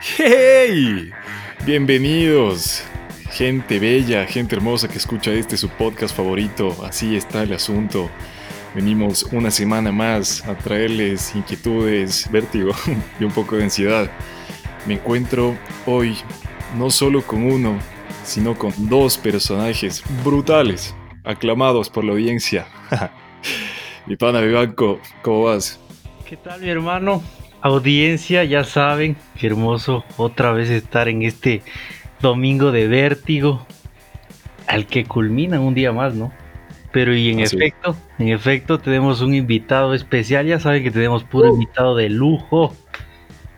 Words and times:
¡Hey! 0.00 1.10
Bienvenidos, 1.64 2.84
gente 3.30 3.78
bella, 3.78 4.26
gente 4.26 4.54
hermosa 4.54 4.88
que 4.88 4.98
escucha 4.98 5.32
este 5.32 5.56
su 5.56 5.70
podcast 5.70 6.14
favorito. 6.14 6.76
Así 6.84 7.16
está 7.16 7.42
el 7.42 7.54
asunto. 7.54 8.10
Venimos 8.74 9.22
una 9.32 9.50
semana 9.50 9.92
más 9.92 10.46
a 10.46 10.54
traerles 10.54 11.34
inquietudes, 11.34 12.30
vértigo 12.30 12.72
y 13.20 13.24
un 13.24 13.32
poco 13.32 13.56
de 13.56 13.64
ansiedad. 13.64 14.10
Me 14.86 14.94
encuentro 14.94 15.56
hoy 15.86 16.14
no 16.76 16.90
solo 16.90 17.22
con 17.22 17.44
uno, 17.44 17.78
sino 18.22 18.54
con 18.54 18.72
dos 18.90 19.16
personajes 19.16 20.02
brutales, 20.22 20.94
aclamados 21.24 21.88
por 21.88 22.04
la 22.04 22.12
audiencia. 22.12 22.66
mi 24.06 24.16
pana 24.16 24.40
Vivanco, 24.40 25.00
¿cómo 25.22 25.44
vas? 25.44 25.80
¿Qué 26.28 26.36
tal 26.36 26.60
mi 26.60 26.68
hermano? 26.68 27.22
Audiencia, 27.60 28.44
ya 28.44 28.64
saben, 28.64 29.16
qué 29.38 29.48
hermoso 29.48 30.04
otra 30.16 30.52
vez 30.52 30.70
estar 30.70 31.08
en 31.08 31.22
este 31.22 31.62
domingo 32.20 32.72
de 32.72 32.86
vértigo, 32.88 33.66
al 34.66 34.86
que 34.86 35.04
culmina 35.04 35.60
un 35.60 35.74
día 35.74 35.92
más, 35.92 36.14
¿no? 36.14 36.32
Pero 36.92 37.14
y 37.14 37.30
en 37.30 37.40
efecto, 37.40 37.96
en 38.18 38.28
efecto 38.28 38.78
tenemos 38.78 39.20
un 39.20 39.34
invitado 39.34 39.94
especial, 39.94 40.46
ya 40.46 40.60
saben 40.60 40.82
que 40.82 40.90
tenemos 40.90 41.24
puro 41.24 41.48
invitado 41.48 41.94
de 41.94 42.08
lujo. 42.08 42.74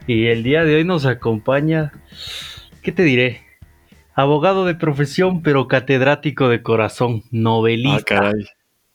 Y 0.07 0.27
el 0.27 0.43
día 0.43 0.65
de 0.65 0.77
hoy 0.77 0.85
nos 0.85 1.07
acompaña, 1.07 1.93
¿qué 2.83 2.93
te 2.93 3.03
diré? 3.03 3.43
Abogado 4.15 4.65
de 4.65 4.75
profesión, 4.75 5.43
pero 5.43 5.69
catedrático 5.69 6.49
de 6.49 6.63
corazón, 6.63 7.23
novelista, 7.31 8.33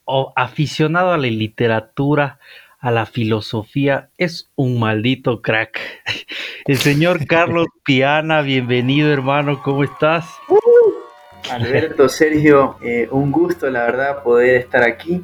o 0.05 0.33
aficionado 0.35 1.13
a 1.13 1.17
la 1.17 1.27
literatura, 1.27 2.39
a 2.83 2.91
la 2.91 3.05
filosofía, 3.05 4.09
es 4.17 4.51
un 4.55 4.77
maldito 4.77 5.41
crack. 5.41 5.79
El 6.65 6.75
señor 6.75 7.25
Carlos 7.25 7.67
Piana, 7.85 8.41
bienvenido 8.41 9.09
hermano, 9.09 9.63
¿cómo 9.63 9.85
estás? 9.85 10.25
Alberto, 11.49 12.09
Sergio, 12.09 12.75
eh, 12.83 13.07
un 13.09 13.31
gusto 13.31 13.69
la 13.69 13.85
verdad 13.85 14.21
poder 14.21 14.57
estar 14.57 14.83
aquí. 14.83 15.23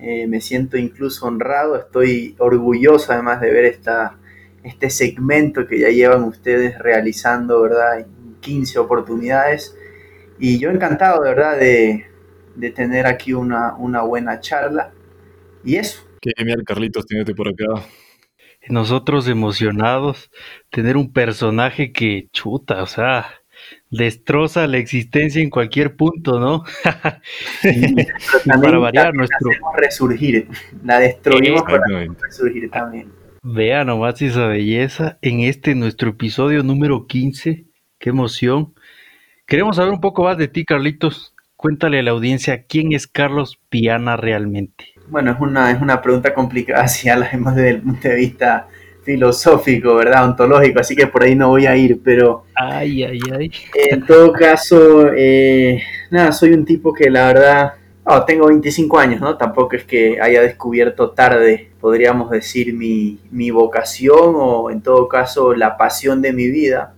Eh, 0.00 0.26
me 0.26 0.40
siento 0.40 0.76
incluso 0.76 1.26
honrado, 1.26 1.76
estoy 1.76 2.34
orgulloso 2.38 3.12
además 3.12 3.40
de 3.40 3.52
ver 3.52 3.66
esta, 3.66 4.16
este 4.64 4.90
segmento 4.90 5.68
que 5.68 5.78
ya 5.78 5.90
llevan 5.90 6.24
ustedes 6.24 6.76
realizando, 6.76 7.62
¿verdad? 7.62 8.04
15 8.40 8.80
oportunidades. 8.80 9.76
Y 10.40 10.58
yo 10.58 10.70
encantado, 10.70 11.22
de 11.22 11.28
verdad, 11.28 11.56
de, 11.56 12.06
de 12.56 12.70
tener 12.70 13.06
aquí 13.06 13.32
una, 13.32 13.76
una 13.76 14.02
buena 14.02 14.40
charla. 14.40 14.90
Y 15.62 15.76
eso, 15.76 16.09
Qué 16.20 16.32
genial, 16.36 16.64
Carlitos, 16.66 17.06
tenerte 17.06 17.34
por 17.34 17.48
acá. 17.48 17.64
Nosotros 18.68 19.26
emocionados, 19.26 20.30
tener 20.68 20.98
un 20.98 21.14
personaje 21.14 21.92
que 21.92 22.28
chuta, 22.30 22.82
o 22.82 22.86
sea, 22.86 23.26
destroza 23.90 24.66
la 24.66 24.76
existencia 24.76 25.42
en 25.42 25.48
cualquier 25.48 25.96
punto, 25.96 26.38
¿no? 26.38 26.64
para 28.62 28.78
variar 28.78 29.14
nuestro 29.14 29.48
resurgir, 29.78 30.46
la 30.84 30.98
destruimos 31.00 31.62
para 31.62 31.84
resurgir 32.20 32.70
también. 32.70 33.10
Vea 33.42 33.86
nomás 33.86 34.20
esa 34.20 34.46
belleza 34.46 35.18
en 35.22 35.40
este 35.40 35.74
nuestro 35.74 36.10
episodio 36.10 36.62
número 36.62 37.06
15. 37.06 37.64
Qué 37.98 38.10
emoción. 38.10 38.74
Queremos 39.46 39.76
saber 39.76 39.94
un 39.94 40.02
poco 40.02 40.24
más 40.24 40.36
de 40.36 40.48
ti, 40.48 40.66
Carlitos. 40.66 41.34
Cuéntale 41.56 42.00
a 42.00 42.02
la 42.02 42.10
audiencia 42.10 42.66
quién 42.66 42.92
es 42.92 43.06
Carlos 43.06 43.58
Piana 43.70 44.18
realmente 44.18 44.99
bueno, 45.10 45.32
es 45.32 45.40
una, 45.40 45.70
es 45.70 45.80
una 45.80 46.00
pregunta 46.00 46.32
complicada 46.32 46.86
si 46.88 47.08
hablamos 47.08 47.54
desde 47.54 47.70
el 47.70 47.82
punto 47.82 48.08
de 48.08 48.14
vista 48.14 48.68
filosófico, 49.02 49.94
¿verdad? 49.96 50.24
Ontológico, 50.24 50.80
así 50.80 50.94
que 50.94 51.06
por 51.06 51.22
ahí 51.22 51.34
no 51.34 51.48
voy 51.48 51.66
a 51.66 51.76
ir, 51.76 52.00
pero... 52.02 52.44
Ay, 52.54 53.02
ay, 53.02 53.20
ay. 53.36 53.50
En 53.74 54.04
todo 54.04 54.32
caso, 54.32 55.10
eh, 55.16 55.82
nada, 56.10 56.32
soy 56.32 56.52
un 56.52 56.64
tipo 56.64 56.92
que 56.92 57.10
la 57.10 57.26
verdad... 57.26 57.72
Oh, 58.04 58.24
tengo 58.24 58.46
25 58.46 58.98
años, 58.98 59.20
¿no? 59.20 59.36
Tampoco 59.36 59.76
es 59.76 59.84
que 59.84 60.20
haya 60.20 60.42
descubierto 60.42 61.10
tarde, 61.10 61.70
podríamos 61.80 62.30
decir, 62.30 62.72
mi, 62.74 63.18
mi 63.30 63.50
vocación 63.50 64.34
o 64.36 64.70
en 64.70 64.80
todo 64.80 65.06
caso 65.06 65.54
la 65.54 65.76
pasión 65.76 66.20
de 66.22 66.32
mi 66.32 66.48
vida, 66.48 66.94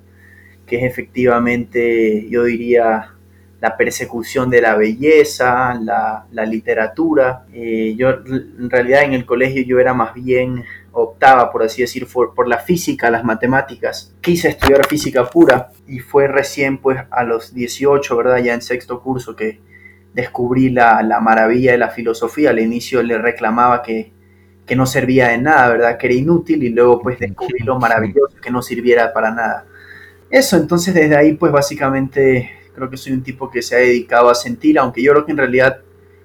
que 0.67 0.77
es 0.77 0.85
efectivamente, 0.85 2.27
yo 2.31 2.45
diría, 2.45 3.13
la 3.63 3.77
persecución 3.77 4.51
de 4.51 4.61
la 4.61 4.75
belleza, 4.75 5.73
la, 5.75 6.45
literatura. 6.45 7.45
Eh, 7.53 7.95
yo 7.97 8.11
en 8.11 8.69
realidad 8.69 9.05
en 9.05 9.13
el 9.13 9.25
colegio 9.25 9.63
yo 9.63 9.79
era 9.79 9.95
más 9.95 10.15
bien, 10.15 10.65
optaba 10.91 11.53
por 11.53 11.63
así 11.63 11.81
decir, 11.81 12.09
por, 12.13 12.49
la 12.49 12.59
física, 12.59 13.09
las 13.09 13.23
matemáticas. 13.23 14.17
Quise 14.21 14.49
estudiar 14.49 14.85
física 14.89 15.31
pura 15.31 15.71
y 15.87 16.01
fue 16.01 16.27
recién 16.27 16.79
pues 16.79 17.05
a 17.09 17.23
los 17.23 17.55
18, 17.55 18.17
¿verdad? 18.17 18.39
Ya 18.39 18.53
en 18.53 18.63
sexto 18.63 19.01
curso 19.01 19.37
que 19.37 19.61
descubrí 20.13 20.69
la, 20.69 21.21
maravilla 21.23 21.71
de 21.71 21.79
la 21.79 21.91
filosofía. 21.91 22.51
Al 22.51 22.59
inicio 22.59 23.01
le 23.01 23.17
reclamaba 23.17 23.81
que, 23.81 24.13
que 24.67 24.75
no 24.75 24.87
servía 24.87 25.29
de 25.29 25.39
nada, 25.39 25.69
¿verdad? 25.69 25.99
Que 25.99 26.09
era 26.09 26.17
inútil 26.17 26.65
y 26.65 26.71
luego 26.71 27.01
pues 27.01 27.21
descubrí 27.21 27.61
lo 27.65 27.79
maravilloso 27.79 28.39
que 28.43 28.51
no 28.51 28.61
sirviera 28.61 29.13
para 29.13 29.31
nada. 29.31 29.67
Eso, 30.31 30.57
entonces 30.57 30.95
desde 30.95 31.15
ahí 31.15 31.35
pues 31.35 31.53
básicamente 31.53 32.62
Creo 32.75 32.91
que 32.91 32.97
soy 32.97 33.13
un 33.13 33.23
tipo 33.23 33.51
que 33.51 33.63
se 33.63 33.77
ha 33.77 33.79
dedicado 33.79 34.31
a 34.31 34.35
sentir, 34.35 34.79
aunque 34.79 35.03
yo 35.03 35.13
creo 35.13 35.27
que 35.27 35.33
en 35.33 35.39
realidad, 35.39 35.81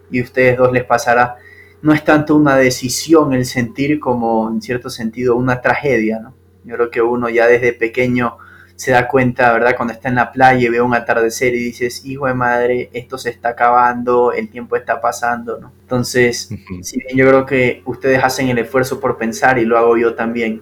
y 0.09 0.19
a 0.19 0.23
ustedes 0.23 0.57
dos 0.57 0.71
les 0.71 0.83
pasará, 0.83 1.35
no 1.81 1.93
es 1.93 2.03
tanto 2.03 2.35
una 2.35 2.55
decisión 2.55 3.33
el 3.33 3.45
sentir 3.45 3.99
como 3.99 4.49
en 4.49 4.61
cierto 4.61 4.89
sentido 4.89 5.35
una 5.35 5.61
tragedia, 5.61 6.19
¿no? 6.19 6.33
Yo 6.63 6.75
creo 6.75 6.89
que 6.89 7.01
uno 7.01 7.29
ya 7.29 7.47
desde 7.47 7.73
pequeño 7.73 8.37
se 8.75 8.91
da 8.91 9.07
cuenta, 9.07 9.51
¿verdad? 9.53 9.75
Cuando 9.75 9.93
está 9.93 10.07
en 10.09 10.15
la 10.15 10.31
playa 10.31 10.59
y 10.59 10.69
ve 10.69 10.81
un 10.81 10.93
atardecer 10.93 11.55
y 11.55 11.63
dices, 11.63 12.05
hijo 12.05 12.27
de 12.27 12.35
madre, 12.35 12.89
esto 12.93 13.17
se 13.17 13.31
está 13.31 13.49
acabando, 13.49 14.31
el 14.31 14.49
tiempo 14.49 14.75
está 14.75 15.01
pasando, 15.01 15.57
¿no? 15.59 15.71
Entonces, 15.81 16.49
si 16.81 16.99
bien 16.99 17.17
yo 17.17 17.27
creo 17.27 17.45
que 17.45 17.81
ustedes 17.85 18.23
hacen 18.23 18.49
el 18.49 18.59
esfuerzo 18.59 18.99
por 18.99 19.17
pensar 19.17 19.57
y 19.57 19.65
lo 19.65 19.77
hago 19.79 19.97
yo 19.97 20.13
también, 20.13 20.61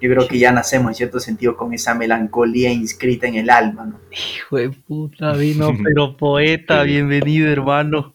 yo 0.00 0.10
creo 0.10 0.28
que 0.28 0.38
ya 0.38 0.52
nacemos 0.52 0.90
en 0.90 0.94
cierto 0.94 1.20
sentido 1.20 1.56
con 1.56 1.72
esa 1.72 1.94
melancolía 1.94 2.72
inscrita 2.72 3.26
en 3.26 3.36
el 3.36 3.50
alma, 3.50 3.86
¿no? 3.86 4.00
Hijo 4.12 4.56
de 4.56 4.70
puta, 4.70 5.32
vino, 5.32 5.72
pero 5.84 6.16
poeta, 6.16 6.82
bienvenido 6.82 7.50
hermano. 7.50 8.14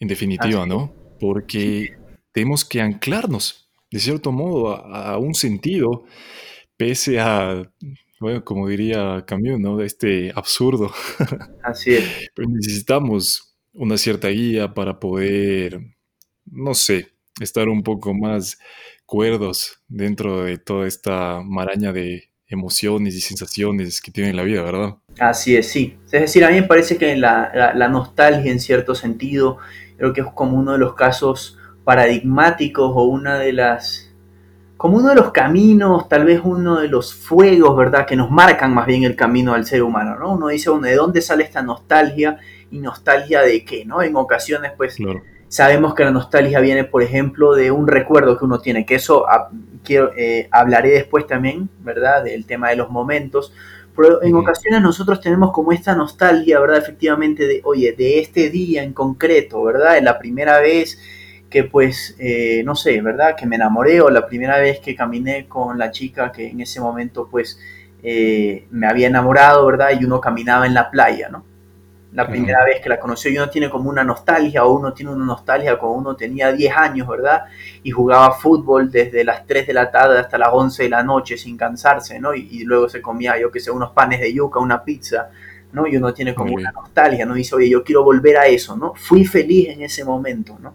en 0.00 0.08
definitiva, 0.08 0.60
Así 0.62 0.70
¿no? 0.70 0.94
Porque 1.20 1.96
tenemos 2.32 2.64
que 2.64 2.80
anclarnos, 2.80 3.70
de 3.90 3.98
cierto 4.00 4.32
modo, 4.32 4.70
a, 4.70 5.12
a 5.12 5.18
un 5.18 5.34
sentido, 5.34 6.04
pese 6.76 7.20
a, 7.20 7.70
bueno, 8.20 8.44
como 8.44 8.68
diría 8.68 9.24
Camus, 9.26 9.60
¿no? 9.60 9.80
Este 9.82 10.32
absurdo. 10.34 10.92
Así 11.62 11.94
es. 11.94 12.30
Pero 12.34 12.48
necesitamos 12.50 13.56
una 13.72 13.96
cierta 13.96 14.28
guía 14.28 14.74
para 14.74 14.98
poder, 14.98 15.80
no 16.46 16.74
sé, 16.74 17.08
estar 17.40 17.68
un 17.68 17.82
poco 17.82 18.14
más 18.14 18.58
cuerdos 19.06 19.80
dentro 19.88 20.42
de 20.44 20.58
toda 20.58 20.86
esta 20.86 21.40
maraña 21.44 21.92
de 21.92 22.27
emociones 22.48 23.14
y 23.14 23.20
sensaciones 23.20 24.00
que 24.00 24.10
tiene 24.10 24.32
la 24.32 24.42
vida, 24.42 24.62
¿verdad? 24.62 24.96
Así 25.18 25.56
es, 25.56 25.70
sí. 25.70 25.96
Es 26.06 26.12
decir, 26.22 26.44
a 26.44 26.50
mí 26.50 26.54
me 26.60 26.66
parece 26.66 26.96
que 26.96 27.14
la, 27.16 27.50
la- 27.54 27.74
la 27.74 27.88
nostalgia 27.88 28.50
en 28.50 28.60
cierto 28.60 28.94
sentido, 28.94 29.58
creo 29.96 30.12
que 30.12 30.20
es 30.22 30.26
como 30.34 30.56
uno 30.58 30.72
de 30.72 30.78
los 30.78 30.94
casos 30.94 31.58
paradigmáticos 31.84 32.92
o 32.94 33.02
una 33.04 33.38
de 33.38 33.52
las, 33.52 34.14
como 34.76 34.96
uno 34.98 35.08
de 35.10 35.16
los 35.16 35.32
caminos, 35.32 36.08
tal 36.08 36.24
vez 36.24 36.40
uno 36.44 36.80
de 36.80 36.88
los 36.88 37.12
fuegos, 37.14 37.76
¿verdad? 37.76 38.06
Que 38.06 38.16
nos 38.16 38.30
marcan 38.30 38.72
más 38.72 38.86
bien 38.86 39.02
el 39.04 39.16
camino 39.16 39.52
al 39.54 39.66
ser 39.66 39.82
humano, 39.82 40.16
¿no? 40.18 40.32
Uno 40.34 40.48
dice, 40.48 40.70
bueno, 40.70 40.86
¿de 40.86 40.94
dónde 40.94 41.20
sale 41.20 41.44
esta 41.44 41.62
nostalgia? 41.62 42.38
¿Y 42.70 42.78
nostalgia 42.78 43.40
de 43.42 43.64
qué, 43.64 43.84
no? 43.84 44.00
En 44.02 44.14
ocasiones, 44.16 44.72
pues, 44.76 44.96
Claro. 44.96 45.22
Sabemos 45.48 45.94
que 45.94 46.04
la 46.04 46.10
nostalgia 46.10 46.60
viene, 46.60 46.84
por 46.84 47.02
ejemplo, 47.02 47.54
de 47.54 47.70
un 47.70 47.86
recuerdo 47.86 48.38
que 48.38 48.44
uno 48.44 48.60
tiene, 48.60 48.84
que 48.84 48.96
eso 48.96 49.26
ah, 49.28 49.50
quiero, 49.82 50.12
eh, 50.16 50.48
hablaré 50.50 50.90
después 50.90 51.26
también, 51.26 51.70
¿verdad? 51.80 52.24
Del 52.24 52.44
tema 52.44 52.68
de 52.70 52.76
los 52.76 52.90
momentos. 52.90 53.52
Pero 53.96 54.22
en 54.22 54.36
ocasiones 54.36 54.80
nosotros 54.80 55.20
tenemos 55.20 55.50
como 55.50 55.72
esta 55.72 55.96
nostalgia, 55.96 56.60
¿verdad? 56.60 56.78
Efectivamente, 56.78 57.46
de, 57.46 57.62
oye, 57.64 57.92
de 57.92 58.20
este 58.20 58.48
día 58.50 58.82
en 58.82 58.92
concreto, 58.92 59.62
¿verdad? 59.64 59.94
De 59.94 60.02
la 60.02 60.18
primera 60.18 60.60
vez 60.60 61.00
que 61.50 61.64
pues, 61.64 62.14
eh, 62.18 62.62
no 62.64 62.76
sé, 62.76 63.00
¿verdad? 63.00 63.34
Que 63.36 63.46
me 63.46 63.56
enamoré 63.56 64.00
o 64.00 64.10
la 64.10 64.26
primera 64.26 64.58
vez 64.58 64.80
que 64.80 64.94
caminé 64.94 65.46
con 65.48 65.78
la 65.78 65.90
chica 65.90 66.30
que 66.30 66.48
en 66.48 66.60
ese 66.60 66.80
momento 66.80 67.28
pues 67.28 67.58
eh, 68.02 68.66
me 68.70 68.86
había 68.86 69.08
enamorado, 69.08 69.66
¿verdad? 69.66 69.90
Y 69.98 70.04
uno 70.04 70.20
caminaba 70.20 70.66
en 70.66 70.74
la 70.74 70.90
playa, 70.90 71.28
¿no? 71.28 71.44
La 72.12 72.26
primera 72.26 72.64
vez 72.64 72.80
que 72.80 72.88
la 72.88 72.98
conoció 72.98 73.30
y 73.30 73.36
uno 73.36 73.50
tiene 73.50 73.68
como 73.68 73.90
una 73.90 74.02
nostalgia 74.02 74.64
o 74.64 74.72
uno 74.72 74.94
tiene 74.94 75.12
una 75.12 75.26
nostalgia 75.26 75.78
cuando 75.78 75.98
uno 75.98 76.16
tenía 76.16 76.50
10 76.50 76.74
años, 76.74 77.06
¿verdad? 77.06 77.44
Y 77.82 77.90
jugaba 77.90 78.32
fútbol 78.32 78.90
desde 78.90 79.24
las 79.24 79.46
3 79.46 79.66
de 79.66 79.74
la 79.74 79.90
tarde 79.90 80.18
hasta 80.18 80.38
las 80.38 80.48
11 80.50 80.84
de 80.84 80.88
la 80.88 81.02
noche 81.02 81.36
sin 81.36 81.56
cansarse, 81.58 82.18
¿no? 82.18 82.34
Y, 82.34 82.48
y 82.50 82.64
luego 82.64 82.88
se 82.88 83.02
comía, 83.02 83.38
yo 83.38 83.50
que 83.50 83.60
sé, 83.60 83.70
unos 83.70 83.90
panes 83.90 84.20
de 84.20 84.32
yuca, 84.32 84.58
una 84.58 84.82
pizza, 84.82 85.28
¿no? 85.72 85.86
Y 85.86 85.96
uno 85.96 86.14
tiene 86.14 86.34
como 86.34 86.54
una 86.54 86.72
nostalgia, 86.72 87.26
¿no? 87.26 87.34
Dice, 87.34 87.54
oye, 87.54 87.68
yo 87.68 87.84
quiero 87.84 88.02
volver 88.02 88.38
a 88.38 88.46
eso, 88.46 88.74
¿no? 88.74 88.94
Fui 88.94 89.26
feliz 89.26 89.68
en 89.68 89.82
ese 89.82 90.04
momento, 90.04 90.58
¿no? 90.60 90.74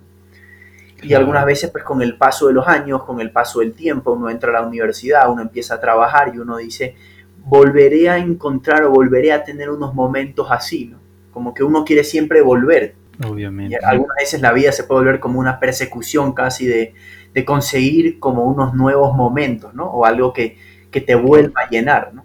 Y 1.01 1.13
algunas 1.15 1.45
veces, 1.45 1.69
pues 1.69 1.83
con 1.83 2.01
el 2.01 2.17
paso 2.17 2.47
de 2.47 2.53
los 2.53 2.67
años, 2.67 3.03
con 3.03 3.19
el 3.19 3.31
paso 3.31 3.59
del 3.59 3.73
tiempo, 3.73 4.13
uno 4.13 4.29
entra 4.29 4.51
a 4.51 4.61
la 4.61 4.67
universidad, 4.67 5.29
uno 5.29 5.41
empieza 5.41 5.75
a 5.75 5.79
trabajar 5.79 6.31
y 6.33 6.37
uno 6.37 6.57
dice, 6.57 6.95
volveré 7.39 8.09
a 8.09 8.17
encontrar 8.17 8.83
o 8.83 8.91
volveré 8.91 9.33
a 9.33 9.43
tener 9.43 9.69
unos 9.69 9.93
momentos 9.93 10.47
así, 10.49 10.85
¿no? 10.85 11.02
Como 11.33 11.53
que 11.53 11.63
uno 11.63 11.83
quiere 11.83 12.03
siempre 12.03 12.41
volver. 12.41 12.95
Y 13.19 13.25
Obviamente. 13.25 13.77
algunas 13.83 14.17
veces 14.17 14.41
la 14.41 14.53
vida 14.53 14.71
se 14.71 14.83
puede 14.83 15.01
volver 15.01 15.19
como 15.19 15.39
una 15.39 15.59
persecución 15.59 16.33
casi 16.33 16.65
de, 16.65 16.93
de 17.33 17.45
conseguir 17.45 18.19
como 18.19 18.43
unos 18.45 18.73
nuevos 18.73 19.15
momentos, 19.15 19.73
¿no? 19.73 19.85
O 19.85 20.05
algo 20.05 20.33
que, 20.33 20.57
que 20.91 21.01
te 21.01 21.15
vuelva 21.15 21.61
a 21.61 21.69
llenar, 21.69 22.13
¿no? 22.13 22.23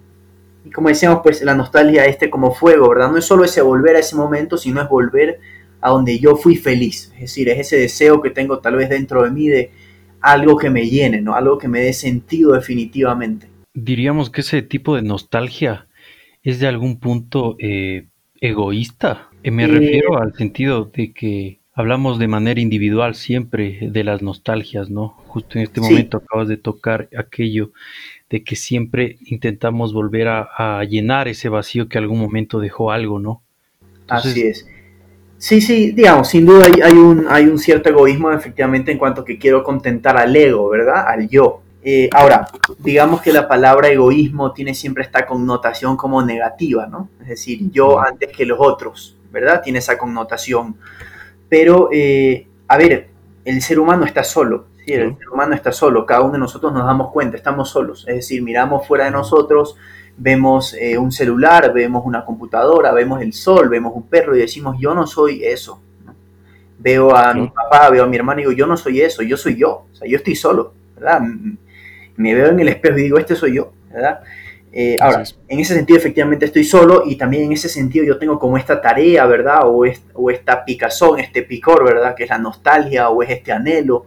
Y 0.65 0.71
como 0.71 0.89
decíamos, 0.89 1.21
pues 1.23 1.41
la 1.41 1.55
nostalgia 1.55 2.05
este 2.05 2.29
como 2.29 2.53
fuego, 2.53 2.89
¿verdad? 2.89 3.11
No 3.11 3.17
es 3.17 3.25
solo 3.25 3.43
ese 3.43 3.61
volver 3.61 3.95
a 3.95 3.99
ese 3.99 4.15
momento, 4.15 4.57
sino 4.57 4.81
es 4.81 4.89
volver 4.89 5.39
a 5.81 5.89
donde 5.89 6.19
yo 6.19 6.35
fui 6.35 6.55
feliz. 6.55 7.11
Es 7.15 7.21
decir, 7.21 7.49
es 7.49 7.59
ese 7.59 7.77
deseo 7.77 8.21
que 8.21 8.29
tengo 8.29 8.59
tal 8.59 8.75
vez 8.75 8.89
dentro 8.89 9.23
de 9.23 9.31
mí 9.31 9.47
de 9.47 9.71
algo 10.21 10.57
que 10.57 10.69
me 10.69 10.89
llene, 10.89 11.21
¿no? 11.21 11.35
Algo 11.35 11.57
que 11.57 11.67
me 11.67 11.81
dé 11.81 11.93
sentido 11.93 12.53
definitivamente. 12.53 13.47
Diríamos 13.73 14.29
que 14.29 14.41
ese 14.41 14.61
tipo 14.61 14.95
de 14.95 15.01
nostalgia 15.01 15.87
es 16.43 16.59
de 16.59 16.67
algún 16.67 16.99
punto 16.99 17.55
eh, 17.59 18.08
egoísta. 18.41 19.27
Eh, 19.43 19.51
me 19.51 19.63
Eh, 19.65 19.67
refiero 19.67 20.17
al 20.21 20.33
sentido 20.33 20.85
de 20.93 21.11
que 21.13 21.59
hablamos 21.73 22.19
de 22.19 22.27
manera 22.27 22.59
individual 22.59 23.15
siempre 23.15 23.79
de 23.81 24.03
las 24.03 24.21
nostalgias, 24.21 24.89
¿no? 24.89 25.09
Justo 25.27 25.57
en 25.57 25.63
este 25.63 25.81
Sí. 25.81 25.89
momento 25.89 26.17
acabas 26.17 26.47
de 26.47 26.57
tocar 26.57 27.07
aquello 27.17 27.71
de 28.29 28.43
que 28.43 28.55
siempre 28.55 29.17
intentamos 29.25 29.93
volver 29.93 30.27
a, 30.27 30.49
a 30.57 30.83
llenar 30.83 31.27
ese 31.27 31.49
vacío 31.49 31.87
que 31.87 31.97
algún 31.97 32.19
momento 32.19 32.59
dejó 32.59 32.91
algo, 32.91 33.19
¿no? 33.19 33.41
Entonces- 34.01 34.31
Así 34.31 34.41
es. 34.41 34.67
Sí, 35.37 35.61
sí, 35.61 35.91
digamos, 35.91 36.27
sin 36.27 36.45
duda 36.45 36.65
hay, 36.65 36.81
hay 36.81 36.97
un, 36.97 37.25
hay 37.29 37.45
un 37.45 37.57
cierto 37.57 37.87
egoísmo 37.89 38.29
efectivamente 38.31 38.91
en 38.91 38.97
cuanto 38.97 39.23
que 39.23 39.37
quiero 39.37 39.63
contentar 39.63 40.17
al 40.17 40.35
ego, 40.35 40.67
¿verdad? 40.69 41.05
Al 41.07 41.29
yo. 41.29 41.61
Eh, 41.81 42.09
ahora, 42.13 42.47
digamos 42.77 43.21
que 43.21 43.31
la 43.31 43.47
palabra 43.47 43.87
egoísmo 43.87 44.51
tiene 44.51 44.73
siempre 44.73 45.03
esta 45.03 45.25
connotación 45.25 45.95
como 45.95 46.21
negativa, 46.21 46.87
¿no? 46.87 47.09
Es 47.21 47.29
decir, 47.29 47.71
yo 47.71 47.99
antes 47.99 48.35
que 48.35 48.45
los 48.45 48.59
otros, 48.59 49.15
¿verdad? 49.31 49.61
Tiene 49.63 49.79
esa 49.79 49.97
connotación. 49.97 50.75
Pero, 51.47 51.89
eh, 51.91 52.47
a 52.67 52.77
ver, 52.77 53.09
el 53.45 53.61
ser 53.61 53.79
humano 53.79 54.05
está 54.05 54.23
solo, 54.23 54.65
¿sí? 54.85 54.93
El 54.93 55.17
ser 55.17 55.29
humano 55.29 55.55
está 55.55 55.71
solo, 55.71 56.05
cada 56.05 56.21
uno 56.21 56.33
de 56.33 56.39
nosotros 56.39 56.73
nos 56.73 56.85
damos 56.85 57.11
cuenta, 57.11 57.37
estamos 57.37 57.69
solos. 57.69 58.05
Es 58.07 58.15
decir, 58.15 58.41
miramos 58.41 58.85
fuera 58.85 59.05
de 59.05 59.11
nosotros, 59.11 59.77
vemos 60.17 60.73
eh, 60.73 60.97
un 60.97 61.13
celular, 61.13 61.71
vemos 61.73 62.05
una 62.05 62.25
computadora, 62.25 62.91
vemos 62.91 63.21
el 63.21 63.31
sol, 63.31 63.69
vemos 63.69 63.93
un 63.95 64.03
perro 64.03 64.35
y 64.35 64.39
decimos, 64.39 64.75
yo 64.79 64.93
no 64.93 65.07
soy 65.07 65.45
eso. 65.45 65.81
¿no? 66.05 66.13
Veo 66.77 67.15
a 67.15 67.33
mi 67.33 67.47
papá, 67.47 67.89
veo 67.89 68.03
a 68.03 68.07
mi 68.07 68.17
hermano 68.17 68.41
y 68.41 68.43
digo, 68.43 68.51
yo 68.51 68.67
no 68.67 68.75
soy 68.75 69.01
eso, 69.01 69.23
yo 69.23 69.37
soy 69.37 69.55
yo, 69.55 69.85
o 69.91 69.95
sea, 69.95 70.07
yo 70.07 70.17
estoy 70.17 70.35
solo, 70.35 70.73
¿verdad? 70.95 71.21
Me 72.19 72.33
veo 72.35 72.47
en 72.49 72.59
el 72.59 72.67
espejo 72.67 72.97
y 72.97 73.03
digo, 73.03 73.17
este 73.17 73.35
soy 73.35 73.55
yo, 73.55 73.71
¿verdad? 73.91 74.19
Eh, 74.71 74.97
ahora, 75.01 75.21
es. 75.23 75.39
en 75.47 75.59
ese 75.59 75.73
sentido 75.73 75.97
efectivamente 75.97 76.45
estoy 76.45 76.63
solo 76.63 77.03
y 77.05 77.15
también 77.15 77.45
en 77.45 77.53
ese 77.53 77.69
sentido 77.69 78.05
yo 78.05 78.19
tengo 78.19 78.37
como 78.37 78.57
esta 78.57 78.81
tarea, 78.81 79.25
¿verdad? 79.25 79.61
O, 79.65 79.85
es- 79.85 80.03
o 80.13 80.29
esta 80.29 80.63
picazón, 80.65 81.19
este 81.19 81.41
picor, 81.43 81.83
¿verdad? 81.83 82.13
Que 82.15 82.25
es 82.25 82.29
la 82.29 82.37
nostalgia 82.37 83.09
o 83.09 83.23
es 83.23 83.29
este 83.31 83.51
anhelo, 83.51 84.05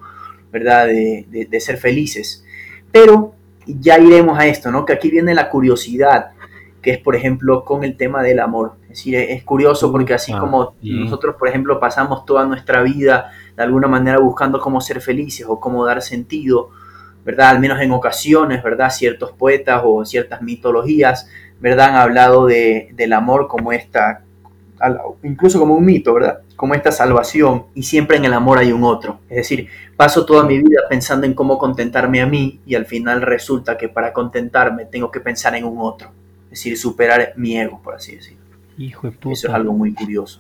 ¿verdad? 0.52 0.86
De, 0.86 1.26
de- 1.30 1.46
de 1.46 1.60
ser 1.60 1.78
felices. 1.78 2.44
Pero 2.92 3.34
ya 3.66 3.98
iremos 3.98 4.38
a 4.38 4.46
esto, 4.46 4.70
¿no? 4.70 4.84
Que 4.84 4.92
aquí 4.92 5.10
viene 5.10 5.34
la 5.34 5.48
curiosidad, 5.48 6.32
que 6.80 6.90
es, 6.92 6.98
por 6.98 7.16
ejemplo, 7.16 7.64
con 7.64 7.82
el 7.84 7.96
tema 7.96 8.22
del 8.22 8.38
amor. 8.40 8.72
Es 8.84 8.88
decir, 8.98 9.14
es 9.16 9.30
es 9.30 9.42
curioso 9.44 9.90
porque 9.90 10.14
así 10.14 10.32
Ah, 10.32 10.38
como 10.38 10.74
bien. 10.82 11.04
nosotros, 11.04 11.36
por 11.38 11.48
ejemplo, 11.48 11.80
pasamos 11.80 12.24
toda 12.26 12.44
nuestra 12.44 12.82
vida 12.82 13.32
de 13.56 13.62
alguna 13.62 13.88
manera 13.88 14.18
buscando 14.18 14.60
cómo 14.60 14.80
ser 14.80 15.00
felices 15.00 15.46
o 15.48 15.58
cómo 15.58 15.84
dar 15.86 16.02
sentido, 16.02 16.70
¿verdad? 17.24 17.50
Al 17.50 17.60
menos 17.60 17.80
en 17.80 17.90
ocasiones, 17.92 18.62
¿verdad? 18.62 18.90
Ciertos 18.90 19.32
poetas 19.32 19.82
o 19.84 20.04
ciertas 20.04 20.42
mitologías, 20.42 21.28
¿verdad? 21.60 21.90
Han 21.90 21.96
hablado 21.96 22.46
de, 22.46 22.90
del 22.94 23.12
amor 23.12 23.48
como 23.48 23.72
esta, 23.72 24.22
al- 24.78 25.00
incluso 25.22 25.58
como 25.58 25.74
un 25.76 25.84
mito, 25.84 26.14
¿verdad? 26.14 26.40
Como 26.56 26.74
esta 26.74 26.92
salvación 26.92 27.66
y 27.74 27.82
siempre 27.84 28.16
en 28.16 28.24
el 28.24 28.32
amor 28.32 28.58
hay 28.58 28.72
un 28.72 28.84
otro. 28.84 29.20
Es 29.28 29.36
decir, 29.36 29.68
paso 29.96 30.24
toda 30.26 30.44
mi 30.44 30.58
vida 30.58 30.80
pensando 30.88 31.26
en 31.26 31.34
cómo 31.34 31.58
contentarme 31.58 32.20
a 32.20 32.26
mí 32.26 32.60
y 32.66 32.74
al 32.74 32.86
final 32.86 33.22
resulta 33.22 33.76
que 33.76 33.88
para 33.88 34.12
contentarme 34.12 34.84
tengo 34.86 35.10
que 35.10 35.20
pensar 35.20 35.54
en 35.54 35.64
un 35.64 35.76
otro. 35.80 36.10
Es 36.44 36.58
decir, 36.58 36.76
superar 36.78 37.32
mi 37.36 37.56
ego, 37.58 37.80
por 37.82 37.94
así 37.94 38.16
decirlo. 38.16 38.42
Hijo 38.78 39.06
de 39.08 39.14
Eso 39.14 39.30
es 39.32 39.42
puta. 39.42 39.56
algo 39.56 39.72
muy 39.72 39.94
curioso. 39.94 40.38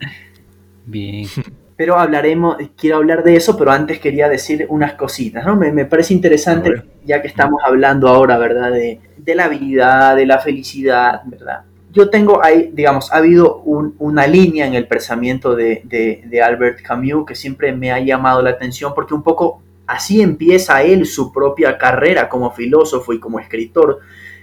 Bien. 0.84 1.26
Pero 1.82 1.98
hablaremos, 1.98 2.58
quiero 2.76 2.98
hablar 2.98 3.24
de 3.24 3.34
eso, 3.34 3.56
pero 3.58 3.72
antes 3.72 3.98
quería 3.98 4.28
decir 4.28 4.66
unas 4.68 4.92
cositas, 4.94 5.44
¿no? 5.44 5.56
Me, 5.56 5.72
me 5.72 5.84
parece 5.84 6.14
interesante, 6.14 6.70
ya 7.04 7.20
que 7.20 7.26
estamos 7.26 7.60
hablando 7.66 8.06
ahora, 8.06 8.38
¿verdad? 8.38 8.70
De, 8.70 9.00
de 9.16 9.34
la 9.34 9.48
vida, 9.48 10.14
de 10.14 10.24
la 10.24 10.38
felicidad, 10.38 11.22
¿verdad? 11.24 11.62
Yo 11.90 12.08
tengo 12.08 12.40
ahí, 12.44 12.70
digamos, 12.72 13.12
ha 13.12 13.16
habido 13.16 13.56
un- 13.64 13.96
una 13.98 14.28
línea 14.28 14.64
en 14.64 14.74
el 14.74 14.86
pensamiento 14.86 15.56
de, 15.56 15.82
de- 15.82 16.22
de 16.24 16.40
Albert 16.40 16.82
Camus 16.82 17.26
que 17.26 17.34
siempre 17.34 17.72
me 17.72 17.90
ha 17.90 17.98
llamado 17.98 18.42
la 18.42 18.50
atención 18.50 18.92
porque 18.94 19.14
un 19.14 19.24
poco 19.24 19.60
así 19.88 20.22
empieza 20.22 20.84
él 20.84 21.04
su 21.04 21.32
propia 21.32 21.76
carrera 21.78 22.28
como 22.28 22.52
filósofo 22.52 23.12
y 23.12 23.18
como 23.18 23.40
escritor. 23.40 23.98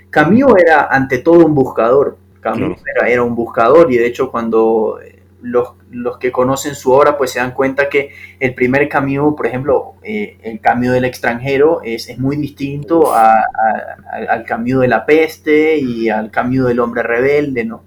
Camus 0.09 0.55
era 0.61 0.87
ante 0.91 1.19
todo 1.19 1.45
un 1.45 1.55
buscador. 1.55 2.17
Camus 2.41 2.81
Claro. 2.81 2.97
era, 2.97 3.09
era 3.09 3.23
un 3.23 3.33
buscador 3.33 3.89
y 3.93 3.97
de 3.97 4.07
hecho 4.07 4.29
cuando 4.29 4.99
los, 5.41 5.69
los 5.91 6.17
que 6.17 6.31
conocen 6.31 6.75
su 6.75 6.91
obra 6.91 7.17
pues 7.17 7.31
se 7.31 7.39
dan 7.39 7.51
cuenta 7.53 7.87
que 7.89 8.11
el 8.39 8.53
primer 8.53 8.87
Camus, 8.89 9.35
por 9.35 9.47
ejemplo, 9.47 9.93
eh, 10.03 10.37
el 10.43 10.59
Camus 10.59 10.91
del 10.91 11.05
extranjero 11.05 11.81
es, 11.83 12.09
es 12.09 12.17
muy 12.19 12.35
distinto 12.37 13.13
a- 13.13 13.33
a- 13.33 13.43
a- 14.11 14.33
al 14.33 14.43
Camus 14.43 14.81
de 14.81 14.87
la 14.87 15.05
peste 15.05 15.77
y 15.77 16.09
al 16.09 16.29
Camus 16.31 16.67
del 16.67 16.79
hombre 16.79 17.03
rebelde, 17.03 17.63
¿no? 17.65 17.83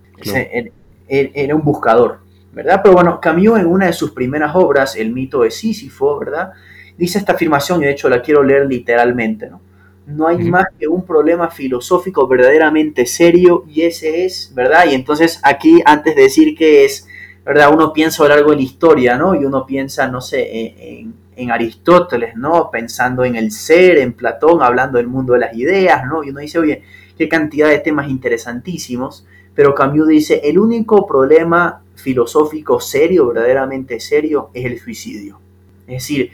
Él- 0.52 0.73
él 1.09 1.30
era 1.35 1.54
un 1.54 1.62
buscador, 1.62 2.21
¿verdad? 2.52 2.80
Pero 2.82 2.94
bueno, 2.94 3.21
Camus 3.21 3.59
en 3.59 3.66
una 3.66 3.87
de 3.87 3.92
sus 3.92 4.12
primeras 4.12 4.54
obras, 4.54 4.97
El 4.97 5.12
mito 5.12 5.42
de 5.42 5.50
Sísifo, 5.50 6.18
¿verdad? 6.18 6.52
dice 6.97 7.18
esta 7.18 7.32
afirmación, 7.32 7.82
y 7.82 7.87
de 7.87 7.92
hecho 7.92 8.09
la 8.09 8.21
quiero 8.23 8.42
leer 8.42 8.66
literalmente, 8.66 9.49
¿no? 9.49 9.61
No 10.06 10.26
hay 10.26 10.37
más 10.50 10.66
que 10.78 10.87
un 10.88 11.04
problema 11.06 11.49
filosófico 11.49 12.26
verdaderamente 12.26 13.06
serio 13.06 13.64
y 13.68 13.82
ese 13.82 14.25
es, 14.25 14.52
¿verdad? 14.54 14.85
Y 14.90 14.94
entonces 14.94 15.40
aquí, 15.42 15.80
antes 15.87 16.14
de 16.16 16.23
decir 16.23 16.56
que 16.56 16.85
es, 16.85 17.06
¿verdad? 17.44 17.72
Uno 17.72 17.92
piensa 17.92 18.22
a 18.22 18.28
lo 18.28 18.34
largo 18.34 18.50
de 18.50 18.56
la 18.56 18.62
historia, 18.62 19.16
¿no? 19.16 19.34
Y 19.34 19.44
uno 19.44 19.66
piensa, 19.66 20.08
no 20.08 20.20
sé, 20.20 21.04
en, 21.37 21.50
Aristóteles, 21.50 22.37
¿no? 22.37 22.70
Pensando 22.70 23.25
en 23.25 23.34
el 23.34 23.50
ser, 23.50 23.99
en 23.99 24.12
Platón, 24.12 24.62
hablando 24.62 24.99
del 24.99 25.08
mundo 25.08 25.32
de 25.32 25.40
las 25.40 25.56
ideas, 25.56 26.06
¿no? 26.06 26.22
Y 26.22 26.30
uno 26.30 26.38
dice, 26.38 26.58
oye, 26.58 26.82
qué 27.18 27.28
cantidad 27.28 27.68
de 27.68 27.80
temas 27.80 28.08
interesantísimos, 28.08 29.26
pero 29.54 29.75
Camus 29.75 30.06
dice, 30.06 30.40
el 30.44 30.58
único 30.58 31.04
problema 31.06 31.82
filosófico 31.96 32.80
serio, 32.80 33.28
verdaderamente 33.28 33.99
serio, 33.99 34.50
es 34.54 34.66
el 34.66 34.78
suicidio. 34.78 35.40
Es 35.87 36.04
decir, 36.04 36.30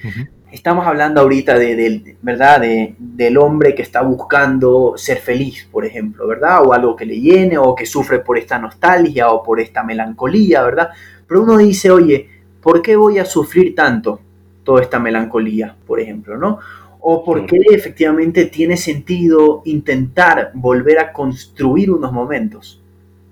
estamos 0.50 0.86
hablando 0.86 1.20
ahorita 1.20 1.58
de, 1.58 2.16
¿verdad? 2.22 2.60
De, 2.60 2.94
del 2.98 3.38
hombre 3.38 3.74
que 3.74 3.82
está 3.82 4.02
buscando 4.02 4.94
ser 4.96 5.18
feliz, 5.18 5.68
por 5.70 5.84
ejemplo, 5.84 6.26
¿verdad? 6.26 6.64
O 6.64 6.72
algo 6.72 6.96
que 6.96 7.04
le 7.04 7.20
llene, 7.20 7.58
o 7.58 7.74
que 7.74 7.86
sufre 7.86 8.20
por 8.20 8.38
esta 8.38 8.58
nostalgia 8.58 9.30
o 9.30 9.42
por 9.42 9.60
esta 9.60 9.82
melancolía, 9.82 10.62
¿verdad? 10.62 10.90
Pero 11.26 11.42
uno 11.42 11.58
dice, 11.58 11.90
oye, 11.90 12.28
¿por 12.62 12.82
qué 12.82 12.96
voy 12.96 13.18
a 13.18 13.24
sufrir 13.24 13.74
tanto 13.74 14.20
toda 14.64 14.82
esta 14.82 14.98
melancolía, 14.98 15.76
por 15.86 16.00
ejemplo, 16.00 16.36
¿no? 16.36 16.58
O 17.00 17.24
por 17.24 17.46
qué 17.46 17.58
efectivamente 17.70 18.46
tiene 18.46 18.76
sentido 18.76 19.62
intentar 19.64 20.50
volver 20.54 20.98
a 20.98 21.12
construir 21.12 21.90
unos 21.90 22.12
momentos, 22.12 22.82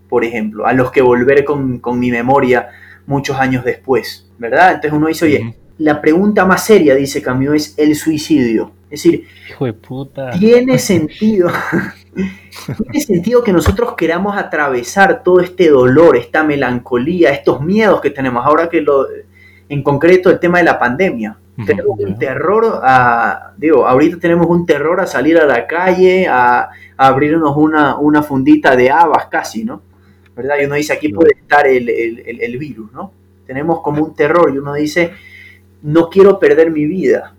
por 0.09 0.25
ejemplo, 0.25 0.67
a 0.67 0.73
los 0.73 0.91
que 0.91 1.03
volver 1.03 1.45
con, 1.45 1.79
con 1.79 1.99
mi 1.99 2.11
memoria 2.11 2.69
muchos 3.07 3.39
años 3.39 3.65
después, 3.65 4.31
¿verdad? 4.39 4.75
Entonces 4.75 4.93
uno 4.93 5.09
dice, 5.09 5.25
oye, 5.27 5.57
la 5.79 6.01
pregunta 6.01 6.45
más 6.45 6.65
seria, 6.65 6.95
dice 6.95 7.23
Camus, 7.23 7.55
es 7.55 7.75
el 7.79 7.95
suicidio. 7.95 8.73
Es 8.85 9.03
decir, 9.03 9.27
Hijo 9.51 9.67
de 9.67 9.73
puta. 9.73 10.31
tiene 10.39 10.79
sentido, 10.79 11.51
tiene 12.65 13.01
sentido 13.01 13.43
que 13.43 13.53
nosotros 13.53 13.95
queramos 13.97 14.37
atravesar 14.37 15.23
todo 15.23 15.41
este 15.41 15.69
dolor, 15.69 16.17
esta 16.17 16.45
melancolía, 16.45 17.31
estos 17.31 17.61
miedos 17.61 18.01
que 18.01 18.11
tenemos. 18.11 18.47
Ahora 18.47 18.69
que 18.69 18.81
lo, 18.81 19.07
en 19.69 19.83
concreto 19.83 20.31
el 20.31 20.39
tema 20.39 20.59
de 20.59 20.65
la 20.65 20.79
pandemia. 20.79 21.39
Tenemos 21.65 21.99
un 21.99 22.19
terror 22.19 22.81
a, 22.83 23.55
digo, 23.57 23.87
ahorita 23.87 24.19
tenemos 24.19 24.47
un 24.47 24.67
terror 24.67 25.01
a 25.01 25.07
salir 25.07 25.39
a 25.39 25.47
la 25.47 25.67
calle, 25.67 26.27
a, 26.29 26.69
abrirnos 26.99 27.57
una, 27.57 27.97
una, 27.97 28.23
fundita 28.23 28.77
de 28.77 28.91
habas 28.91 29.27
casi, 29.29 29.65
¿no? 29.65 29.81
¿Verdad? 30.37 30.57
Y 30.61 30.67
uno 30.67 30.75
dice, 30.75 30.93
aquí 30.93 31.09
puede 31.09 31.33
estar 31.33 31.67
el, 31.67 31.89
el, 31.89 32.41
el 32.43 32.59
virus, 32.59 32.93
¿no? 32.93 33.11
Tenemos 33.47 33.81
como 33.81 34.05
un 34.05 34.15
terror 34.15 34.53
y 34.55 34.59
uno 34.59 34.75
dice, 34.75 35.13
no 35.87 36.11
quiero 36.11 36.41
perder 36.41 36.73
mi 36.73 36.85
vida. 36.85 37.33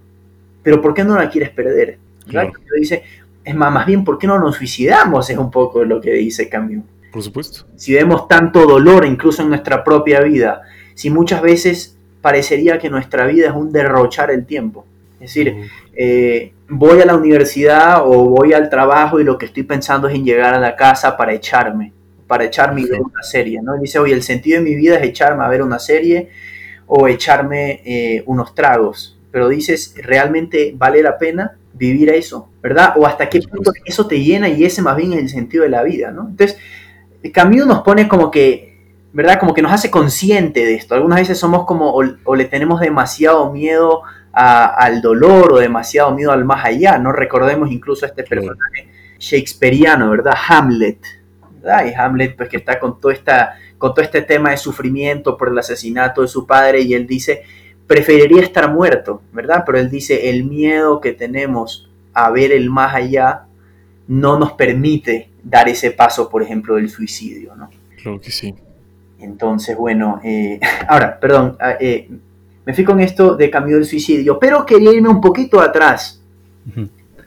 Pero 0.63 0.81
¿por 0.81 0.93
qué 0.93 1.03
no 1.03 1.15
la 1.15 1.29
quieres 1.29 1.49
perder? 1.49 1.97
Claro. 2.27 2.53
Dice, 2.77 3.03
es 3.43 3.55
más, 3.55 3.73
más 3.73 3.85
bien, 3.85 4.05
¿por 4.05 4.17
qué 4.17 4.25
no 4.25 4.39
nos 4.39 4.55
suicidamos? 4.55 5.29
Es 5.29 5.37
un 5.37 5.51
poco 5.51 5.83
lo 5.83 5.99
que 5.99 6.13
dice 6.13 6.47
Camus. 6.47 6.85
Por 7.11 7.21
supuesto. 7.21 7.65
Si 7.75 7.93
vemos 7.93 8.27
tanto 8.27 8.65
dolor 8.65 9.05
incluso 9.05 9.41
en 9.41 9.49
nuestra 9.49 9.83
propia 9.83 10.21
vida, 10.21 10.61
si 10.93 11.09
muchas 11.09 11.41
veces 11.41 11.97
parecería 12.21 12.79
que 12.79 12.89
nuestra 12.89 13.25
vida 13.27 13.47
es 13.47 13.53
un 13.53 13.71
derrochar 13.71 14.31
el 14.31 14.45
tiempo. 14.45 14.85
Es 15.19 15.33
decir, 15.33 15.69
eh, 15.93 16.53
voy 16.69 17.01
a 17.01 17.05
la 17.05 17.15
universidad 17.15 18.01
o 18.05 18.29
voy 18.29 18.53
al 18.53 18.69
trabajo 18.69 19.19
y 19.19 19.25
lo 19.25 19.37
que 19.37 19.47
estoy 19.47 19.63
pensando 19.63 20.07
es 20.07 20.15
en 20.15 20.23
llegar 20.23 20.53
a 20.53 20.59
la 20.59 20.75
casa 20.75 21.17
para 21.17 21.33
echarme, 21.33 21.91
para 22.27 22.45
echarme 22.45 22.81
y 22.81 22.85
ver 22.85 23.01
una 23.01 23.23
serie, 23.23 23.61
¿no? 23.61 23.75
Y 23.75 23.81
dice, 23.81 23.99
oye, 23.99 24.13
el 24.13 24.23
sentido 24.23 24.59
de 24.59 24.63
mi 24.63 24.75
vida 24.75 24.97
es 24.97 25.03
echarme 25.03 25.43
a 25.43 25.49
ver 25.49 25.61
una 25.61 25.79
serie 25.79 26.29
o 26.87 27.07
echarme 27.07 27.81
eh, 27.85 28.23
unos 28.25 28.55
tragos. 28.55 29.19
Pero 29.31 29.49
dices, 29.49 29.93
¿realmente 29.97 30.73
vale 30.75 31.03
la 31.03 31.17
pena 31.17 31.57
vivir 31.73 32.09
eso? 32.09 32.49
¿Verdad? 32.61 32.93
O 32.97 33.05
hasta 33.05 33.29
qué 33.29 33.41
punto 33.41 33.71
eso 33.85 34.07
te 34.07 34.23
llena 34.23 34.49
y 34.49 34.65
ese 34.65 34.81
más 34.81 34.95
bien 34.95 35.13
es 35.13 35.19
el 35.19 35.29
sentido 35.29 35.63
de 35.63 35.69
la 35.69 35.83
vida, 35.83 36.11
¿no? 36.11 36.27
Entonces, 36.29 36.57
Camus 37.33 37.67
nos 37.67 37.81
pone 37.81 38.07
como 38.07 38.31
que, 38.31 38.77
¿verdad? 39.13 39.39
Como 39.39 39.53
que 39.53 39.61
nos 39.61 39.71
hace 39.71 39.91
consciente 39.91 40.65
de 40.65 40.75
esto. 40.75 40.95
Algunas 40.95 41.19
veces 41.19 41.37
somos 41.37 41.65
como, 41.65 41.93
o, 41.93 42.35
le 42.35 42.45
tenemos 42.45 42.79
demasiado 42.79 43.51
miedo 43.51 44.01
a, 44.31 44.65
al 44.65 45.01
dolor 45.01 45.53
o 45.53 45.57
demasiado 45.57 46.13
miedo 46.15 46.31
al 46.31 46.45
más 46.45 46.65
allá, 46.65 46.97
¿no? 46.97 47.11
Recordemos 47.11 47.71
incluso 47.71 48.05
a 48.05 48.09
este 48.09 48.23
personaje 48.23 48.87
shakespeariano, 49.19 50.09
¿verdad? 50.09 50.35
Hamlet, 50.47 50.99
¿verdad? 51.61 51.85
Y 51.85 51.93
Hamlet, 51.93 52.35
pues 52.35 52.49
que 52.49 52.57
está 52.57 52.79
con 52.79 52.99
toda 52.99 53.13
esta 53.13 53.55
con 53.77 53.93
todo 53.93 54.03
este 54.03 54.21
tema 54.21 54.51
de 54.51 54.57
sufrimiento 54.57 55.37
por 55.37 55.49
el 55.49 55.57
asesinato 55.57 56.21
de 56.21 56.27
su 56.27 56.47
padre 56.47 56.81
y 56.81 56.93
él 56.93 57.05
dice, 57.05 57.43
preferiría 57.85 58.41
estar 58.41 58.71
muerto, 58.71 59.21
¿verdad? 59.31 59.63
Pero 59.65 59.77
él 59.77 59.89
dice, 59.89 60.29
el 60.29 60.43
miedo 60.45 60.99
que 60.99 61.13
tenemos 61.13 61.89
a 62.13 62.31
ver 62.31 62.51
el 62.51 62.69
más 62.69 62.95
allá 62.95 63.43
no 64.07 64.39
nos 64.39 64.53
permite 64.53 65.29
dar 65.43 65.69
ese 65.69 65.91
paso, 65.91 66.29
por 66.29 66.41
ejemplo, 66.41 66.75
del 66.75 66.89
suicidio, 66.89 67.55
¿no? 67.55 67.69
Claro 68.01 68.19
que 68.19 68.31
sí. 68.31 68.55
Entonces, 69.19 69.75
bueno, 69.77 70.19
eh, 70.23 70.59
ahora, 70.87 71.19
perdón, 71.19 71.55
ah, 71.59 71.75
eh, 71.79 72.09
me 72.65 72.73
fui 72.73 72.83
con 72.83 72.99
esto 72.99 73.35
de 73.35 73.49
Camus 73.49 73.73
del 73.73 73.85
suicidio, 73.85 74.39
pero 74.39 74.65
quería 74.65 74.91
irme 74.91 75.09
un 75.09 75.21
poquito 75.21 75.61
atrás 75.61 76.21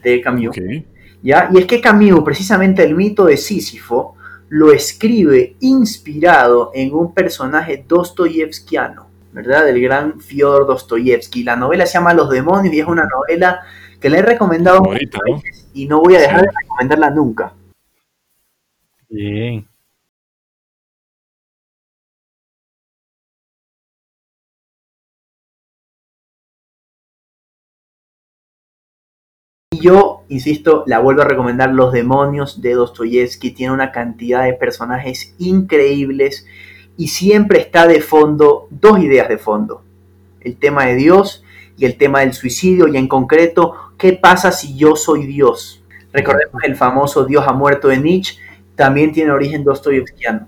de 0.02 0.20
Camus. 0.20 0.48
Okay. 0.48 0.86
¿ya? 1.22 1.48
Y 1.52 1.58
es 1.58 1.66
que 1.66 1.80
Camus, 1.80 2.22
precisamente 2.24 2.82
el 2.82 2.94
mito 2.94 3.24
de 3.26 3.36
Sísifo, 3.36 4.16
lo 4.50 4.72
escribe 4.72 5.54
inspirado 5.60 6.72
en 6.74 6.92
un 6.92 7.14
personaje 7.14 7.84
dostoyevskiano, 7.86 9.06
¿verdad? 9.32 9.64
Del 9.64 9.80
gran 9.80 10.20
Fyodor 10.20 10.66
Dostoyevsky. 10.66 11.44
La 11.44 11.54
novela 11.54 11.86
se 11.86 11.94
llama 11.94 12.14
Los 12.14 12.30
demonios 12.30 12.74
y 12.74 12.80
es 12.80 12.86
una 12.86 13.06
novela 13.06 13.60
que 14.00 14.10
le 14.10 14.18
he 14.18 14.22
recomendado 14.22 14.80
Bonita, 14.82 15.18
¿no? 15.28 15.40
y 15.72 15.86
no 15.86 16.00
voy 16.00 16.16
a 16.16 16.20
dejar 16.20 16.40
sí. 16.40 16.46
de 16.46 16.52
recomendarla 16.62 17.10
nunca. 17.10 17.52
Bien. 19.08 19.69
Yo, 29.80 30.22
insisto, 30.28 30.84
la 30.86 30.98
vuelvo 30.98 31.22
a 31.22 31.26
recomendar, 31.26 31.72
Los 31.72 31.92
demonios 31.92 32.60
de 32.60 32.74
Dostoyevsky. 32.74 33.50
Tiene 33.50 33.72
una 33.72 33.92
cantidad 33.92 34.44
de 34.44 34.52
personajes 34.52 35.34
increíbles 35.38 36.46
y 36.96 37.08
siempre 37.08 37.60
está 37.60 37.86
de 37.86 38.00
fondo 38.00 38.68
dos 38.70 38.98
ideas 39.00 39.28
de 39.28 39.38
fondo. 39.38 39.82
El 40.40 40.56
tema 40.56 40.86
de 40.86 40.96
Dios 40.96 41.42
y 41.76 41.86
el 41.86 41.96
tema 41.96 42.20
del 42.20 42.34
suicidio 42.34 42.88
y 42.88 42.96
en 42.96 43.08
concreto, 43.08 43.74
¿qué 43.96 44.12
pasa 44.12 44.52
si 44.52 44.76
yo 44.76 44.96
soy 44.96 45.26
Dios? 45.26 45.82
Recordemos 46.12 46.62
el 46.64 46.76
famoso 46.76 47.24
Dios 47.24 47.44
ha 47.46 47.52
muerto 47.52 47.88
de 47.88 47.98
Nietzsche, 47.98 48.38
también 48.74 49.12
tiene 49.12 49.30
origen 49.30 49.64
dostoyevskiano, 49.64 50.46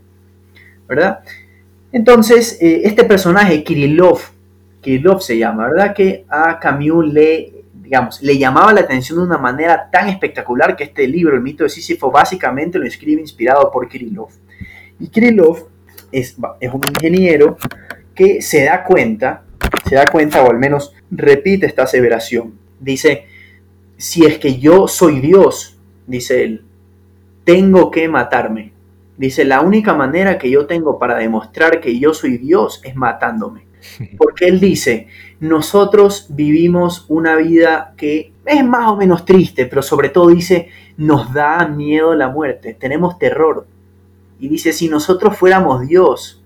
¿verdad? 0.88 1.20
Entonces, 1.92 2.58
eh, 2.60 2.82
este 2.84 3.04
personaje, 3.04 3.62
Kirillov, 3.62 4.20
Kirillov 4.80 5.22
se 5.22 5.38
llama, 5.38 5.68
¿verdad? 5.68 5.94
Que 5.94 6.24
a 6.28 6.58
Camus 6.58 7.06
le 7.12 7.61
digamos, 7.82 8.22
le 8.22 8.38
llamaba 8.38 8.72
la 8.72 8.80
atención 8.82 9.18
de 9.18 9.24
una 9.24 9.38
manera 9.38 9.88
tan 9.90 10.08
espectacular 10.08 10.76
que 10.76 10.84
este 10.84 11.06
libro, 11.06 11.36
El 11.36 11.42
mito 11.42 11.64
de 11.64 11.70
Sísifo, 11.70 12.10
básicamente 12.10 12.78
lo 12.78 12.86
escribe 12.86 13.20
inspirado 13.20 13.70
por 13.70 13.88
Kirillov. 13.88 14.30
Y 15.00 15.08
Kirillov 15.08 15.68
es, 16.12 16.36
es 16.60 16.72
un 16.72 16.80
ingeniero 16.88 17.56
que 18.14 18.40
se 18.40 18.64
da 18.64 18.84
cuenta, 18.84 19.44
se 19.88 19.96
da 19.96 20.06
cuenta 20.06 20.42
o 20.42 20.50
al 20.50 20.58
menos 20.58 20.94
repite 21.10 21.66
esta 21.66 21.82
aseveración. 21.82 22.54
Dice, 22.78 23.26
si 23.96 24.24
es 24.24 24.38
que 24.38 24.58
yo 24.58 24.88
soy 24.88 25.20
Dios, 25.20 25.78
dice 26.06 26.44
él, 26.44 26.64
tengo 27.44 27.90
que 27.90 28.08
matarme. 28.08 28.72
Dice, 29.16 29.44
la 29.44 29.60
única 29.60 29.94
manera 29.94 30.38
que 30.38 30.50
yo 30.50 30.66
tengo 30.66 30.98
para 30.98 31.16
demostrar 31.18 31.80
que 31.80 31.98
yo 31.98 32.14
soy 32.14 32.38
Dios 32.38 32.80
es 32.84 32.96
matándome. 32.96 33.66
Porque 34.18 34.46
él 34.46 34.60
dice, 34.60 35.08
nosotros 35.42 36.26
vivimos 36.28 37.04
una 37.08 37.34
vida 37.34 37.94
que 37.96 38.32
es 38.46 38.64
más 38.64 38.88
o 38.88 38.96
menos 38.96 39.24
triste, 39.24 39.66
pero 39.66 39.82
sobre 39.82 40.08
todo 40.08 40.28
dice, 40.28 40.68
nos 40.96 41.34
da 41.34 41.66
miedo 41.66 42.14
la 42.14 42.28
muerte, 42.28 42.74
tenemos 42.78 43.18
terror. 43.18 43.66
Y 44.38 44.46
dice, 44.46 44.72
si 44.72 44.88
nosotros 44.88 45.36
fuéramos 45.36 45.80
Dios, 45.80 46.44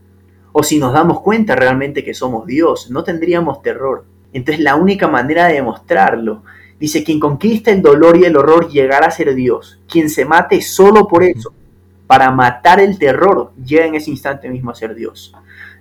o 0.50 0.62
si 0.62 0.78
nos 0.78 0.94
damos 0.94 1.20
cuenta 1.20 1.54
realmente 1.54 2.02
que 2.02 2.14
somos 2.14 2.46
Dios, 2.46 2.90
no 2.90 3.04
tendríamos 3.04 3.60
terror. 3.60 4.06
Entonces 4.32 4.64
la 4.64 4.76
única 4.76 5.08
manera 5.08 5.46
de 5.48 5.56
demostrarlo, 5.56 6.42
dice, 6.80 7.04
quien 7.04 7.20
conquista 7.20 7.70
el 7.70 7.82
dolor 7.82 8.16
y 8.16 8.24
el 8.24 8.34
horror 8.34 8.70
llegará 8.70 9.08
a 9.08 9.10
ser 9.10 9.34
Dios. 9.34 9.78
Quien 9.86 10.08
se 10.08 10.24
mate 10.24 10.62
solo 10.62 11.06
por 11.06 11.22
eso, 11.22 11.52
para 12.06 12.30
matar 12.30 12.80
el 12.80 12.98
terror, 12.98 13.52
llega 13.62 13.84
en 13.84 13.96
ese 13.96 14.08
instante 14.08 14.48
mismo 14.48 14.70
a 14.70 14.74
ser 14.74 14.94
Dios. 14.94 15.34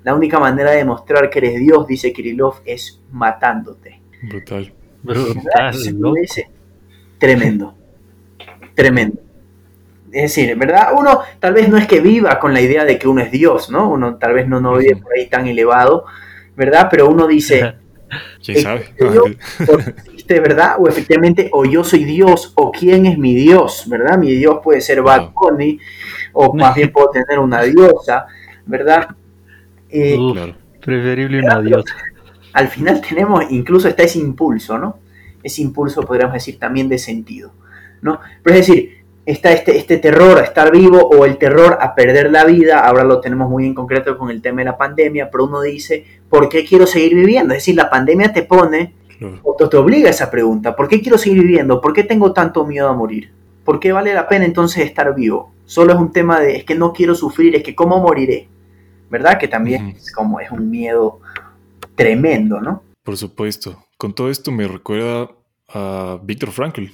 La 0.06 0.14
única 0.14 0.40
manera 0.40 0.70
de 0.70 0.78
demostrar 0.78 1.32
que 1.32 1.40
eres 1.40 1.60
Dios, 1.60 1.88
dice 1.88 2.14
Kirillov, 2.14 2.62
es 2.64 3.02
matándote. 3.12 4.00
Brutal. 4.22 4.72
Brutal. 5.02 5.74
Dice, 6.22 6.48
tremendo. 7.18 7.74
Tremendo. 8.76 9.20
Es 10.12 10.22
decir, 10.36 10.56
¿verdad? 10.58 10.90
Uno 10.96 11.22
tal 11.40 11.56
vez 11.56 11.68
no 11.70 11.78
es 11.78 11.88
que 11.88 12.02
viva 12.02 12.38
con 12.38 12.54
la 12.54 12.62
idea 12.62 12.86
de 12.86 13.00
que 13.00 13.08
uno 13.08 13.22
es 13.22 13.32
Dios, 13.32 13.72
¿no? 13.72 13.90
Uno 13.90 14.18
tal 14.18 14.36
vez 14.36 14.48
no, 14.48 14.62
no 14.62 14.78
vive 14.78 14.96
por 14.98 15.12
ahí 15.12 15.26
tan 15.26 15.48
elevado, 15.48 16.06
¿verdad? 16.56 16.88
Pero 16.92 17.10
uno 17.10 17.26
dice, 17.26 17.74
¿Quién 18.46 18.62
sabe? 18.62 18.86
¿De 20.28 20.40
verdad? 20.40 20.76
O 20.78 20.88
efectivamente, 20.88 21.50
o 21.52 21.66
yo 21.66 21.84
soy 21.84 22.04
Dios, 22.04 22.54
o 22.54 22.72
quién 22.72 23.08
es 23.08 23.18
mi 23.18 23.34
Dios, 23.34 23.86
¿verdad? 23.88 24.20
Mi 24.20 24.36
Dios 24.36 24.60
puede 24.64 24.82
ser 24.82 25.02
Bad 25.02 25.32
Bunny, 25.34 25.80
o 26.34 26.54
más 26.54 26.76
bien 26.76 26.92
puedo 26.92 27.10
tener 27.10 27.40
una 27.40 27.64
diosa, 27.64 28.28
¿verdad? 28.68 29.08
Eh, 29.96 30.54
Preferible 30.82 31.40
una 31.40 31.62
diosa. 31.62 31.96
Al 32.54 32.68
final 32.68 33.02
tenemos, 33.02 33.44
incluso 33.50 33.88
está 33.88 34.04
ese 34.04 34.20
impulso, 34.20 34.78
¿no? 34.78 35.00
Ese 35.42 35.62
impulso, 35.62 36.02
podríamos 36.04 36.34
decir, 36.34 36.60
también 36.60 36.88
de 36.90 36.98
sentido, 36.98 37.52
¿no? 38.02 38.20
Pero 38.44 38.56
es 38.56 38.68
decir, 38.68 39.04
está 39.26 39.52
este, 39.52 39.78
este 39.78 39.98
terror 39.98 40.38
a 40.38 40.44
estar 40.44 40.72
vivo 40.72 41.00
o 41.00 41.26
el 41.26 41.38
terror 41.38 41.78
a 41.82 41.96
perder 41.96 42.32
la 42.32 42.46
vida, 42.46 42.80
ahora 42.80 43.04
lo 43.04 43.20
tenemos 43.20 43.50
muy 43.50 43.66
en 43.66 43.74
concreto 43.74 44.18
con 44.18 44.30
el 44.30 44.42
tema 44.42 44.62
de 44.62 44.66
la 44.66 44.78
pandemia, 44.78 45.30
pero 45.32 45.46
uno 45.46 45.62
dice, 45.62 46.06
¿por 46.30 46.48
qué 46.48 46.64
quiero 46.64 46.86
seguir 46.86 47.16
viviendo? 47.16 47.54
Es 47.54 47.62
decir, 47.62 47.76
la 47.76 47.90
pandemia 47.90 48.32
te 48.32 48.44
pone, 48.44 48.94
o 49.44 49.56
te, 49.56 49.78
obliga 49.78 50.08
a 50.08 50.12
esa 50.12 50.30
pregunta, 50.30 50.76
¿por 50.76 50.88
qué 50.88 51.02
quiero 51.02 51.18
seguir 51.18 51.42
viviendo? 51.42 51.82
¿Por 51.82 51.94
qué 51.94 52.04
tengo 52.04 52.34
tanto 52.34 52.66
miedo 52.66 52.90
a 52.90 52.94
morir? 52.94 53.32
¿Por 53.64 53.80
qué 53.80 53.92
vale 53.92 54.14
la 54.14 54.28
pena 54.28 54.46
entonces 54.46 54.86
estar 54.86 55.16
vivo? 55.16 55.52
Solo 55.66 55.94
es 55.94 56.00
un 56.00 56.12
tema 56.12 56.40
de, 56.40 56.58
es 56.58 56.64
que 56.64 56.76
no 56.76 56.94
quiero 56.94 57.16
sufrir, 57.16 57.56
es 57.56 57.64
que 57.64 57.74
cómo 57.74 58.00
moriré, 58.00 58.48
¿verdad? 59.16 59.40
Que 59.40 59.48
también 59.48 59.90
es 59.96 60.12
como 60.12 60.40
es 60.42 60.52
un 60.52 60.70
miedo 60.70 61.22
tremendo, 61.96 62.60
¿no? 62.60 62.84
Por 63.04 63.16
supuesto. 63.18 63.86
Con 63.98 64.14
todo 64.14 64.30
esto 64.30 64.52
me 64.52 64.68
recuerda 64.68 65.30
a 65.70 66.20
Víctor 66.22 66.52
Frankl, 66.52 66.86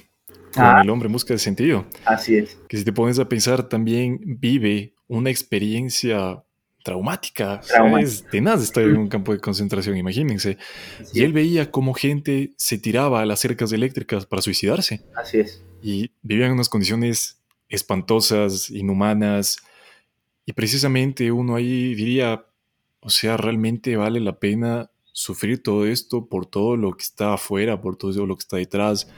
Ah. 0.54 0.80
el 0.84 0.90
hombre 0.90 1.06
en 1.06 1.12
busca 1.14 1.32
de 1.34 1.38
sentido. 1.38 1.84
Así 2.04 2.36
es. 2.36 2.58
Que 2.68 2.76
si 2.76 2.84
te 2.84 2.92
pones 2.92 3.18
a 3.18 3.26
pensar, 3.28 3.68
también 3.68 4.20
vive 4.38 4.94
una 5.08 5.30
experiencia 5.30 6.44
traumática. 6.84 7.60
Es 8.00 8.24
tenaz 8.30 8.62
estar 8.62 8.84
en 8.84 8.96
un 8.98 9.08
campo 9.08 9.32
de 9.32 9.38
concentración, 9.40 9.96
imagínense. 9.96 10.58
y 11.14 11.22
él 11.24 11.32
veía 11.32 11.70
cómo 11.70 11.92
gente 11.94 12.52
se 12.56 12.76
tiraba 12.78 13.22
a 13.22 13.26
las 13.26 13.40
cercas 13.40 13.72
eléctricas 13.72 14.26
para 14.26 14.42
suicidarse. 14.42 15.00
Así 15.16 15.38
es. 15.40 15.62
Y 15.82 16.10
vivía 16.22 16.46
en 16.46 16.52
unas 16.52 16.68
condiciones 16.68 17.40
espantosas, 17.68 18.68
inhumanas. 18.70 19.56
Y 20.44 20.52
precisamente 20.52 21.30
uno 21.30 21.54
ahí 21.54 21.94
diría, 21.94 22.46
o 23.00 23.10
sea, 23.10 23.36
realmente 23.36 23.96
vale 23.96 24.20
la 24.20 24.38
pena 24.38 24.90
sufrir 25.12 25.62
todo 25.62 25.86
esto 25.86 26.26
por 26.26 26.46
todo 26.46 26.76
lo 26.76 26.92
que 26.96 27.02
está 27.02 27.34
afuera, 27.34 27.80
por 27.80 27.96
todo 27.96 28.26
lo 28.26 28.36
que 28.36 28.42
está 28.42 28.56
detrás, 28.56 29.08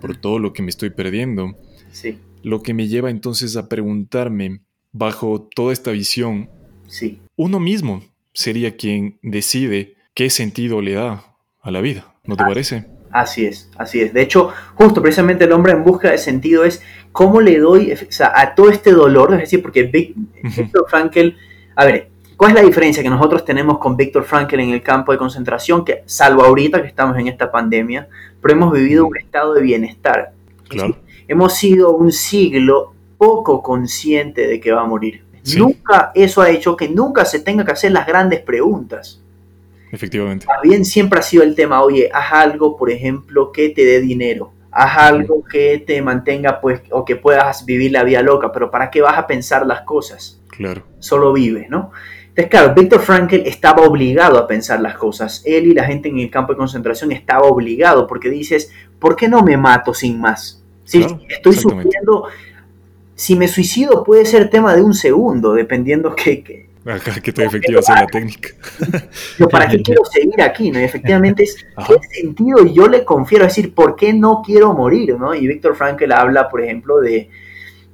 por 0.00 0.16
todo 0.16 0.38
lo 0.38 0.52
que 0.52 0.62
me 0.62 0.70
estoy 0.70 0.90
perdiendo. 0.90 1.56
Sí. 1.92 2.18
Lo 2.42 2.62
que 2.62 2.74
me 2.74 2.88
lleva 2.88 3.10
entonces 3.10 3.56
a 3.56 3.68
preguntarme, 3.68 4.60
bajo 4.92 5.48
toda 5.54 5.72
esta 5.72 5.90
visión, 5.92 6.50
sí. 6.86 7.20
uno 7.36 7.60
mismo 7.60 8.02
sería 8.32 8.76
quien 8.76 9.18
decide 9.22 9.96
qué 10.14 10.30
sentido 10.30 10.80
le 10.80 10.92
da 10.92 11.36
a 11.60 11.70
la 11.70 11.80
vida, 11.80 12.14
¿no 12.24 12.36
te 12.36 12.44
parece? 12.44 12.86
Así 13.14 13.46
es, 13.46 13.70
así 13.78 14.00
es. 14.00 14.12
De 14.12 14.22
hecho, 14.22 14.52
justo 14.74 15.00
precisamente 15.00 15.44
el 15.44 15.52
hombre 15.52 15.72
en 15.72 15.84
busca 15.84 16.10
de 16.10 16.18
sentido 16.18 16.64
es 16.64 16.82
cómo 17.12 17.40
le 17.40 17.60
doy 17.60 17.94
a 18.20 18.54
todo 18.56 18.70
este 18.70 18.90
dolor, 18.90 19.32
es 19.34 19.38
decir, 19.38 19.62
porque 19.62 19.84
Víctor 19.84 20.86
Frankel, 20.88 21.36
a 21.76 21.84
ver, 21.84 22.08
¿Cuál 22.36 22.50
es 22.50 22.56
la 22.56 22.62
diferencia 22.62 23.00
que 23.00 23.10
nosotros 23.10 23.44
tenemos 23.44 23.78
con 23.78 23.96
Víctor 23.96 24.24
Frankl 24.24 24.58
en 24.58 24.70
el 24.70 24.82
campo 24.82 25.12
de 25.12 25.18
concentración? 25.18 25.84
Que 25.84 26.02
salvo 26.06 26.42
ahorita 26.42 26.82
que 26.82 26.88
estamos 26.88 27.16
en 27.16 27.28
esta 27.28 27.52
pandemia, 27.52 28.08
pero 28.42 28.54
hemos 28.54 28.72
vivido 28.72 29.06
un 29.06 29.16
estado 29.16 29.54
de 29.54 29.62
bienestar. 29.62 30.32
Claro. 30.68 30.96
Hemos 31.28 31.54
sido 31.54 31.92
un 31.92 32.10
siglo 32.10 32.92
poco 33.16 33.62
consciente 33.62 34.48
de 34.48 34.58
que 34.58 34.72
va 34.72 34.82
a 34.82 34.86
morir. 34.86 35.22
Nunca 35.56 36.10
eso 36.12 36.42
ha 36.42 36.50
hecho 36.50 36.76
que 36.76 36.88
nunca 36.88 37.24
se 37.24 37.38
tenga 37.38 37.64
que 37.64 37.70
hacer 37.70 37.92
las 37.92 38.04
grandes 38.04 38.40
preguntas. 38.40 39.22
Efectivamente. 39.94 40.44
Más 40.46 40.60
bien 40.60 40.84
siempre 40.84 41.20
ha 41.20 41.22
sido 41.22 41.44
el 41.44 41.54
tema, 41.54 41.80
oye, 41.82 42.10
haz 42.12 42.32
algo, 42.32 42.76
por 42.76 42.90
ejemplo, 42.90 43.52
que 43.52 43.68
te 43.68 43.84
dé 43.84 44.00
dinero. 44.00 44.52
Haz 44.72 44.98
algo 44.98 45.44
que 45.44 45.84
te 45.86 46.02
mantenga, 46.02 46.60
pues, 46.60 46.80
o 46.90 47.04
que 47.04 47.14
puedas 47.14 47.64
vivir 47.64 47.92
la 47.92 48.02
vida 48.02 48.20
loca, 48.20 48.50
pero 48.50 48.72
¿para 48.72 48.90
qué 48.90 49.00
vas 49.00 49.16
a 49.16 49.28
pensar 49.28 49.64
las 49.64 49.82
cosas? 49.82 50.40
Claro. 50.48 50.82
Solo 50.98 51.32
vive, 51.32 51.68
¿no? 51.70 51.92
Entonces, 52.30 52.50
claro, 52.50 52.74
Víctor 52.74 53.02
Frankl 53.02 53.42
estaba 53.44 53.84
obligado 53.84 54.36
a 54.36 54.48
pensar 54.48 54.80
las 54.80 54.96
cosas. 54.96 55.42
Él 55.44 55.66
y 55.66 55.74
la 55.74 55.84
gente 55.84 56.08
en 56.08 56.18
el 56.18 56.28
campo 56.28 56.52
de 56.52 56.56
concentración 56.58 57.12
estaba 57.12 57.46
obligado 57.46 58.08
porque 58.08 58.28
dices, 58.28 58.72
¿por 58.98 59.14
qué 59.14 59.28
no 59.28 59.44
me 59.44 59.56
mato 59.56 59.94
sin 59.94 60.20
más? 60.20 60.60
Si 60.82 61.06
estoy 61.28 61.54
sufriendo, 61.54 62.24
si 63.14 63.36
me 63.36 63.46
suicido 63.46 64.02
puede 64.02 64.26
ser 64.26 64.50
tema 64.50 64.74
de 64.74 64.82
un 64.82 64.94
segundo, 64.94 65.54
dependiendo 65.54 66.16
que... 66.16 66.42
que 66.42 66.73
Acá, 66.86 67.18
que 67.20 67.30
efectiva 67.30 67.80
sea 67.80 68.02
la 68.02 68.06
técnica. 68.06 68.50
¿para 69.50 69.68
qué 69.68 69.82
quiero 69.82 70.04
seguir 70.04 70.42
aquí? 70.42 70.70
¿no? 70.70 70.80
Y 70.80 70.84
efectivamente 70.84 71.44
es, 71.44 71.56
¿qué 71.86 72.20
sentido 72.20 72.66
yo 72.66 72.88
le 72.88 73.04
confiero? 73.04 73.46
Es 73.46 73.56
decir, 73.56 73.74
¿por 73.74 73.96
qué 73.96 74.12
no 74.12 74.42
quiero 74.44 74.74
morir? 74.74 75.16
¿no? 75.18 75.34
Y 75.34 75.46
Víctor 75.46 75.76
Frankl 75.76 76.12
habla, 76.12 76.48
por 76.48 76.62
ejemplo, 76.62 77.00
de, 77.00 77.30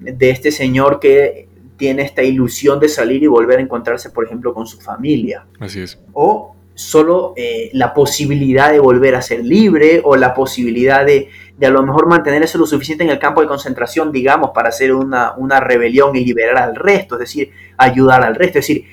de 0.00 0.31
este 0.31 0.50
señor 0.50 0.98
que 0.98 1.48
tiene 1.76 2.03
esta 2.03 2.22
ilusión 2.22 2.79
de 2.81 2.88
salir 2.88 3.22
y 3.22 3.26
volver 3.26 3.59
a 3.59 3.62
encontrarse, 3.62 4.11
por 4.11 4.26
ejemplo, 4.26 4.53
con 4.53 4.66
su 4.66 4.81
familia. 4.81 5.46
Así 5.61 5.81
es. 5.81 5.98
O 6.12 6.57
solo 6.74 7.35
eh, 7.37 7.70
la 7.72 7.94
posibilidad 7.94 8.72
de 8.72 8.81
volver 8.81 9.14
a 9.14 9.22
ser 9.22 9.44
libre 9.44 10.00
o 10.05 10.16
la 10.16 10.35
posibilidad 10.35 11.05
de, 11.07 11.29
de, 11.61 11.66
a 11.66 11.70
lo 11.70 11.83
mejor 11.83 12.09
mantenerse 12.09 12.57
lo 12.57 12.66
suficiente 12.66 13.05
en 13.05 13.11
el 13.11 13.18
campo 13.18 13.42
de 13.42 13.46
concentración, 13.46 14.11
digamos, 14.11 14.51
para 14.55 14.70
hacer 14.70 14.94
una, 14.94 15.35
una 15.37 15.61
rebelión 15.61 16.16
y 16.16 16.25
liberar 16.25 16.57
al 16.57 16.75
resto, 16.75 17.16
es 17.16 17.20
decir, 17.20 17.51
ayudar 17.77 18.25
al 18.25 18.35
resto. 18.35 18.59
Es 18.59 18.66
decir, 18.66 18.85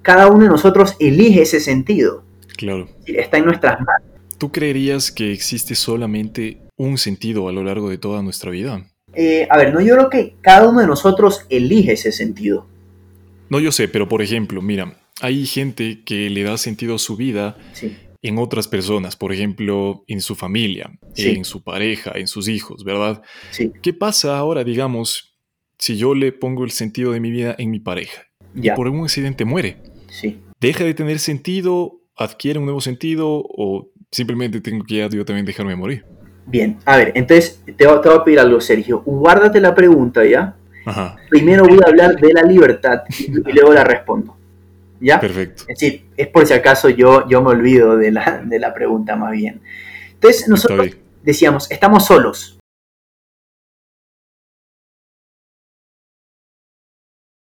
cada 0.00 0.28
uno 0.28 0.44
de 0.44 0.48
nosotros 0.48 0.96
elige 0.98 1.42
ese 1.42 1.60
sentido. 1.60 2.24
Claro. 2.56 2.88
Está 3.06 3.36
en 3.36 3.44
nuestras 3.44 3.78
manos. 3.78 4.10
¿Tú 4.38 4.50
creerías 4.50 5.12
que 5.12 5.32
existe 5.32 5.74
solamente 5.74 6.62
un 6.76 6.96
sentido 6.96 7.48
a 7.48 7.52
lo 7.52 7.62
largo 7.62 7.90
de 7.90 7.98
toda 7.98 8.22
nuestra 8.22 8.50
vida? 8.50 8.86
Eh, 9.12 9.46
a 9.50 9.58
ver, 9.58 9.74
no, 9.74 9.80
yo 9.80 9.94
creo 9.94 10.10
que 10.10 10.34
cada 10.40 10.68
uno 10.68 10.80
de 10.80 10.86
nosotros 10.86 11.46
elige 11.50 11.92
ese 11.92 12.10
sentido. 12.10 12.66
No, 13.50 13.60
yo 13.60 13.70
sé, 13.70 13.86
pero 13.86 14.08
por 14.08 14.22
ejemplo, 14.22 14.62
mira, 14.62 14.96
hay 15.20 15.46
gente 15.46 16.00
que 16.04 16.30
le 16.30 16.42
da 16.42 16.56
sentido 16.56 16.96
a 16.96 16.98
su 16.98 17.16
vida 17.16 17.56
en 18.24 18.38
otras 18.38 18.68
personas, 18.68 19.16
por 19.16 19.34
ejemplo, 19.34 20.02
en 20.08 20.22
su 20.22 20.34
familia, 20.34 20.90
en 21.14 21.44
su 21.44 21.62
pareja, 21.62 22.12
en 22.14 22.26
sus 22.26 22.48
hijos, 22.48 22.82
¿verdad? 22.82 23.22
Sí. 23.50 23.70
¿Qué 23.82 23.92
pasa 23.92 24.38
ahora, 24.38 24.64
digamos, 24.64 25.36
si 25.78 25.98
yo 25.98 26.14
le 26.14 26.32
pongo 26.32 26.64
el 26.64 26.70
sentido 26.70 27.12
de 27.12 27.20
mi 27.20 27.30
vida 27.30 27.54
en 27.58 27.70
mi 27.70 27.80
pareja 27.80 28.22
y 28.54 28.70
por 28.70 28.88
un 28.88 29.04
accidente 29.04 29.44
muere? 29.44 29.76
Sí. 30.08 30.40
¿Deja 30.58 30.84
de 30.84 30.94
tener 30.94 31.18
sentido, 31.18 32.00
adquiere 32.16 32.58
un 32.58 32.64
nuevo 32.64 32.80
sentido 32.80 33.28
o 33.28 33.90
simplemente 34.10 34.62
tengo 34.62 34.84
que 34.86 35.06
yo 35.10 35.24
también 35.26 35.44
dejarme 35.44 35.76
morir? 35.76 36.06
Bien, 36.46 36.78
a 36.86 36.96
ver, 36.96 37.12
entonces 37.14 37.62
te, 37.76 37.86
voy 37.86 37.98
a 38.02 38.24
pedir 38.24 38.40
algo, 38.40 38.58
Sergio. 38.58 39.02
Guárdate 39.04 39.60
la 39.60 39.74
pregunta, 39.74 40.24
¿ya? 40.24 40.56
Ajá. 40.86 41.16
Primero 41.28 41.64
voy 41.66 41.78
a 41.84 41.90
hablar 41.90 42.16
de 42.16 42.32
la 42.32 42.42
libertad 42.42 43.02
y, 43.18 43.52
luego 43.52 43.74
la 43.74 43.84
respondo. 43.84 44.34
¿Ya? 45.04 45.20
Perfecto. 45.20 45.64
Es 45.68 45.78
decir, 45.78 46.06
es 46.16 46.28
por 46.28 46.46
si 46.46 46.54
acaso 46.54 46.88
yo, 46.88 47.28
yo 47.28 47.42
me 47.42 47.50
olvido 47.50 47.98
de 47.98 48.10
la, 48.10 48.42
de 48.42 48.58
la 48.58 48.72
pregunta 48.72 49.16
más 49.16 49.32
bien. 49.32 49.60
Entonces 50.14 50.48
nosotros 50.48 50.96
decíamos, 51.22 51.70
estamos 51.70 52.06
solos. 52.06 52.58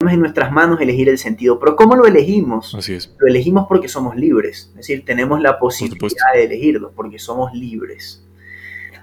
en 0.08 0.20
nuestras 0.20 0.52
manos 0.52 0.80
elegir 0.82 1.10
el 1.10 1.18
sentido, 1.18 1.60
pero 1.60 1.76
¿cómo 1.76 1.96
lo 1.96 2.06
elegimos? 2.06 2.76
Así 2.76 2.94
es. 2.94 3.12
Lo 3.18 3.28
elegimos 3.28 3.66
porque 3.68 3.90
somos 3.90 4.16
libres, 4.16 4.68
es 4.70 4.76
decir, 4.76 5.04
tenemos 5.04 5.42
la 5.42 5.58
posibilidad 5.58 6.34
de 6.34 6.44
elegirlo, 6.44 6.92
porque 6.96 7.18
somos 7.18 7.54
libres. 7.54 8.24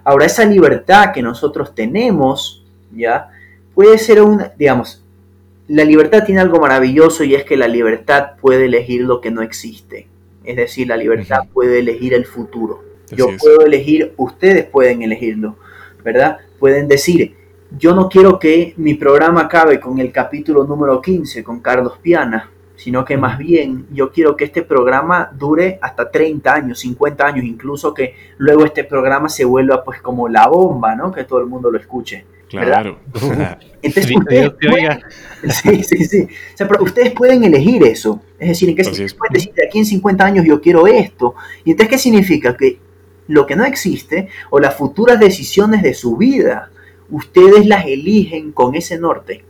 Ahora, 0.05 0.27
esa 0.27 0.45
libertad 0.45 1.13
que 1.13 1.21
nosotros 1.21 1.75
tenemos, 1.75 2.65
¿ya? 2.93 3.31
Puede 3.75 3.99
ser 3.99 4.23
un, 4.23 4.45
digamos, 4.57 5.03
la 5.73 5.85
libertad 5.85 6.25
tiene 6.25 6.43
algo 6.43 6.61
maravilloso 6.61 7.25
y 7.25 7.35
es 7.35 7.45
que 7.45 7.57
la 7.57 7.67
libertad 7.67 8.33
puede 8.43 8.67
elegir 8.67 9.05
lo 9.05 9.23
que 9.23 9.31
no 9.31 9.41
existe. 9.41 10.07
Es 10.45 10.57
decir, 10.57 10.87
la 10.87 10.99
libertad 10.99 11.45
puede 11.51 11.79
elegir 11.79 12.13
el 12.13 12.27
futuro. 12.27 12.85
yo 13.11 13.29
puedo 13.39 13.63
elegir, 13.65 14.13
ustedes 14.19 14.67
pueden 14.67 15.01
elegirlo, 15.01 15.57
¿verdad? 16.05 16.39
Pueden 16.59 16.89
decir, 16.89 17.37
yo 17.79 17.95
no 17.95 18.11
quiero 18.11 18.39
que 18.39 18.75
mi 18.77 18.95
programa 18.95 19.43
acabe 19.43 19.81
con 19.81 19.99
el 19.99 20.13
capítulo 20.13 20.65
número 20.65 21.01
15, 21.01 21.43
con 21.43 21.61
Carlos 21.61 21.95
Piana, 22.03 22.51
sino 22.77 23.03
que 23.03 23.17
más 23.17 23.39
bien 23.39 23.87
yo 23.93 24.13
quiero 24.13 24.37
que 24.37 24.45
este 24.45 24.61
programa 24.61 25.31
dure 25.33 25.79
hasta 25.81 26.11
30 26.11 26.53
años, 26.53 26.81
50 26.81 27.27
años, 27.27 27.45
incluso 27.47 27.95
que 27.95 28.15
luego 28.37 28.67
este 28.67 28.85
programa 28.85 29.31
se 29.31 29.47
vuelva 29.47 29.83
pues 29.83 30.03
como 30.03 30.29
la 30.29 30.49
bomba, 30.49 30.95
¿no? 30.95 31.11
Que 31.11 31.25
todo 31.25 31.39
el 31.39 31.47
mundo 31.47 31.71
lo 31.71 31.79
escuche. 31.79 32.27
Claro. 32.61 32.99
Entonces, 33.83 34.17
ustedes, 34.17 34.53
pueden, 34.53 35.01
sí, 35.49 35.83
sí, 35.83 36.05
sí. 36.05 36.23
O 36.23 36.57
sea, 36.57 36.69
pero 36.69 36.85
ustedes 36.85 37.13
pueden 37.13 37.43
elegir 37.43 37.83
eso. 37.83 38.23
Es 38.39 38.51
decir, 38.51 38.69
en 38.69 38.77
qué 38.77 38.85
pueden 38.85 39.33
decir, 39.33 39.53
de 39.55 39.67
aquí 39.67 39.79
en 39.79 39.87
50 39.87 40.25
años 40.25 40.47
yo 40.47 40.61
quiero 40.61 40.87
esto. 40.87 41.35
¿Y 41.65 41.73
entonces 41.73 41.91
qué 41.91 41.99
significa? 41.99 42.57
Que 42.57 42.79
lo 43.27 43.47
que 43.47 43.57
no 43.57 43.65
existe 43.65 44.29
o 44.51 44.61
las 44.61 44.77
futuras 44.77 45.19
decisiones 45.19 45.83
de 45.83 45.95
su 45.95 46.17
vida, 46.17 46.71
ustedes 47.11 47.67
las 47.67 47.87
eligen 47.87 48.53
con 48.53 48.75
ese 48.77 48.99
norte. 48.99 49.45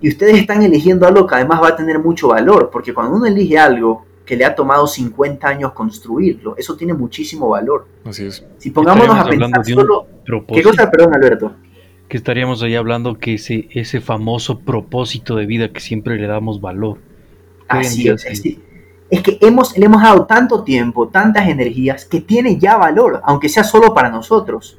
Y 0.00 0.08
ustedes 0.08 0.38
están 0.38 0.62
eligiendo 0.62 1.06
algo 1.06 1.26
que 1.26 1.34
además 1.34 1.62
va 1.62 1.68
a 1.68 1.76
tener 1.76 1.98
mucho 1.98 2.28
valor, 2.28 2.70
porque 2.72 2.94
cuando 2.94 3.16
uno 3.16 3.26
elige 3.26 3.58
algo 3.58 4.04
que 4.24 4.36
le 4.36 4.44
ha 4.44 4.54
tomado 4.54 4.86
50 4.86 5.46
años 5.46 5.72
construirlo. 5.72 6.56
Eso 6.56 6.76
tiene 6.76 6.94
muchísimo 6.94 7.48
valor. 7.48 7.86
Así 8.04 8.26
es. 8.26 8.44
Si 8.58 8.70
pongámonos 8.70 9.16
a 9.16 9.24
pensar 9.24 9.64
solo... 9.64 10.06
¿Qué 10.48 10.62
cosa? 10.62 10.90
Perdón, 10.90 11.14
Alberto. 11.14 11.52
Que 12.12 12.18
estaríamos 12.18 12.62
ahí 12.62 12.74
hablando 12.74 13.18
que 13.18 13.32
ese, 13.36 13.70
ese 13.70 14.02
famoso 14.02 14.58
propósito 14.58 15.34
de 15.34 15.46
vida 15.46 15.72
que 15.72 15.80
siempre 15.80 16.16
le 16.18 16.26
damos 16.26 16.60
valor. 16.60 16.98
Así 17.68 18.06
es. 18.06 18.26
Es, 18.26 18.42
que- 18.42 18.58
es 19.08 19.22
que 19.22 19.38
hemos, 19.40 19.78
le 19.78 19.86
hemos 19.86 20.02
dado 20.02 20.26
tanto 20.26 20.62
tiempo, 20.62 21.08
tantas 21.08 21.48
energías, 21.48 22.04
que 22.04 22.20
tiene 22.20 22.58
ya 22.58 22.76
valor, 22.76 23.22
aunque 23.24 23.48
sea 23.48 23.64
solo 23.64 23.94
para 23.94 24.10
nosotros. 24.10 24.76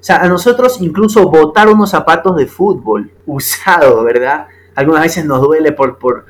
O 0.00 0.04
sea, 0.04 0.18
a 0.18 0.28
nosotros 0.28 0.80
incluso 0.80 1.28
botar 1.28 1.66
unos 1.68 1.90
zapatos 1.90 2.36
de 2.36 2.46
fútbol 2.46 3.10
usados, 3.26 4.04
¿verdad? 4.04 4.46
Algunas 4.76 5.02
veces 5.02 5.24
nos 5.26 5.42
duele 5.42 5.72
por, 5.72 5.98
por, 5.98 6.26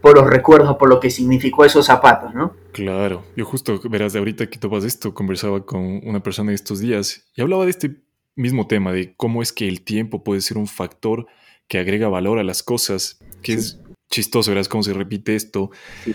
por 0.00 0.16
los 0.16 0.26
recuerdos, 0.28 0.78
por 0.78 0.88
lo 0.88 0.98
que 0.98 1.10
significó 1.10 1.64
esos 1.64 1.86
zapatos, 1.86 2.34
¿no? 2.34 2.54
Claro, 2.72 3.22
yo 3.36 3.44
justo, 3.44 3.80
verás, 3.88 4.14
de 4.14 4.18
ahorita 4.18 4.48
que 4.48 4.58
topas 4.58 4.82
esto, 4.82 5.14
conversaba 5.14 5.64
con 5.64 6.00
una 6.02 6.18
persona 6.24 6.52
estos 6.52 6.80
días 6.80 7.22
y 7.36 7.42
hablaba 7.42 7.62
de 7.66 7.70
este 7.70 8.01
mismo 8.36 8.66
tema, 8.66 8.92
de 8.92 9.14
cómo 9.16 9.42
es 9.42 9.52
que 9.52 9.68
el 9.68 9.82
tiempo 9.82 10.24
puede 10.24 10.40
ser 10.40 10.56
un 10.58 10.66
factor 10.66 11.26
que 11.68 11.78
agrega 11.78 12.08
valor 12.08 12.38
a 12.38 12.44
las 12.44 12.62
cosas, 12.62 13.18
que 13.42 13.52
Sí. 13.52 13.58
es 13.58 13.80
chistoso, 14.10 14.50
verás 14.50 14.68
cómo 14.68 14.82
se 14.82 14.92
repite 14.92 15.34
esto 15.34 15.70
Sí. 16.04 16.14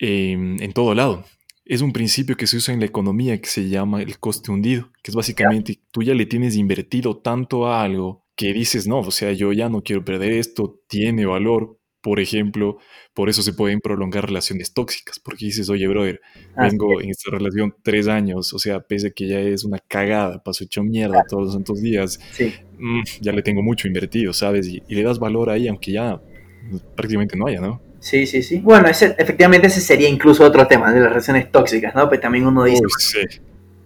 eh, 0.00 0.32
en 0.32 0.72
todo 0.72 0.94
lado. 0.94 1.24
Es 1.64 1.80
un 1.82 1.92
principio 1.92 2.36
que 2.36 2.46
se 2.46 2.56
usa 2.56 2.72
en 2.72 2.80
la 2.80 2.86
economía 2.86 3.40
que 3.40 3.48
se 3.48 3.68
llama 3.68 4.00
el 4.02 4.18
coste 4.18 4.50
hundido, 4.50 4.90
que 5.02 5.10
es 5.10 5.14
básicamente 5.14 5.80
tú 5.90 6.02
ya 6.02 6.14
le 6.14 6.24
tienes 6.26 6.56
invertido 6.56 7.18
tanto 7.18 7.66
a 7.66 7.82
algo 7.82 8.24
que 8.36 8.52
dices, 8.52 8.86
no, 8.86 9.00
o 9.00 9.10
sea, 9.10 9.32
yo 9.32 9.52
ya 9.52 9.68
no 9.68 9.82
quiero 9.82 10.04
perder 10.04 10.32
esto, 10.32 10.80
tiene 10.88 11.26
valor. 11.26 11.77
Por 12.08 12.20
ejemplo, 12.20 12.78
por 13.12 13.28
eso 13.28 13.42
se 13.42 13.52
pueden 13.52 13.80
prolongar 13.80 14.24
relaciones 14.24 14.72
tóxicas, 14.72 15.18
porque 15.18 15.44
dices, 15.44 15.68
oye, 15.68 15.86
brother, 15.86 16.22
vengo 16.56 17.02
en 17.02 17.10
esta 17.10 17.30
relación 17.30 17.74
tres 17.82 18.08
años, 18.08 18.54
o 18.54 18.58
sea, 18.58 18.80
pese 18.80 19.08
a 19.08 19.10
que 19.10 19.28
ya 19.28 19.40
es 19.40 19.62
una 19.62 19.78
cagada, 19.78 20.42
paso 20.42 20.64
hecho 20.64 20.82
mierda 20.82 21.22
todos 21.28 21.44
los 21.44 21.52
santos 21.52 21.82
días, 21.82 22.18
Sí, 22.32 22.54
mm, 22.78 23.02
ya 23.20 23.32
le 23.32 23.42
tengo 23.42 23.62
mucho 23.62 23.86
invertido, 23.86 24.32
¿sabes? 24.32 24.68
Y, 24.68 24.82
y 24.88 24.94
le 24.94 25.02
das 25.02 25.18
valor 25.18 25.50
ahí, 25.50 25.68
aunque 25.68 25.92
ya 25.92 26.18
pues, 26.70 26.82
prácticamente 26.96 27.36
no 27.36 27.46
haya, 27.46 27.60
¿no? 27.60 27.82
sí, 28.00 28.26
sí. 28.26 28.42
sí. 28.42 28.60
Bueno, 28.60 28.88
ese, 28.88 29.14
efectivamente 29.18 29.66
ese 29.66 29.82
sería 29.82 30.08
incluso 30.08 30.46
otro 30.46 30.66
tema 30.66 30.90
de 30.90 31.00
las 31.00 31.10
relaciones 31.10 31.52
tóxicas, 31.52 31.94
¿no? 31.94 32.08
Pero 32.08 32.22
también 32.22 32.46
uno 32.46 32.64
dice, 32.64 32.80
Uy, 32.82 32.90
sí, 32.96 33.40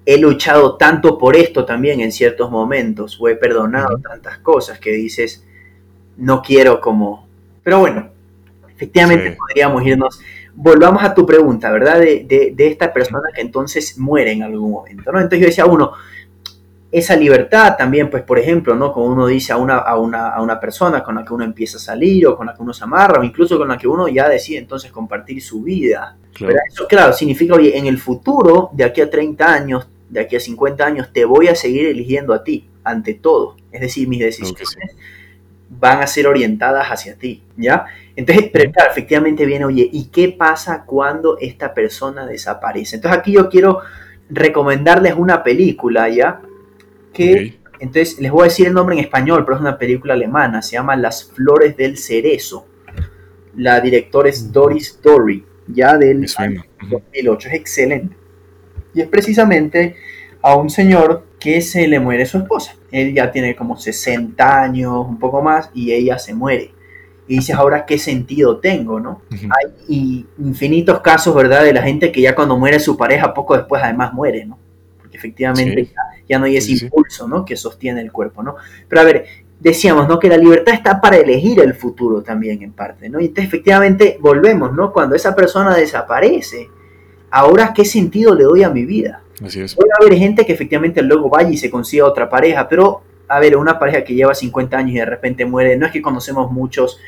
he 0.07 0.17
luchado 0.17 0.77
tanto 0.77 1.19
por 1.19 1.35
esto 1.35 1.65
también 1.65 2.01
en 2.01 2.13
ciertos 2.13 2.53
momentos, 2.53 3.19
o 3.21 3.29
he 3.29 3.35
perdonado 3.35 3.99
tantas 3.99 4.39
cosas 4.39 4.79
que 4.79 4.93
dices, 4.93 5.45
no 6.17 6.41
quiero 6.41 6.81
como... 6.81 7.27
Pero 7.65 7.81
bueno, 7.81 8.12
efectivamente 8.75 9.31
Sí. 9.33 9.37
podríamos 9.39 9.85
irnos... 9.87 10.21
Volvamos 10.55 11.03
a 11.03 11.15
tu 11.15 11.25
pregunta, 11.25 11.71
¿verdad? 11.71 11.99
De, 11.99 12.25
de- 12.29 12.53
de 12.55 12.67
esta 12.67 12.93
persona 12.93 13.29
que 13.35 13.41
entonces 13.41 13.97
muere 13.99 14.33
en 14.33 14.43
algún 14.43 14.71
momento, 14.73 15.11
¿no? 15.11 15.19
Entonces 15.19 15.41
yo 15.41 15.47
decía, 15.47 15.65
uno, 15.65 15.93
esa 16.91 17.17
libertad 17.17 17.75
también, 17.79 18.11
pues 18.11 18.23
por 18.23 18.39
ejemplo, 18.39 18.75
¿no? 18.75 18.93
Como 18.93 19.07
uno 19.07 19.27
dice 19.27 19.55
a 19.55 19.57
una, 19.57 19.79
a, 19.79 19.99
una, 19.99 20.29
a 20.29 20.43
una 20.43 20.61
persona 20.61 21.03
con 21.03 21.15
la 21.15 21.25
que 21.25 21.33
uno 21.33 21.43
empieza 21.43 21.79
a 21.79 21.81
salir 21.81 22.27
o 22.27 22.37
con 22.37 22.47
la 22.47 22.55
que 22.55 22.63
uno 22.63 22.75
se 22.75 22.85
amarra 22.85 23.19
o 23.21 23.25
incluso 23.25 23.57
con 23.57 23.69
la 23.69 23.79
que 23.79 23.89
uno 23.89 24.09
ya 24.09 24.29
decide 24.29 24.59
entonces 24.59 24.93
compartir 24.93 25.41
su 25.43 25.63
vida. 25.63 26.19
claro. 26.35 26.55
Eso, 26.71 26.87
claro, 26.87 27.15
significa, 27.15 27.55
oye, 27.55 27.79
en 27.79 27.87
el 27.87 27.97
futuro, 27.97 28.69
de 28.75 28.85
aquí 28.85 29.01
a 29.01 29.09
30 29.09 29.51
años, 29.55 29.89
de 30.11 30.21
aquí 30.21 30.37
a 30.37 30.41
50 30.41 30.85
años, 30.85 31.09
te 31.15 31.25
voy 31.25 31.49
a 31.49 31.55
seguir 31.55 31.87
eligiendo 31.87 32.35
a 32.35 32.45
ti, 32.45 32.69
ante 32.85 33.15
todo. 33.15 33.57
Es 33.71 33.81
decir, 33.81 34.07
mis 34.07 34.21
decisiones 34.21 34.69
van 35.71 36.03
a 36.03 36.07
ser 36.07 36.27
orientadas 36.27 36.89
hacia 36.89 37.15
ti, 37.17 37.43
¿ya? 37.57 37.87
Entonces, 38.17 38.51
pero 38.53 38.71
claro, 38.71 38.91
efectivamente 38.91 39.47
viene, 39.47 39.65
oye, 39.65 39.89
¿y 39.91 40.07
qué 40.07 40.29
pasa 40.29 40.85
cuando 40.85 41.39
esta 41.39 41.73
persona 41.73 42.27
desaparece? 42.27 42.97
Entonces 42.97 43.19
aquí 43.19 43.33
yo 43.33 43.49
quiero 43.49 43.81
recomendarles 44.29 45.15
una 45.17 45.43
película, 45.43 46.09
¿ya? 46.09 46.41
Que, 47.13 47.59
entonces, 47.81 48.21
les 48.21 48.31
voy 48.31 48.43
a 48.43 48.45
decir 48.45 48.69
el 48.69 48.75
nombre 48.75 48.95
en 48.95 49.03
español, 49.03 49.45
pero 49.45 49.57
es 49.57 49.61
una 49.61 49.77
película 49.77 50.15
alemana, 50.15 50.63
se 50.63 50.73
llama 50.73 50.95
Las 50.95 51.25
Flores 51.25 51.77
del 51.77 51.99
Cerezo. 51.99 52.67
La 53.57 53.81
directora 53.81 54.29
es 54.29 54.53
Doris 54.53 55.01
Dory, 55.03 55.45
ya 55.67 55.99
del. 55.99 56.25
Ujú. 56.25 56.89
2008, 56.91 57.49
es 57.49 57.55
excelente. 57.55 58.17
Y 58.95 59.01
es 59.01 59.09
precisamente 59.09 59.97
a 60.43 60.55
un 60.57 60.71
señor 60.71 61.27
que 61.41 61.61
se 61.61 61.89
le 61.89 61.99
muere 61.99 62.25
su 62.25 62.39
esposa. 62.39 62.77
Él 62.91 63.15
ya 63.15 63.33
tiene 63.33 63.57
como 63.57 63.77
60 63.77 64.63
años, 64.63 65.07
un 65.07 65.19
poco 65.19 65.43
más, 65.43 65.71
y 65.75 65.93
ella 65.93 66.19
se 66.19 66.35
muere. 66.35 66.73
Y 67.29 67.37
dices, 67.37 67.55
ahora, 67.55 67.87
¿qué 67.87 67.99
sentido 67.99 68.59
tengo, 68.59 68.99
no? 69.01 69.23
Hay 69.31 70.27
infinitos 70.39 71.01
casos, 71.01 71.35
¿verdad? 71.35 71.63
De 71.65 71.73
la 71.73 71.83
gente 71.83 72.11
que 72.11 72.21
ya 72.21 72.35
cuando 72.35 72.59
muere 72.59 72.81
su 72.81 72.97
pareja, 72.97 73.33
poco 73.33 73.57
después 73.57 73.83
además 73.83 74.13
muere, 74.13 74.45
¿no? 74.45 74.59
Porque 74.99 75.17
efectivamente 75.17 75.85
Sí. 75.85 75.93
ya, 75.95 76.25
ya 76.29 76.39
no 76.39 76.47
hay 76.47 76.57
ese 76.57 76.77
sí. 76.77 76.85
impulso, 76.85 77.29
¿no? 77.29 77.45
Que 77.45 77.57
sostiene 77.57 78.01
el 78.01 78.11
cuerpo, 78.11 78.43
¿no? 78.43 78.57
Pero 78.89 79.01
a 79.01 79.05
ver, 79.05 79.25
decíamos, 79.61 80.09
¿no? 80.09 80.19
Que 80.19 80.29
la 80.29 80.37
libertad 80.37 80.75
está 80.75 81.01
para 81.01 81.17
elegir 81.17 81.61
el 81.61 81.75
futuro 81.75 82.23
también, 82.23 82.63
en 82.63 82.73
parte, 82.73 83.09
¿no? 83.09 83.21
Y 83.21 83.27
entonces, 83.27 83.45
efectivamente, 83.47 84.19
volvemos, 84.21 84.73
¿no? 84.73 84.93
Cuando 84.93 85.15
esa 85.15 85.35
persona 85.37 85.75
desaparece, 85.77 86.69
ahora, 87.31 87.73
¿qué 87.73 87.85
sentido 87.85 88.35
le 88.35 88.45
doy 88.45 88.63
a 88.65 88.71
mi 88.71 88.85
vida? 88.85 89.23
Así 89.45 89.61
es. 89.61 89.75
Puede 89.77 89.91
haber 90.01 90.19
gente 90.19 90.45
que 90.45 90.53
efectivamente 90.53 91.03
luego 91.03 91.29
vaya 91.31 91.51
y 91.51 91.57
se 91.57 91.71
consiga 91.71 92.05
otra 92.05 92.29
pareja, 92.29 92.69
pero, 92.69 93.03
a 93.33 93.41
ver, 93.41 93.57
una 93.57 93.79
pareja 93.79 94.05
que 94.05 94.15
lleva 94.15 94.35
50 94.35 94.77
años 94.77 94.93
y 94.93 94.99
de 94.99 95.07
repente 95.07 95.47
muere, 95.47 95.77
no 95.77 95.87
es 95.87 95.93
que 95.93 96.03
conocemos 96.03 96.51
muchos 96.53 97.01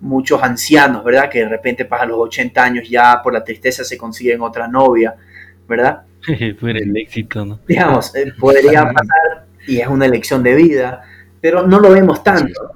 muchos 0.00 0.42
ancianos, 0.42 1.04
¿verdad? 1.04 1.28
Que 1.30 1.40
de 1.40 1.48
repente 1.48 1.84
pasan 1.84 2.10
los 2.10 2.18
80 2.18 2.62
años 2.62 2.88
ya 2.88 3.20
por 3.22 3.32
la 3.32 3.42
tristeza 3.42 3.84
se 3.84 3.96
consiguen 3.96 4.40
otra 4.40 4.68
novia, 4.68 5.14
¿verdad? 5.68 6.02
Fuera 6.60 6.78
el 6.78 6.96
éxito, 6.96 7.44
¿no? 7.44 7.60
digamos, 7.66 8.14
eh, 8.14 8.32
podría 8.38 8.84
pasar 8.84 9.46
y 9.66 9.80
es 9.80 9.88
una 9.88 10.06
elección 10.06 10.42
de 10.42 10.54
vida, 10.54 11.02
pero 11.40 11.66
no 11.66 11.80
lo 11.80 11.90
vemos 11.90 12.22
tanto. 12.22 12.72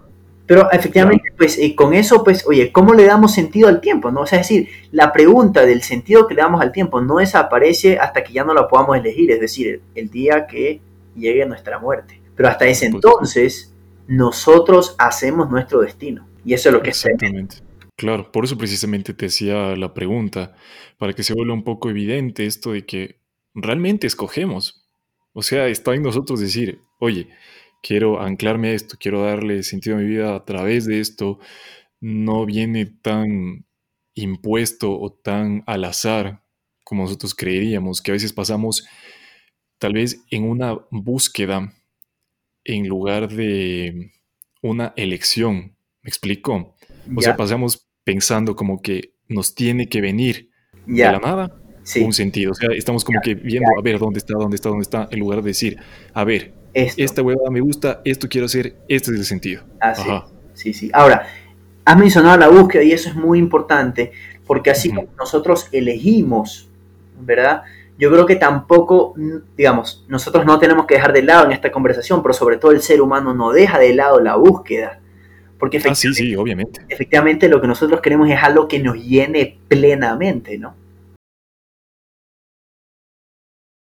Pero 0.46 0.70
efectivamente, 0.72 1.32
pues 1.36 1.58
eh, 1.58 1.76
con 1.76 1.94
eso, 1.94 2.24
pues, 2.24 2.44
oye, 2.44 2.72
¿cómo 2.72 2.92
le 2.92 3.04
damos 3.04 3.32
sentido 3.32 3.68
al 3.68 3.80
tiempo? 3.80 4.10
¿no? 4.10 4.22
O 4.22 4.26
sea, 4.26 4.40
es 4.40 4.48
decir, 4.48 4.68
la 4.90 5.12
pregunta 5.12 5.64
del 5.64 5.82
sentido 5.82 6.26
que 6.26 6.34
le 6.34 6.42
damos 6.42 6.60
al 6.60 6.72
tiempo 6.72 7.00
no 7.00 7.18
desaparece 7.18 7.98
hasta 7.98 8.24
que 8.24 8.32
ya 8.32 8.42
no 8.42 8.52
la 8.52 8.66
podamos 8.66 8.96
elegir, 8.96 9.30
es 9.30 9.40
decir, 9.40 9.68
el, 9.68 9.80
el 9.94 10.10
día 10.10 10.48
que 10.48 10.80
llegue 11.14 11.46
nuestra 11.46 11.78
muerte. 11.78 12.19
Pero 12.40 12.48
hasta 12.48 12.66
ese 12.66 12.86
entonces, 12.86 13.74
nosotros 14.08 14.94
hacemos 14.96 15.50
nuestro 15.50 15.82
destino. 15.82 16.26
Y 16.42 16.54
eso 16.54 16.70
es 16.70 16.72
lo 16.72 16.80
que 16.80 16.88
es. 16.88 17.04
Exactamente. 17.04 17.56
Claro, 17.96 18.32
por 18.32 18.46
eso 18.46 18.56
precisamente 18.56 19.12
te 19.12 19.26
hacía 19.26 19.76
la 19.76 19.92
pregunta, 19.92 20.56
para 20.96 21.12
que 21.12 21.22
se 21.22 21.34
vuelva 21.34 21.52
un 21.52 21.64
poco 21.64 21.90
evidente 21.90 22.46
esto 22.46 22.72
de 22.72 22.86
que 22.86 23.20
realmente 23.52 24.06
escogemos. 24.06 24.88
O 25.34 25.42
sea, 25.42 25.66
está 25.66 25.94
en 25.94 26.02
nosotros 26.02 26.40
decir, 26.40 26.80
oye, 26.98 27.28
quiero 27.82 28.22
anclarme 28.22 28.68
a 28.68 28.72
esto, 28.72 28.96
quiero 28.98 29.22
darle 29.22 29.62
sentido 29.62 29.96
a 29.96 29.98
mi 30.00 30.06
vida 30.06 30.34
a 30.34 30.42
través 30.46 30.86
de 30.86 30.98
esto. 30.98 31.40
No 32.00 32.46
viene 32.46 32.86
tan 32.86 33.66
impuesto 34.14 34.98
o 34.98 35.12
tan 35.12 35.62
al 35.66 35.84
azar 35.84 36.42
como 36.84 37.02
nosotros 37.02 37.34
creeríamos, 37.34 38.00
que 38.00 38.12
a 38.12 38.14
veces 38.14 38.32
pasamos 38.32 38.88
tal 39.78 39.92
vez 39.92 40.24
en 40.30 40.44
una 40.44 40.78
búsqueda 40.90 41.74
en 42.64 42.88
lugar 42.88 43.28
de 43.28 44.12
una 44.62 44.92
elección. 44.96 45.76
¿Me 46.02 46.08
explico? 46.08 46.76
O 47.14 47.20
sea, 47.22 47.36
pasamos 47.36 47.88
pensando 48.04 48.56
como 48.56 48.80
que 48.80 49.14
nos 49.28 49.54
tiene 49.54 49.88
que 49.88 50.00
venir 50.00 50.50
de 50.86 51.04
la 51.04 51.18
nada 51.18 51.60
sí, 51.82 52.02
un 52.02 52.12
sentido. 52.12 52.52
O 52.52 52.54
sea, 52.54 52.70
estamos 52.72 53.04
como 53.04 53.20
que 53.20 53.34
viendo 53.34 53.70
a 53.78 53.82
ver 53.82 53.98
dónde 53.98 54.18
está, 54.18 54.34
dónde 54.34 54.56
está, 54.56 54.68
dónde 54.68 54.82
está, 54.82 55.08
en 55.10 55.18
lugar 55.18 55.42
de 55.42 55.48
decir, 55.48 55.78
a 56.14 56.24
ver, 56.24 56.54
esto. 56.74 57.02
esta 57.02 57.22
huevada 57.22 57.50
me 57.50 57.60
gusta, 57.60 58.00
esto 58.04 58.28
quiero 58.28 58.46
hacer, 58.46 58.76
este 58.88 59.10
es 59.12 59.18
el 59.18 59.24
sentido. 59.24 59.62
Así 59.80 60.02
Ajá. 60.02 60.26
Sí, 60.54 60.72
sí. 60.72 60.90
Ahora, 60.92 61.26
has 61.84 61.98
mencionado 61.98 62.36
la 62.36 62.48
búsqueda 62.48 62.82
y 62.82 62.92
eso 62.92 63.08
es 63.08 63.16
muy 63.16 63.38
importante, 63.38 64.12
porque 64.46 64.70
así 64.70 64.90
como 64.90 65.08
nosotros 65.18 65.68
elegimos, 65.72 66.68
¿verdad? 67.20 67.62
Yo 68.00 68.10
creo 68.10 68.24
que 68.24 68.36
tampoco, 68.36 69.12
mm, 69.14 69.56
digamos, 69.58 70.06
nosotros 70.08 70.46
no 70.46 70.58
tenemos 70.58 70.86
que 70.86 70.94
dejar 70.94 71.12
de 71.12 71.22
lado 71.22 71.44
en 71.44 71.52
esta 71.52 71.70
conversación, 71.70 72.22
pero 72.22 72.32
sobre 72.32 72.56
todo 72.56 72.70
el 72.72 72.80
ser 72.80 73.02
humano 73.02 73.34
no 73.34 73.52
deja 73.52 73.78
de 73.78 73.94
lado 73.94 74.20
la 74.20 74.36
búsqueda. 74.36 75.00
Porque 75.58 75.76
Ah, 75.76 75.94
sí, 75.94 76.08
efectivamente, 76.08 76.22
sí, 76.22 76.36
obviamente. 76.36 76.80
efectivamente 76.88 77.48
lo 77.50 77.60
que 77.60 77.66
nosotros 77.66 78.00
queremos 78.00 78.30
es 78.30 78.42
algo 78.42 78.66
que 78.66 78.78
nos 78.78 78.96
llene 78.96 79.58
plenamente, 79.68 80.56
¿no? 80.56 80.74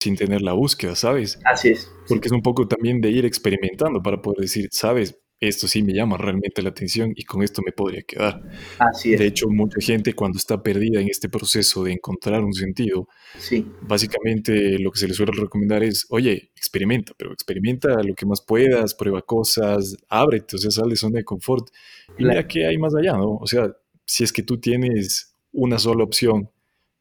Sin 0.02 0.18
tener 0.18 0.42
la 0.42 0.54
búsqueda, 0.54 0.96
¿sabes? 0.96 1.40
Así 1.46 1.70
es. 1.70 1.90
Porque 2.10 2.28
es 2.28 2.32
un 2.34 2.42
poco 2.42 2.68
también 2.68 3.00
de 3.00 3.10
ir 3.12 3.26
experimentando 3.26 4.02
para 4.02 4.22
poder 4.22 4.42
decir, 4.42 4.68
¿sabes? 4.72 5.18
Esto 5.42 5.68
sí 5.68 5.82
me 5.82 5.92
llama 5.92 6.18
realmente 6.18 6.62
la 6.62 6.70
atención 6.70 7.14
y 7.16 7.24
con 7.24 7.42
esto 7.42 7.64
me 7.66 7.72
podría 7.72 8.04
quedar. 8.04 8.44
Así 8.78 9.14
es. 9.14 9.20
De 9.20 9.26
hecho, 9.26 9.50
mucha 9.50 9.82
gente 9.82 10.14
cuando 10.14 10.38
está 10.38 10.62
perdida 10.62 11.02
en 11.02 11.10
este 11.10 11.30
proceso 11.30 11.84
de 11.84 11.94
encontrar 11.94 12.44
un 12.44 12.54
sentido, 12.54 13.08
Sí, 13.40 13.66
básicamente 13.82 14.78
lo 14.78 14.92
que 14.92 15.00
se 15.00 15.08
les 15.08 15.18
suele 15.18 15.32
recomendar 15.36 15.84
es, 15.84 16.06
oye, 16.10 16.52
experimenta, 16.56 17.14
pero 17.18 17.34
experimenta 17.34 18.04
lo 18.04 18.14
que 18.14 18.28
más 18.28 18.42
puedas, 18.42 18.94
prueba 18.94 19.24
cosas, 19.24 19.98
ábrete, 20.10 20.58
o 20.58 20.60
sea, 20.60 20.70
sal 20.70 20.90
de 20.90 20.96
zona 20.96 21.18
de 21.18 21.26
confort 21.26 21.70
y 21.70 22.18
Claro. 22.18 22.30
mira 22.30 22.48
qué 22.48 22.68
hay 22.68 22.78
más 22.78 22.94
allá, 22.94 23.14
¿no? 23.14 23.38
O 23.38 23.48
sea, 23.48 23.76
si 24.06 24.24
es 24.24 24.32
que 24.32 24.44
tú 24.44 24.60
tienes 24.60 25.34
una 25.52 25.80
sola 25.80 26.04
opción, 26.04 26.50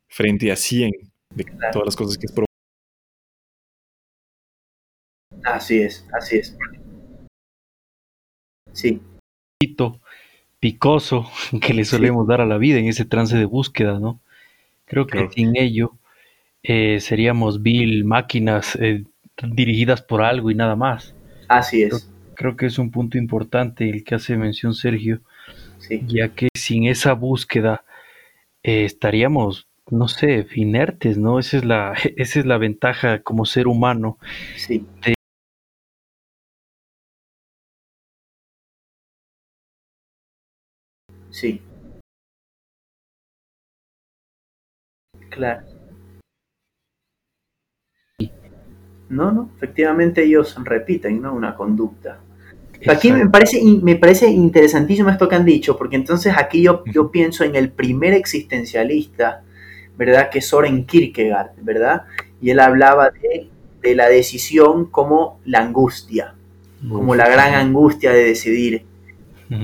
frente 0.08 0.50
a 0.50 0.56
100 0.56 0.90
de 1.34 1.44
todas 1.72 1.86
las 1.86 1.96
cosas 1.96 2.16
que 2.16 2.26
es 2.26 2.34
Así 5.44 5.78
es, 5.78 6.06
así 6.12 6.38
es. 6.38 6.56
Sí. 8.72 9.00
Picoso 10.60 11.30
que 11.60 11.74
le 11.74 11.84
solemos 11.84 12.26
dar 12.26 12.40
a 12.40 12.46
la 12.46 12.58
vida 12.58 12.78
en 12.78 12.86
ese 12.86 13.04
trance 13.04 13.36
de 13.36 13.46
búsqueda, 13.46 13.98
¿no? 13.98 14.20
Creo 14.84 15.06
que 15.06 15.28
sin 15.34 15.56
ello 15.56 15.92
eh, 16.62 16.98
seríamos 17.00 17.62
vil 17.62 18.04
máquinas 18.04 18.76
eh, 18.76 19.04
dirigidas 19.42 20.02
por 20.02 20.22
algo 20.22 20.50
y 20.50 20.54
nada 20.54 20.76
más. 20.76 21.14
Así 21.48 21.82
es. 21.82 22.10
Creo, 22.34 22.56
que 22.56 22.66
es 22.66 22.78
un 22.78 22.90
punto 22.90 23.18
importante 23.18 23.88
el 23.88 24.02
que 24.02 24.16
hace 24.16 24.36
mención 24.36 24.74
Sergio, 24.74 25.20
ya 26.06 26.30
que 26.30 26.48
sin 26.54 26.88
esa 26.88 27.12
búsqueda 27.12 27.84
eh, 28.62 28.84
estaríamos, 28.84 29.68
no 29.90 30.08
sé, 30.08 30.46
inertes, 30.54 31.18
¿no? 31.18 31.38
Esa 31.38 31.58
es 31.58 31.64
la, 31.64 31.94
esa 32.16 32.40
es 32.40 32.46
la 32.46 32.58
ventaja 32.58 33.20
como 33.22 33.44
ser 33.44 33.68
humano 33.68 34.18
sí. 34.56 34.84
Sí. 41.30 41.62
Claro. 45.30 45.64
No, 49.08 49.32
no, 49.32 49.50
efectivamente 49.56 50.22
ellos 50.22 50.56
repiten, 50.62 51.20
¿no? 51.20 51.34
Una 51.34 51.56
conducta. 51.56 52.20
Aquí 52.88 53.12
me 53.12 53.28
parece, 53.28 53.60
me 53.82 53.96
parece 53.96 54.28
interesantísimo 54.28 55.10
esto 55.10 55.28
que 55.28 55.34
han 55.36 55.44
dicho, 55.44 55.76
porque 55.76 55.96
entonces 55.96 56.34
aquí 56.36 56.62
yo, 56.62 56.82
yo 56.86 57.10
pienso 57.10 57.44
en 57.44 57.56
el 57.56 57.70
primer 57.70 58.14
existencialista, 58.14 59.42
¿verdad? 59.98 60.30
Que 60.30 60.38
es 60.38 60.46
Soren 60.48 60.86
Kierkegaard, 60.86 61.50
¿verdad? 61.62 62.04
Y 62.40 62.50
él 62.50 62.60
hablaba 62.60 63.10
de, 63.10 63.50
de 63.82 63.94
la 63.94 64.08
decisión 64.08 64.86
como 64.86 65.40
la 65.44 65.60
angustia, 65.60 66.34
como 66.88 67.14
la 67.14 67.28
gran 67.28 67.54
angustia 67.54 68.12
de 68.12 68.24
decidir 68.24 68.84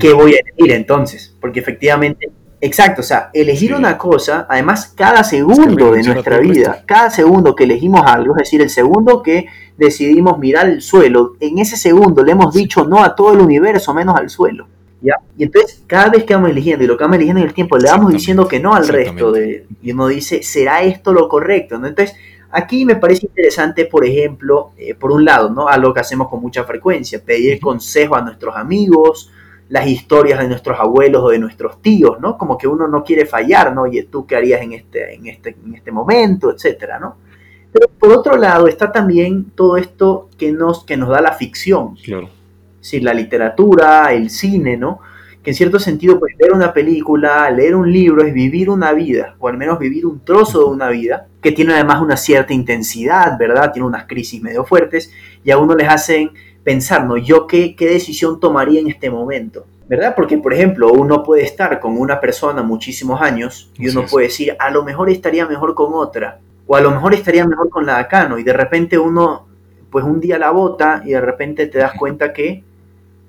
qué 0.01 0.13
voy 0.13 0.35
a 0.35 0.39
elegir 0.41 0.73
entonces, 0.73 1.35
porque 1.41 1.61
efectivamente 1.61 2.31
Exacto, 2.61 3.03
o 3.03 3.05
sea, 3.05 3.31
elegir 3.35 3.75
una 3.75 3.99
cosa, 3.99 4.47
además 4.49 4.93
cada 4.97 5.23
segundo 5.23 5.93
de 5.93 6.03
nuestra 6.03 6.39
vida, 6.39 6.83
cada 6.87 7.11
segundo 7.11 7.55
que 7.55 7.65
elegimos 7.65 8.03
algo, 8.07 8.35
es 8.35 8.45
decir, 8.45 8.63
el 8.63 8.71
segundo 8.71 9.23
que 9.23 9.47
decidimos 9.77 10.39
mirar 10.39 10.67
el 10.67 10.81
suelo, 10.81 11.35
en 11.39 11.59
ese 11.59 11.77
segundo 11.77 12.25
le 12.25 12.33
hemos 12.33 12.55
dicho 12.55 12.85
no 12.87 13.05
a 13.05 13.15
todo 13.15 13.35
el 13.35 13.41
universo, 13.41 13.93
menos 13.93 14.17
al 14.17 14.31
suelo. 14.31 14.69
¿ya? 15.03 15.17
Y 15.37 15.45
entonces, 15.45 15.83
cada 15.87 16.09
vez 16.09 16.25
que 16.25 16.35
vamos 16.35 16.51
eligiendo 16.51 16.83
y 16.83 16.87
lo 16.87 16.97
que 16.97 17.05
vamos 17.05 17.17
eligiendo 17.17 17.43
en 17.43 17.49
el 17.49 17.55
tiempo, 17.55 17.77
le 17.77 17.91
vamos 17.91 18.11
diciendo 18.11 18.49
que 18.49 18.59
no 18.59 18.75
al 18.75 18.89
resto, 18.89 19.33
de, 19.33 19.67
y 19.83 19.93
uno 19.93 20.09
dice, 20.09 20.43
¿será 20.43 20.83
esto 20.83 21.13
lo 21.13 21.29
correcto? 21.29 21.79
¿no? 21.79 21.87
Entonces, 21.87 22.17
aquí 22.51 22.87
me 22.87 22.97
parece 22.97 23.27
interesante, 23.27 23.85
por 23.85 24.07
ejemplo, 24.07 24.71
eh, 24.79 24.95
por 24.95 25.13
un 25.13 25.27
lado, 25.27 25.51
¿no? 25.51 25.69
algo 25.69 25.93
que 25.93 26.01
hacemos 26.01 26.29
con 26.29 26.41
mucha 26.41 26.65
frecuencia, 26.65 27.23
pedir 27.23 27.61
consejo 27.61 28.17
a 28.17 28.23
nuestros 28.23 28.57
amigos, 28.57 29.31
las 29.69 29.87
historias 29.87 30.39
de 30.39 30.49
nuestros 30.49 30.79
abuelos 30.79 31.23
o 31.25 31.31
de 31.31 31.39
nuestros 31.39 31.83
tíos, 31.83 32.21
¿no? 32.21 32.39
Como 32.39 32.57
que 32.57 32.69
uno 32.69 32.87
no 32.87 33.03
quiere 33.03 33.27
fallar, 33.27 33.75
¿no? 33.75 33.83
Oye, 33.83 34.05
¿tú 34.11 34.27
qué 34.27 34.37
harías 34.37 34.63
en 34.63 34.73
este, 34.73 35.15
en 35.15 35.27
este, 35.27 35.57
en 35.65 35.75
este 35.75 35.91
momento, 35.91 36.53
etcétera, 36.53 36.99
¿no? 36.99 37.17
Pero 37.73 37.89
por 37.99 38.13
otro 38.13 38.37
lado 38.37 38.69
está 38.69 38.93
también 38.93 39.51
todo 39.55 39.77
esto 39.77 40.31
que 40.39 40.53
nos, 40.53 40.85
que 40.85 40.97
nos 40.97 41.09
da 41.09 41.21
la 41.21 41.33
ficción. 41.33 41.97
Claro. 41.97 42.31
Sí, 42.81 43.01
la 43.01 43.13
literatura, 43.13 44.13
el 44.13 44.31
cine, 44.31 44.77
¿no? 44.77 45.01
Que 45.43 45.51
en 45.51 45.57
cierto 45.57 45.79
sentido, 45.79 46.19
pues 46.19 46.37
ver 46.39 46.53
una 46.53 46.73
película, 46.73 47.51
leer 47.51 47.75
un 47.75 47.93
libro 47.93 48.25
es 48.25 48.33
vivir 48.33 48.71
una 48.71 48.93
vida, 48.93 49.35
o 49.39 49.49
al 49.49 49.57
menos 49.57 49.79
vivir 49.79 50.07
un 50.07 50.25
trozo 50.25 50.61
de 50.61 50.65
una 50.67 50.89
vida, 50.89 51.27
que 51.43 51.53
tiene 51.53 51.75
además 51.75 52.01
una 52.01 52.17
cierta 52.17 52.55
intensidad, 52.55 53.37
¿verdad? 53.39 53.73
Tiene 53.73 53.87
unas 53.87 54.07
crisis 54.07 54.41
medio 54.41 54.65
fuertes, 54.65 55.13
y 55.45 55.51
a 55.51 55.59
uno 55.59 55.75
les 55.75 55.89
hacen 55.89 56.31
pensar, 56.67 57.07
¿no? 57.07 57.17
Yo 57.17 57.47
qué, 57.47 57.77
qué 57.77 57.91
decisión 57.91 58.41
tomaría 58.41 58.81
en 58.81 58.89
este 58.89 59.09
momento, 59.09 59.69
¿verdad? 59.87 60.17
Porque, 60.17 60.37
por 60.37 60.53
ejemplo, 60.53 60.91
uno 60.91 61.23
puede 61.23 61.45
estar 61.45 61.79
con 61.79 61.97
una 61.97 62.21
persona 62.21 62.61
muchísimos 62.65 63.23
años 63.23 63.71
y 63.79 63.87
uno 63.87 64.05
puede 64.05 64.27
decir, 64.27 64.57
a 64.59 64.69
lo 64.73 64.83
mejor 64.83 65.09
estaría 65.09 65.47
mejor 65.47 65.77
con 65.77 65.95
otra, 65.95 66.41
o 66.67 66.75
a 66.75 66.81
lo 66.81 66.91
mejor 66.91 67.15
estaría 67.15 67.47
mejor 67.47 67.71
con 67.71 67.87
la 67.87 67.95
de 67.95 68.01
acá, 68.01 68.29
¿no? 68.29 68.37
Y 68.37 68.43
de 68.43 68.53
repente 68.53 68.99
uno, 68.99 69.47
pues 69.93 70.05
un 70.05 70.19
día 70.19 70.41
la 70.41 70.51
bota 70.51 71.03
y 71.07 71.11
de 71.11 71.21
repente 71.21 71.69
te 71.69 71.79
das 71.79 71.93
cuenta 71.97 72.33
que, 72.33 72.65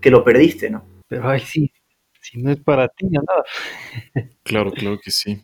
que 0.02 0.10
lo 0.10 0.24
perdiste, 0.24 0.72
¿no? 0.72 0.84
Pero 1.08 1.30
ay, 1.30 1.42
sí, 1.42 1.72
si 2.20 2.42
no 2.42 2.50
es 2.50 2.58
para 2.58 2.88
ti, 2.88 3.06
nada. 3.08 3.44
Claro, 4.42 4.72
claro 4.72 4.98
que 4.98 5.12
sí. 5.12 5.44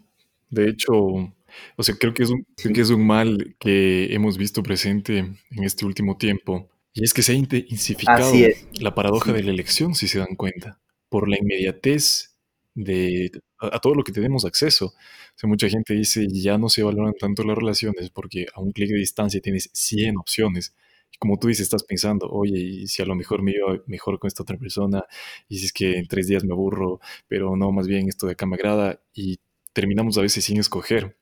De 0.50 0.68
hecho, 0.68 0.94
o 0.96 1.84
sea, 1.84 1.94
creo 2.00 2.16
que 2.16 2.24
es 2.24 2.32
un, 2.32 2.44
que 2.56 2.82
es 2.82 2.90
un 2.90 3.06
mal 3.06 3.56
que 3.60 4.16
hemos 4.16 4.40
visto 4.40 4.64
presente 4.64 5.20
en 5.20 5.64
este 5.64 5.86
último 5.86 6.18
tiempo 6.18 6.73
y 6.94 7.04
es 7.04 7.14
que 7.14 7.24
se 7.24 7.32
ha 7.32 7.36
intensificado 7.36 8.32
la 8.80 8.94
paradoja 8.94 9.34
de 9.34 9.44
la 9.44 9.52
elección, 9.52 9.96
si 9.96 10.08
se 10.08 10.20
dan 10.20 10.36
cuenta, 10.36 10.80
por 11.10 11.28
la 11.28 11.38
inmediatez 11.38 12.36
de 12.76 13.32
a, 13.60 13.80
todo 13.80 13.96
lo 13.96 14.04
que 14.04 14.12
tenemos 14.12 14.46
acceso. 14.46 14.88
O 14.88 14.94
sea, 15.36 15.50
mucha 15.50 15.70
gente 15.70 15.94
dice, 15.94 16.28
ya 16.30 16.58
no 16.58 16.70
se 16.70 16.84
valoran 16.84 17.14
tanto 17.20 17.44
las 17.44 17.58
relaciones 17.58 18.10
porque 18.10 18.46
a 18.54 18.62
un 18.62 18.72
clic 18.72 18.90
de 18.90 19.00
distancia 19.00 19.42
tienes 19.42 19.70
100 19.74 20.18
opciones. 20.18 20.76
Y 21.12 21.18
como 21.18 21.38
tú 21.38 21.48
dices, 21.48 21.64
estás 21.64 21.84
pensando, 21.84 22.28
oye, 22.30 22.60
y 22.60 22.88
si 22.88 23.02
a 23.02 23.06
lo 23.06 23.16
mejor 23.16 23.42
me 23.42 23.52
iba 23.52 23.80
mejor 23.88 24.20
con 24.20 24.28
esta 24.28 24.44
otra 24.44 24.58
persona, 24.58 25.04
y 25.48 25.58
si 25.60 25.66
es 25.66 25.74
que 25.74 25.98
en 25.98 26.08
tres 26.08 26.28
días 26.28 26.44
me 26.44 26.54
aburro, 26.54 27.00
pero 27.28 27.56
no, 27.56 27.72
más 27.72 27.88
bien 27.88 28.08
esto 28.08 28.28
de 28.28 28.34
acá 28.34 28.46
me 28.46 28.56
agrada, 28.56 29.00
y 29.14 29.40
terminamos 29.74 30.18
a 30.18 30.22
veces 30.22 30.46
sin 30.46 30.60
escoger. 30.60 31.18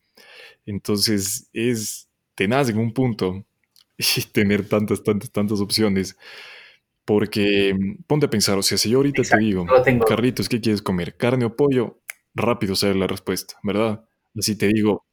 Entonces, 0.66 1.50
es 1.54 2.10
tenaz 2.36 2.70
en 2.70 2.78
un 2.78 2.94
punto 2.94 3.46
y 4.18 4.22
tener 4.32 4.68
tantas, 4.68 5.04
tantas, 5.04 5.32
tantas 5.32 5.60
opciones. 5.60 6.18
Porque 7.06 7.74
mm, 7.74 8.04
ponte 8.08 8.26
a 8.28 8.30
pensar, 8.30 8.58
o 8.58 8.64
sea, 8.64 8.78
si 8.78 8.90
yo 8.90 8.98
ahorita 8.98 9.22
te 9.24 9.38
digo, 9.38 9.66
Carlitos, 10.08 10.50
¿qué 10.50 10.62
quieres 10.62 10.82
comer? 10.82 11.16
¿Carne 11.18 11.46
o 11.46 11.56
pollo? 11.56 12.02
Rápido 12.34 12.76
sale 12.76 12.96
la 12.96 13.08
respuesta, 13.08 13.56
¿verdad? 13.64 14.06
Si 14.40 14.56
te 14.56 14.68
digo, 14.68 15.06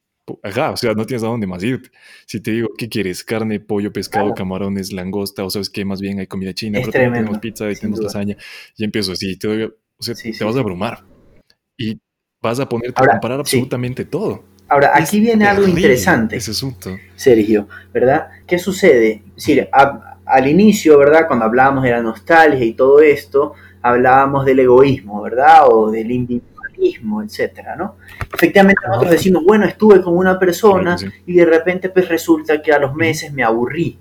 ajá, 0.43 0.71
o 0.71 0.77
sea, 0.77 0.95
no 0.95 1.07
tienes 1.07 1.25
a 1.25 1.29
dónde 1.29 1.47
más 1.47 1.63
irte. 1.63 1.91
Si 2.27 2.41
te 2.41 2.53
digo, 2.53 2.69
¿qué 2.77 2.89
quieres? 2.89 3.25
Carne, 3.25 3.61
pollo, 3.61 3.93
pescado, 3.93 4.35
camarones, 4.35 4.93
langosta, 4.93 5.45
o 5.45 5.51
sabes 5.51 5.71
qué, 5.71 5.85
más 5.85 6.01
bien 6.01 6.21
hay 6.21 6.27
comida 6.27 6.53
china, 6.55 6.79
pero 6.81 6.93
tenemos 6.93 7.39
pizza 7.39 7.71
y 7.71 7.75
tenemos 7.75 8.01
lasaña. 8.01 8.37
Y 8.77 8.85
empiezo 8.85 9.13
así, 9.13 9.37
te 9.37 9.65
o 9.65 10.03
sea, 10.03 10.15
te 10.15 10.45
vas 10.45 10.57
a 10.57 10.61
abrumar. 10.61 11.05
Y 11.77 12.01
vas 12.41 12.61
a 12.61 12.69
ponerte 12.69 13.03
a 13.03 13.07
comparar 13.07 13.41
absolutamente 13.41 14.05
todo. 14.05 14.45
Ahora, 14.69 14.93
aquí 14.95 15.19
viene 15.21 15.47
algo 15.47 15.67
interesante. 15.67 16.37
Ese 16.37 16.51
asunto. 16.51 16.97
Sergio, 17.17 17.69
¿verdad? 17.93 18.29
¿Qué 18.47 18.59
sucede? 18.59 19.23
Al 20.27 20.47
inicio, 20.47 20.99
¿verdad? 20.99 21.27
Cuando 21.27 21.47
hablábamos 21.47 21.85
de 21.85 21.91
la 21.91 22.03
nostalgia 22.03 22.65
y 22.65 22.75
todo 22.75 23.01
esto, 23.01 23.55
hablábamos 23.81 24.45
del 24.45 24.61
egoísmo, 24.61 25.23
¿verdad? 25.23 25.69
O 25.71 25.91
del 25.91 26.11
individualismo, 26.11 27.23
etcétera, 27.23 27.77
¿no? 27.77 27.97
Efectivamente, 28.35 28.83
nosotros 28.87 29.13
decimos, 29.13 29.43
bueno, 29.45 29.65
estuve 29.65 30.03
con 30.03 30.15
una 30.17 30.39
persona 30.39 30.97
y 31.27 31.33
de 31.33 31.47
repente, 31.47 31.89
pues 31.89 32.09
resulta 32.09 32.61
que 32.61 32.71
a 32.71 32.79
los 32.79 32.95
meses 32.95 33.33
me 33.33 33.43
aburrí 33.43 33.99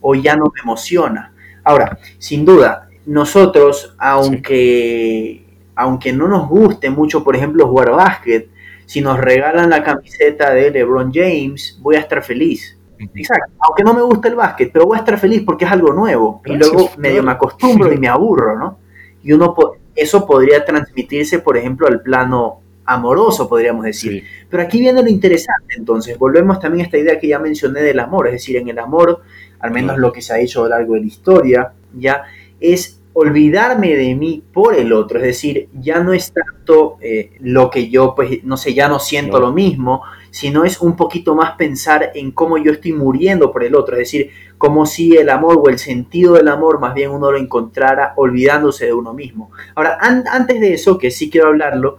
o 0.00 0.14
ya 0.16 0.34
no 0.34 0.46
me 0.46 0.60
emociona. 0.60 1.32
Ahora, 1.62 1.98
sin 2.18 2.44
duda, 2.44 2.88
nosotros, 3.06 3.94
aunque, 3.96 5.44
aunque 5.76 6.12
no 6.12 6.26
nos 6.26 6.48
guste 6.48 6.90
mucho, 6.90 7.22
por 7.22 7.36
ejemplo, 7.36 7.68
jugar 7.68 7.92
básquet, 7.92 8.48
si 8.88 9.02
nos 9.02 9.20
regalan 9.20 9.68
la 9.68 9.84
camiseta 9.84 10.54
de 10.54 10.70
LeBron 10.70 11.12
James, 11.12 11.78
voy 11.82 11.96
a 11.96 11.98
estar 11.98 12.22
feliz. 12.22 12.78
Exacto. 13.14 13.52
Aunque 13.60 13.84
no 13.84 13.92
me 13.92 14.00
gusta 14.00 14.28
el 14.28 14.34
básquet, 14.34 14.72
pero 14.72 14.86
voy 14.86 14.96
a 14.96 15.00
estar 15.00 15.18
feliz 15.18 15.42
porque 15.44 15.66
es 15.66 15.70
algo 15.70 15.92
nuevo. 15.92 16.40
y 16.46 16.56
luego 16.56 16.90
medio 16.96 17.22
me 17.22 17.32
acostumbro 17.32 17.92
y 17.92 17.98
me 17.98 18.08
aburro, 18.08 18.58
¿no? 18.58 18.78
Y 19.22 19.32
uno 19.32 19.54
eso 19.94 20.26
podría 20.26 20.64
transmitirse, 20.64 21.40
por 21.40 21.58
ejemplo, 21.58 21.86
al 21.86 22.00
plano 22.00 22.62
amoroso, 22.86 23.46
podríamos 23.46 23.84
decir. 23.84 24.24
Pero 24.48 24.62
aquí 24.62 24.80
viene 24.80 25.02
lo 25.02 25.10
interesante, 25.10 25.74
entonces, 25.76 26.16
volvemos 26.16 26.58
también 26.58 26.80
a 26.80 26.84
esta 26.86 26.96
idea 26.96 27.18
que 27.18 27.28
ya 27.28 27.38
mencioné 27.38 27.82
del 27.82 28.00
amor, 28.00 28.28
es 28.28 28.32
decir, 28.32 28.56
en 28.56 28.68
el 28.68 28.78
amor, 28.78 29.20
al 29.60 29.70
menos 29.70 29.98
lo 29.98 30.10
que 30.14 30.22
se 30.22 30.32
ha 30.32 30.40
hecho 30.40 30.60
a 30.60 30.62
lo 30.62 30.68
largo 30.70 30.94
de 30.94 31.00
la 31.00 31.06
historia, 31.06 31.72
ya 31.92 32.22
es 32.58 32.97
olvidarme 33.20 33.96
de 33.96 34.14
mí 34.14 34.44
por 34.52 34.76
el 34.76 34.92
otro, 34.92 35.18
es 35.18 35.24
decir, 35.24 35.68
ya 35.72 35.98
no 35.98 36.12
es 36.12 36.32
tanto 36.32 36.98
eh, 37.00 37.32
lo 37.40 37.68
que 37.68 37.90
yo, 37.90 38.14
pues, 38.14 38.44
no 38.44 38.56
sé, 38.56 38.74
ya 38.74 38.88
no 38.88 39.00
siento 39.00 39.40
lo 39.40 39.52
mismo, 39.52 40.02
sino 40.30 40.64
es 40.64 40.80
un 40.80 40.94
poquito 40.94 41.34
más 41.34 41.56
pensar 41.56 42.12
en 42.14 42.30
cómo 42.30 42.58
yo 42.58 42.70
estoy 42.70 42.92
muriendo 42.92 43.50
por 43.50 43.64
el 43.64 43.74
otro, 43.74 43.96
es 43.96 44.02
decir, 44.02 44.30
como 44.56 44.86
si 44.86 45.16
el 45.16 45.30
amor 45.30 45.60
o 45.60 45.68
el 45.68 45.80
sentido 45.80 46.34
del 46.34 46.46
amor 46.46 46.78
más 46.78 46.94
bien 46.94 47.10
uno 47.10 47.32
lo 47.32 47.38
encontrara 47.38 48.12
olvidándose 48.14 48.86
de 48.86 48.92
uno 48.92 49.12
mismo. 49.12 49.50
Ahora, 49.74 49.98
antes 50.00 50.60
de 50.60 50.74
eso, 50.74 50.96
que 50.96 51.10
sí 51.10 51.28
quiero 51.28 51.48
hablarlo, 51.48 51.98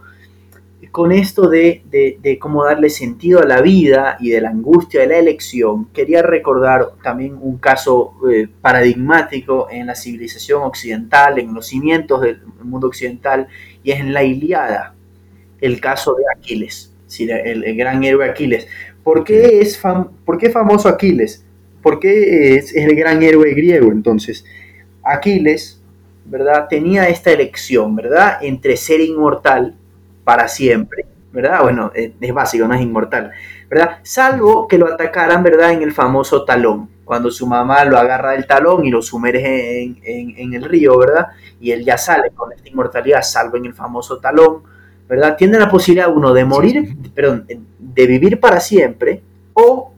con 0.90 1.12
esto 1.12 1.48
de, 1.48 2.38
cómo 2.40 2.64
darle 2.64 2.90
sentido 2.90 3.40
a 3.40 3.46
la 3.46 3.60
vida 3.60 4.16
y 4.18 4.30
de 4.30 4.40
la 4.40 4.50
angustia 4.50 5.02
de 5.02 5.06
la 5.06 5.18
elección, 5.18 5.86
quería 5.86 6.22
recordar 6.22 6.88
también 7.02 7.38
un 7.40 7.58
caso 7.58 8.14
eh, 8.30 8.48
paradigmático 8.60 9.68
en 9.70 9.86
la 9.86 9.94
civilización 9.94 10.62
occidental, 10.62 11.38
en 11.38 11.54
los 11.54 11.68
cimientos 11.68 12.22
del 12.22 12.42
mundo 12.62 12.88
occidental, 12.88 13.46
y 13.84 13.92
es 13.92 14.00
en 14.00 14.12
la 14.12 14.24
Iliada, 14.24 14.94
el 15.60 15.80
caso 15.80 16.14
de 16.14 16.24
Aquiles. 16.36 16.92
el, 17.18 17.76
gran 17.76 18.02
héroe 18.02 18.28
Aquiles. 18.28 18.66
¿Por 19.04 19.24
qué 19.24 19.60
es 19.60 19.80
¿por 20.24 20.38
qué 20.38 20.50
famoso 20.50 20.88
Aquiles? 20.88 21.44
¿Por 21.82 22.00
qué 22.00 22.56
es, 22.56 22.74
el 22.74 22.94
gran 22.96 23.22
héroe 23.22 23.54
griego? 23.54 23.92
Entonces, 23.92 24.44
Aquiles, 25.02 25.80
¿verdad? 26.24 26.66
Tenía 26.68 27.08
esta 27.08 27.30
elección, 27.30 27.94
¿verdad? 27.94 28.38
Entre 28.42 28.76
ser 28.76 29.00
inmortal 29.00 29.76
para 30.30 30.46
siempre, 30.46 31.06
¿verdad? 31.32 31.60
Bueno, 31.60 31.90
es 31.92 32.32
básico, 32.32 32.68
no 32.68 32.74
es 32.74 32.80
inmortal, 32.80 33.32
¿verdad? 33.68 33.98
Salvo 34.04 34.68
que 34.68 34.78
lo 34.78 34.86
atacaran, 34.86 35.42
¿verdad? 35.42 35.72
En 35.72 35.82
el 35.82 35.90
famoso 35.90 36.44
talón, 36.44 36.88
cuando 37.04 37.32
su 37.32 37.48
mamá 37.48 37.84
lo 37.84 37.98
agarra 37.98 38.30
del 38.30 38.46
talón 38.46 38.84
y 38.84 38.90
lo 38.90 39.02
sumerge 39.02 39.82
en, 40.04 40.54
el 40.54 40.62
río, 40.62 40.96
¿verdad? 40.98 41.26
Y 41.60 41.72
él 41.72 41.84
ya 41.84 41.98
sale 41.98 42.30
con 42.30 42.52
esta 42.52 42.68
inmortalidad, 42.68 43.22
salvo 43.22 43.56
en 43.56 43.64
el 43.64 43.74
famoso 43.74 44.18
talón, 44.20 44.62
¿verdad? 45.08 45.36
Tiene 45.36 45.58
la 45.58 45.68
posibilidad 45.68 46.14
uno 46.14 46.32
de 46.32 46.44
morir, 46.44 46.96
perdón, 47.12 47.44
de 47.48 48.06
vivir 48.06 48.38
para 48.38 48.60
siempre 48.60 49.20
o, 49.52 49.92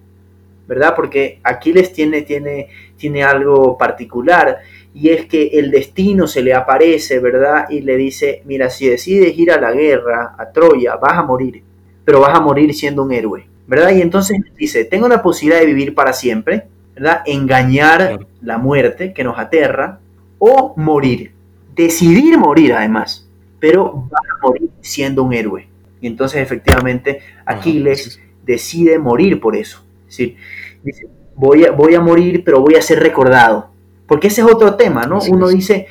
¿verdad? 0.66 0.94
Porque 0.96 1.40
Aquiles 1.42 1.92
tiene, 1.92 2.22
tiene, 2.22 2.70
tiene 2.96 3.22
algo 3.22 3.76
particular 3.76 4.60
y 4.94 5.08
es 5.08 5.26
que 5.26 5.46
el 5.54 5.70
destino 5.70 6.26
se 6.26 6.42
le 6.42 6.52
aparece, 6.52 7.18
¿verdad? 7.18 7.66
Y 7.70 7.80
le 7.80 7.96
dice, 7.96 8.42
mira, 8.44 8.68
si 8.68 8.88
decides 8.88 9.36
ir 9.38 9.50
a 9.50 9.60
la 9.60 9.72
guerra, 9.72 10.34
a 10.38 10.50
Troya, 10.52 10.96
vas 10.96 11.18
a 11.18 11.22
morir, 11.22 11.62
pero 12.04 12.20
vas 12.20 12.36
a 12.36 12.40
morir 12.40 12.74
siendo 12.74 13.02
un 13.02 13.12
héroe, 13.12 13.46
¿verdad? 13.66 13.90
Y 13.90 14.02
entonces 14.02 14.38
dice, 14.56 14.84
tengo 14.84 15.08
la 15.08 15.22
posibilidad 15.22 15.60
de 15.60 15.66
vivir 15.66 15.94
para 15.94 16.12
siempre, 16.12 16.64
¿verdad? 16.94 17.22
Engañar 17.24 18.26
la 18.42 18.58
muerte 18.58 19.14
que 19.14 19.24
nos 19.24 19.38
aterra 19.38 19.98
o 20.38 20.74
morir, 20.76 21.32
decidir 21.74 22.36
morir 22.36 22.74
además, 22.74 23.28
pero 23.58 24.08
va 24.12 24.18
a 24.18 24.46
morir 24.46 24.68
siendo 24.82 25.22
un 25.22 25.32
héroe. 25.32 25.68
Y 26.02 26.06
entonces 26.06 26.42
efectivamente 26.42 27.20
Aquiles 27.46 28.20
decide 28.44 28.98
morir 28.98 29.40
por 29.40 29.56
eso. 29.56 29.82
Es 30.08 30.16
decir, 30.16 30.36
dice, 30.82 31.06
voy 31.34 31.64
a, 31.64 31.70
voy 31.70 31.94
a 31.94 32.00
morir, 32.00 32.42
pero 32.44 32.60
voy 32.60 32.74
a 32.74 32.82
ser 32.82 33.00
recordado. 33.00 33.71
Porque 34.12 34.26
ese 34.26 34.42
es 34.42 34.46
otro 34.46 34.74
tema, 34.74 35.06
¿no? 35.06 35.20
Uno 35.30 35.48
dice, 35.48 35.86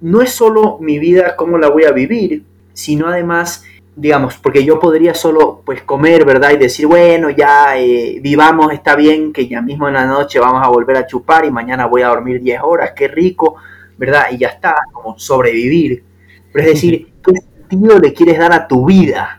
no 0.00 0.22
es 0.22 0.32
solo 0.32 0.78
mi 0.80 0.98
vida, 0.98 1.36
cómo 1.36 1.58
la 1.58 1.68
voy 1.68 1.84
a 1.84 1.92
vivir, 1.92 2.42
sino 2.72 3.06
además, 3.06 3.66
digamos, 3.94 4.38
porque 4.38 4.64
yo 4.64 4.80
podría 4.80 5.12
solo 5.12 5.60
pues 5.62 5.82
comer, 5.82 6.24
¿verdad? 6.24 6.52
Y 6.52 6.56
decir, 6.56 6.86
bueno, 6.86 7.28
ya 7.28 7.78
eh, 7.78 8.18
vivamos, 8.22 8.72
está 8.72 8.96
bien, 8.96 9.34
que 9.34 9.46
ya 9.46 9.60
mismo 9.60 9.88
en 9.88 9.92
la 9.92 10.06
noche 10.06 10.38
vamos 10.38 10.64
a 10.64 10.70
volver 10.70 10.96
a 10.96 11.06
chupar 11.06 11.44
y 11.44 11.50
mañana 11.50 11.84
voy 11.84 12.00
a 12.00 12.08
dormir 12.08 12.40
10 12.40 12.62
horas, 12.62 12.92
qué 12.96 13.08
rico, 13.08 13.56
¿verdad? 13.98 14.28
Y 14.30 14.38
ya 14.38 14.48
está, 14.48 14.76
como 14.90 15.18
sobrevivir. 15.18 16.02
Pero 16.50 16.66
es 16.66 16.74
decir, 16.76 17.12
¿qué 17.22 17.32
sentido 17.68 17.98
le 17.98 18.14
quieres 18.14 18.38
dar 18.38 18.54
a 18.54 18.66
tu 18.66 18.86
vida? 18.86 19.37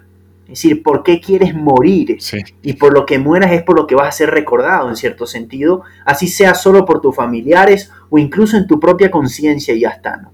Es 0.50 0.64
decir, 0.64 0.82
¿por 0.82 1.04
qué 1.04 1.22
quieres 1.22 1.54
morir? 1.54 2.18
Y 2.64 2.74
por 2.74 2.92
lo 2.92 3.06
que 3.06 3.20
mueras 3.20 3.52
es 3.52 3.62
por 3.62 3.76
lo 3.76 3.86
que 3.86 3.94
vas 3.94 4.08
a 4.08 4.12
ser 4.12 4.32
recordado, 4.32 4.90
en 4.90 4.96
cierto 4.96 5.28
sentido, 5.28 5.84
así 6.06 6.28
sea 6.28 6.56
solo 6.56 6.86
por 6.86 7.02
tus 7.02 7.16
familiares 7.16 7.92
o 8.10 8.18
incluso 8.18 8.58
en 8.58 8.66
tu 8.66 8.80
propia 8.80 9.12
conciencia 9.12 9.76
y 9.76 9.82
ya 9.82 9.90
está, 9.90 10.18
¿no? 10.18 10.34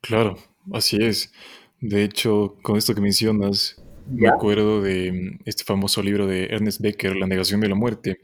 Claro, 0.00 0.36
así 0.72 0.98
es. 1.00 1.32
De 1.80 2.04
hecho, 2.04 2.54
con 2.62 2.76
esto 2.76 2.94
que 2.94 3.00
mencionas, 3.00 3.82
me 4.08 4.28
acuerdo 4.28 4.82
de 4.82 5.10
mm, 5.10 5.38
este 5.46 5.64
famoso 5.64 6.00
libro 6.00 6.28
de 6.28 6.44
Ernest 6.44 6.80
Becker, 6.80 7.16
La 7.16 7.26
negación 7.26 7.60
de 7.60 7.68
la 7.68 7.74
muerte. 7.74 8.20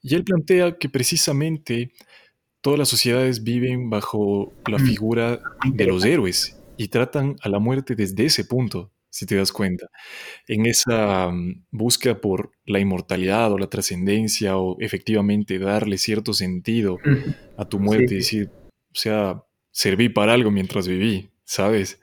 Y 0.00 0.14
él 0.14 0.24
plantea 0.24 0.78
que 0.78 0.88
precisamente 0.88 1.92
todas 2.62 2.78
las 2.78 2.88
sociedades 2.88 3.44
viven 3.44 3.90
bajo 3.90 4.54
la 4.66 4.78
mm. 4.78 4.86
figura 4.86 5.40
de 5.70 5.86
los 5.86 6.02
héroes 6.04 6.58
y 6.78 6.88
tratan 6.88 7.36
a 7.42 7.50
la 7.50 7.58
muerte 7.58 7.94
desde 7.94 8.24
ese 8.24 8.46
punto, 8.46 8.91
si 9.12 9.26
te 9.26 9.36
das 9.36 9.52
cuenta. 9.52 9.88
En 10.48 10.64
esa 10.66 11.28
mm, 11.30 11.66
búsqueda 11.70 12.20
por 12.20 12.52
la 12.64 12.80
inmortalidad 12.80 13.52
o 13.52 13.58
la 13.58 13.68
trascendencia 13.68 14.56
o 14.56 14.76
efectivamente 14.80 15.58
darle 15.58 15.98
cierto 15.98 16.32
sentido 16.32 16.98
a 17.58 17.68
tu 17.68 17.78
muerte, 17.78 18.14
y 18.14 18.16
decir, 18.18 18.50
o 18.50 18.94
sea, 18.94 19.44
serví 19.70 20.08
para 20.08 20.32
algo 20.32 20.50
mientras 20.50 20.88
viví, 20.88 21.30
¿sabes? 21.44 22.00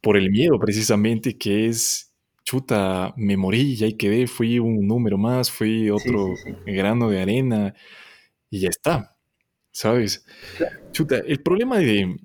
Por 0.00 0.16
el 0.16 0.30
miedo 0.30 0.58
precisamente 0.58 1.36
que 1.36 1.66
es, 1.66 2.14
chuta, 2.42 3.12
me 3.18 3.36
morí 3.36 3.76
y 3.78 3.84
ahí 3.84 3.92
quedé, 3.92 4.26
fui 4.26 4.58
un 4.58 4.86
número 4.86 5.18
más, 5.18 5.50
fui 5.50 5.90
otro 5.90 6.34
grano 6.64 7.10
de 7.10 7.20
arena 7.20 7.74
y 8.48 8.60
ya 8.60 8.70
está, 8.70 9.14
¿sabes? 9.72 10.24
Chuta, 10.92 11.18
el 11.18 11.42
problema 11.42 11.78
de, 11.78 12.16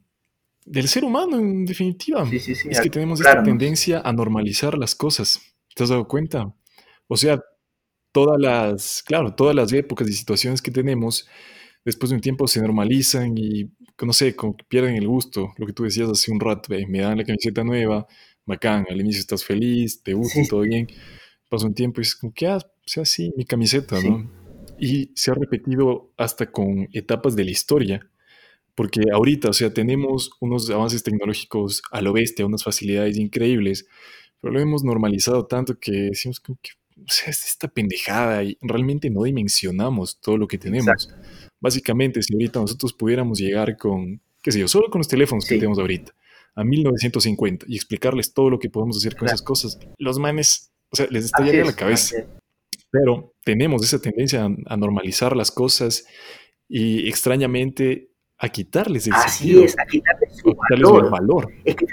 del 0.65 0.87
ser 0.87 1.03
humano, 1.03 1.37
en 1.37 1.65
definitiva. 1.65 2.27
es 2.31 2.79
que 2.81 2.89
tenemos 2.89 3.19
esta 3.19 3.43
tendencia 3.43 4.01
a 4.03 4.13
normalizar 4.13 4.77
las 4.77 4.95
cosas. 4.95 5.41
¿Te 5.75 5.83
has 5.83 5.89
dado 5.89 6.07
cuenta? 6.07 6.53
O 7.07 7.17
sea, 7.17 7.41
todas 8.11 8.39
las, 8.39 9.03
claro, 9.03 9.33
todas 9.33 9.55
las 9.55 9.71
épocas 9.73 10.07
y 10.07 10.13
situaciones 10.13 10.61
que 10.61 10.71
tenemos, 10.71 11.27
después 11.83 12.09
de 12.09 12.15
un 12.15 12.21
tiempo 12.21 12.47
se 12.47 12.61
normalizan 12.61 13.37
y, 13.37 13.71
no 14.01 14.13
sé, 14.13 14.35
como 14.35 14.55
que 14.55 14.63
pierden 14.65 14.95
el 14.95 15.07
gusto. 15.07 15.53
Lo 15.57 15.65
que 15.65 15.73
tú 15.73 15.83
decías 15.83 16.09
hace 16.09 16.31
un 16.31 16.39
rato, 16.39 16.73
me 16.87 16.99
dan 16.99 17.17
la 17.17 17.23
camiseta 17.23 17.63
nueva, 17.63 18.05
bacán, 18.45 18.85
al 18.89 18.99
inicio 18.99 19.21
estás 19.21 19.43
feliz, 19.43 20.03
te 20.03 20.13
gusta, 20.13 20.41
todo 20.49 20.61
bien. 20.61 20.87
Pasa 21.49 21.65
un 21.65 21.73
tiempo 21.73 22.01
y 22.01 22.03
es 22.03 22.15
como 22.15 22.33
que, 22.33 22.47
ah, 22.47 22.59
sea 22.85 23.03
así, 23.03 23.33
mi 23.35 23.45
camiseta, 23.45 24.01
¿no? 24.01 24.29
Y 24.79 25.11
se 25.15 25.31
ha 25.31 25.33
repetido 25.35 26.11
hasta 26.17 26.51
con 26.51 26.87
etapas 26.91 27.35
de 27.35 27.45
la 27.45 27.51
historia 27.51 28.10
porque 28.75 29.01
ahorita, 29.13 29.49
o 29.49 29.53
sea, 29.53 29.73
tenemos 29.73 30.31
unos 30.39 30.69
avances 30.69 31.03
tecnológicos 31.03 31.81
a 31.91 32.01
lo 32.01 32.13
bestia, 32.13 32.45
unas 32.45 32.63
facilidades 32.63 33.17
increíbles, 33.17 33.87
pero 34.39 34.53
lo 34.53 34.59
hemos 34.59 34.83
normalizado 34.83 35.45
tanto 35.45 35.79
que 35.79 35.91
decimos 35.91 36.39
que, 36.39 36.53
o 36.53 36.57
sea, 37.07 37.29
es 37.29 37.45
esta 37.45 37.67
pendejada 37.67 38.43
y 38.43 38.57
realmente 38.61 39.09
no 39.09 39.23
dimensionamos 39.23 40.19
todo 40.19 40.37
lo 40.37 40.47
que 40.47 40.57
tenemos. 40.57 41.09
Básicamente, 41.59 42.23
si 42.23 42.33
ahorita 42.33 42.59
nosotros 42.59 42.93
pudiéramos 42.93 43.39
llegar 43.39 43.77
con, 43.77 44.21
qué 44.41 44.51
sé 44.51 44.59
yo, 44.59 44.67
solo 44.67 44.89
con 44.89 44.99
los 44.99 45.07
teléfonos 45.07 45.45
que 45.45 45.55
tenemos 45.55 45.77
ahorita, 45.77 46.13
a 46.55 46.63
1950 46.63 47.65
y 47.69 47.75
explicarles 47.75 48.33
todo 48.33 48.49
lo 48.49 48.59
que 48.59 48.69
podemos 48.69 48.97
hacer 48.97 49.15
con 49.15 49.27
esas 49.27 49.41
cosas, 49.41 49.79
los 49.97 50.19
manes, 50.19 50.71
o 50.89 50.95
sea, 50.95 51.07
les 51.09 51.25
estallaría 51.25 51.63
la 51.65 51.75
cabeza. 51.75 52.25
Pero 52.89 53.33
tenemos 53.45 53.83
esa 53.83 54.01
tendencia 54.01 54.43
a, 54.43 54.49
a 54.65 54.77
normalizar 54.77 55.35
las 55.35 55.49
cosas 55.49 56.05
y 56.67 57.07
extrañamente 57.07 58.10
a 58.43 58.49
quitarles 58.49 59.05
el 59.05 59.13
Así 59.13 59.63
es, 59.63 59.77
a 59.77 59.85
quitarles 59.85 60.35
su 60.35 60.55
valor. 60.55 61.47
Es 61.63 61.75
que, 61.75 61.85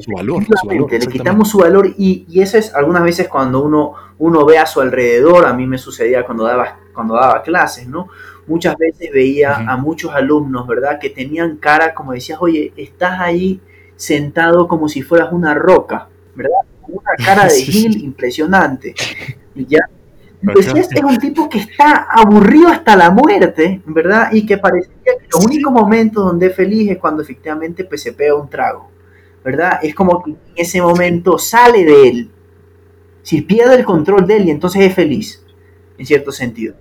su 0.00 0.12
valor, 0.12 0.44
su 0.44 0.66
valor 0.68 0.92
le 0.92 1.06
quitamos 1.08 1.50
su 1.50 1.58
valor 1.58 1.92
y, 1.98 2.24
y, 2.28 2.40
eso 2.40 2.58
es 2.58 2.72
algunas 2.76 3.02
veces 3.02 3.26
cuando 3.26 3.60
uno, 3.60 3.94
uno 4.18 4.46
ve 4.46 4.56
a 4.56 4.66
su 4.66 4.80
alrededor, 4.80 5.46
a 5.46 5.52
mí 5.52 5.66
me 5.66 5.78
sucedía 5.78 6.24
cuando 6.24 6.44
daba, 6.44 6.78
cuando 6.94 7.14
daba 7.14 7.42
clases, 7.42 7.88
¿no? 7.88 8.06
Muchas 8.46 8.76
veces 8.76 9.10
veía 9.12 9.56
a 9.56 9.76
muchos 9.76 10.14
alumnos, 10.14 10.68
¿verdad? 10.68 11.00
Que 11.00 11.10
tenían 11.10 11.56
cara, 11.56 11.92
como 11.92 12.12
decías, 12.12 12.38
oye, 12.40 12.72
estás 12.76 13.18
ahí 13.18 13.60
sentado 13.96 14.68
como 14.68 14.88
si 14.88 15.02
fueras 15.02 15.32
una 15.32 15.54
roca, 15.54 16.08
¿verdad? 16.36 16.60
Una 16.86 17.16
cara 17.16 17.44
de 17.48 17.62
Gil 17.62 18.04
impresionante. 18.04 18.94
Y 19.56 19.66
ya 19.66 19.80
pues 20.52 20.66
es 20.68 21.02
un 21.02 21.18
tipo 21.18 21.48
que 21.48 21.58
está 21.58 22.06
aburrido 22.10 22.68
hasta 22.68 22.96
la 22.96 23.10
muerte, 23.10 23.82
¿verdad? 23.86 24.30
Y 24.32 24.46
que 24.46 24.58
parecía 24.58 24.92
que 25.04 25.26
el 25.26 25.44
único 25.44 25.70
momento 25.70 26.22
donde 26.22 26.46
es 26.46 26.54
feliz 26.54 26.90
es 26.90 26.98
cuando 26.98 27.22
efectivamente 27.22 27.84
pues, 27.84 28.02
se 28.02 28.12
pega 28.12 28.34
un 28.34 28.48
trago, 28.48 28.90
¿verdad? 29.44 29.80
Es 29.82 29.94
como 29.94 30.22
que 30.22 30.30
en 30.30 30.38
ese 30.54 30.80
momento 30.80 31.38
sale 31.38 31.84
de 31.84 32.08
él, 32.08 32.30
si 33.22 33.42
pierde 33.42 33.76
el 33.76 33.84
control 33.84 34.26
de 34.26 34.36
él 34.36 34.48
y 34.48 34.50
entonces 34.50 34.82
es 34.82 34.94
feliz, 34.94 35.44
en 35.98 36.06
cierto 36.06 36.30
sentido, 36.30 36.74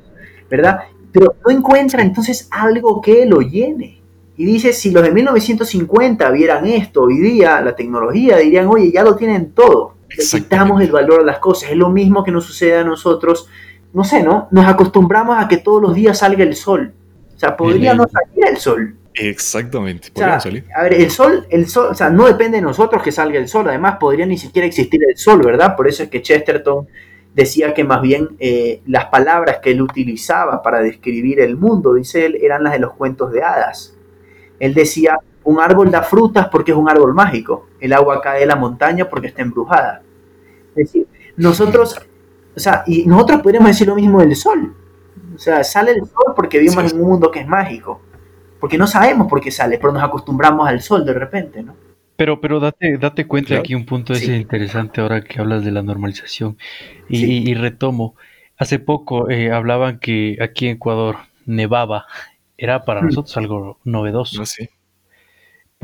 ¿verdad? 0.49 0.81
Pero 1.11 1.35
no 1.45 1.51
encuentra 1.51 2.01
entonces 2.01 2.47
algo 2.51 3.01
que 3.01 3.25
lo 3.25 3.41
llene. 3.41 4.01
Y 4.37 4.45
dice, 4.45 4.73
si 4.73 4.91
los 4.91 5.01
de 5.01 5.11
1950 5.11 6.29
vieran 6.31 6.65
esto 6.65 7.03
hoy 7.03 7.19
día, 7.19 7.61
la 7.61 7.73
tecnología, 7.73 8.37
dirían, 8.37 8.67
oye, 8.67 8.91
ya 8.91 9.01
lo 9.01 9.15
tienen 9.15 9.53
todo 9.53 9.94
quitamos 10.09 10.81
el 10.81 10.91
valor 10.91 11.21
a 11.21 11.25
las 11.25 11.39
cosas. 11.39 11.71
Es 11.71 11.77
lo 11.77 11.89
mismo 11.89 12.23
que 12.23 12.31
nos 12.31 12.45
sucede 12.45 12.77
a 12.77 12.83
nosotros. 12.83 13.47
No 13.93 14.03
sé, 14.03 14.23
¿no? 14.23 14.47
Nos 14.51 14.65
acostumbramos 14.65 15.37
a 15.37 15.47
que 15.47 15.57
todos 15.57 15.81
los 15.81 15.95
días 15.95 16.19
salga 16.19 16.43
el 16.43 16.55
sol. 16.55 16.93
O 17.35 17.39
sea, 17.39 17.55
podría 17.55 17.93
no 17.93 18.05
salir 18.07 18.45
el 18.47 18.57
sol. 18.57 18.95
Exactamente, 19.13 20.11
podría 20.11 20.39
salir. 20.39 20.65
A 20.75 20.83
ver, 20.83 20.95
el 20.95 21.09
sol, 21.09 21.45
el 21.49 21.67
sol, 21.67 21.87
o 21.91 21.95
sea, 21.95 22.09
no 22.09 22.25
depende 22.25 22.57
de 22.57 22.61
nosotros 22.61 23.01
que 23.01 23.11
salga 23.11 23.39
el 23.39 23.47
sol. 23.47 23.67
Además, 23.67 23.97
podría 23.97 24.25
ni 24.25 24.37
siquiera 24.37 24.67
existir 24.67 25.01
el 25.07 25.17
sol, 25.17 25.41
¿verdad? 25.41 25.75
Por 25.75 25.87
eso 25.87 26.03
es 26.03 26.09
que 26.09 26.21
Chesterton 26.21 26.87
decía 27.33 27.73
que 27.73 27.83
más 27.83 28.01
bien 28.01 28.29
eh, 28.39 28.81
las 28.87 29.05
palabras 29.05 29.59
que 29.61 29.71
él 29.71 29.81
utilizaba 29.81 30.61
para 30.61 30.79
describir 30.79 31.39
el 31.39 31.57
mundo, 31.57 31.93
dice 31.93 32.25
él, 32.25 32.37
eran 32.41 32.63
las 32.63 32.73
de 32.73 32.79
los 32.79 32.93
cuentos 32.93 33.31
de 33.31 33.43
hadas. 33.43 33.95
Él 34.59 34.73
decía, 34.73 35.19
un 35.43 35.59
árbol 35.59 35.91
da 35.91 36.01
frutas 36.01 36.47
porque 36.49 36.71
es 36.71 36.77
un 36.77 36.89
árbol 36.89 37.13
mágico. 37.13 37.67
El 37.85 37.93
agua 37.93 38.21
cae 38.21 38.41
de 38.41 38.45
la 38.45 38.55
montaña 38.55 39.09
porque 39.09 39.27
está 39.27 39.41
embrujada. 39.41 40.01
Es 40.69 40.75
decir, 40.75 41.07
nosotros, 41.37 41.99
o 42.55 42.59
sea, 42.59 42.83
y 42.85 43.05
nosotros 43.05 43.41
podríamos 43.41 43.69
decir 43.69 43.87
lo 43.87 43.95
mismo 43.95 44.19
del 44.19 44.35
sol. 44.35 44.75
O 45.35 45.37
sea, 45.37 45.63
sale 45.63 45.91
el 45.91 46.05
sol 46.05 46.33
porque 46.35 46.59
vivimos 46.59 46.91
en 46.91 47.01
un 47.01 47.07
mundo 47.07 47.31
que 47.31 47.41
es 47.41 47.47
mágico. 47.47 48.01
Porque 48.59 48.77
no 48.77 48.87
sabemos 48.87 49.27
por 49.27 49.41
qué 49.41 49.51
sale, 49.51 49.77
pero 49.77 49.93
nos 49.93 50.03
acostumbramos 50.03 50.67
al 50.67 50.81
sol 50.81 51.05
de 51.05 51.13
repente, 51.13 51.61
¿no? 51.61 51.75
Pero, 52.15 52.39
pero 52.39 52.59
date, 52.59 52.97
date 52.97 53.27
cuenta 53.27 53.57
aquí 53.57 53.75
un 53.75 53.85
punto 53.85 54.13
ese 54.13 54.37
interesante 54.37 55.01
ahora 55.01 55.21
que 55.21 55.39
hablas 55.39 55.65
de 55.65 55.71
la 55.71 55.81
normalización. 55.81 56.57
Y, 57.09 57.53
retomo, 57.55 58.15
hace 58.57 58.79
poco 58.79 59.29
eh, 59.29 59.51
hablaban 59.51 59.99
que 59.99 60.37
aquí 60.41 60.67
en 60.67 60.77
Ecuador 60.77 61.17
nevaba, 61.45 62.05
era 62.57 62.85
para 62.85 63.01
mm. 63.01 63.05
nosotros 63.05 63.35
algo 63.37 63.79
novedoso. 63.83 64.39
No, 64.39 64.45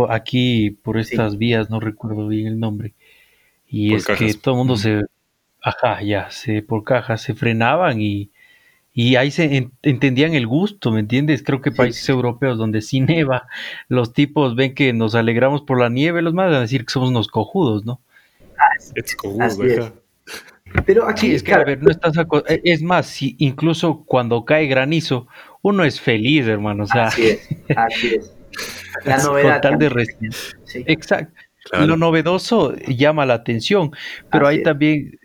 aquí, 0.09 0.71
por 0.71 0.97
estas 0.97 1.37
vías, 1.37 1.69
no 1.69 1.79
recuerdo 1.79 2.27
bien 2.27 2.47
el 2.47 2.59
nombre, 2.59 2.93
y 3.67 3.93
es 3.93 4.07
que 4.07 4.33
todo 4.33 4.55
el 4.55 4.57
mundo 4.59 4.77
se, 4.77 5.03
ajá, 5.61 6.01
ya, 6.01 6.31
se, 6.31 6.61
por 6.61 6.83
cajas, 6.83 7.21
se 7.21 7.35
frenaban 7.35 8.01
y 8.01 8.31
y 8.93 9.15
ahí 9.15 9.31
se 9.31 9.69
entendían 9.83 10.33
el 10.33 10.45
gusto, 10.47 10.91
¿me 10.91 10.99
entiendes? 10.99 11.43
Creo 11.43 11.61
que 11.61 11.71
países 11.71 12.07
europeos 12.09 12.57
donde 12.57 12.81
sí 12.81 12.99
neva, 12.99 13.47
los 13.87 14.11
tipos 14.11 14.55
ven 14.55 14.75
que 14.75 14.91
nos 14.91 15.15
alegramos 15.15 15.61
por 15.61 15.79
la 15.79 15.89
nieve, 15.89 16.21
los 16.21 16.33
más 16.33 16.47
van 16.47 16.55
a 16.55 16.61
decir 16.61 16.85
que 16.85 16.91
somos 16.91 17.09
unos 17.09 17.29
cojudos, 17.29 17.85
¿no? 17.85 18.01
Es 18.95 19.15
cojudo, 19.15 19.93
Pero 20.85 21.07
aquí 21.07 21.31
es 21.31 21.41
que, 21.41 21.53
a 21.53 21.63
ver, 21.63 21.81
no 21.81 21.89
estás 21.89 22.15
e, 22.47 22.61
es 22.65 22.81
más, 22.81 23.07
si 23.07 23.35
incluso 23.39 24.03
cuando 24.05 24.43
cae 24.43 24.67
granizo, 24.67 25.27
uno 25.61 25.85
es 25.85 26.01
feliz, 26.01 26.45
hermano, 26.47 26.83
o 26.83 26.87
sea, 26.87 27.05
así 27.05 27.27
es, 27.29 27.49
así 27.75 28.15
es. 28.15 28.37
La 29.05 29.17
novedad. 29.17 29.61
Con 29.61 29.79
de 29.79 30.07
Exacto. 30.85 31.33
Lo 31.71 31.95
novedoso 31.95 32.75
llama 32.87 33.25
la 33.25 33.35
atención, 33.35 33.91
pero 34.31 34.47
hay 34.47 34.63
también 34.63 35.19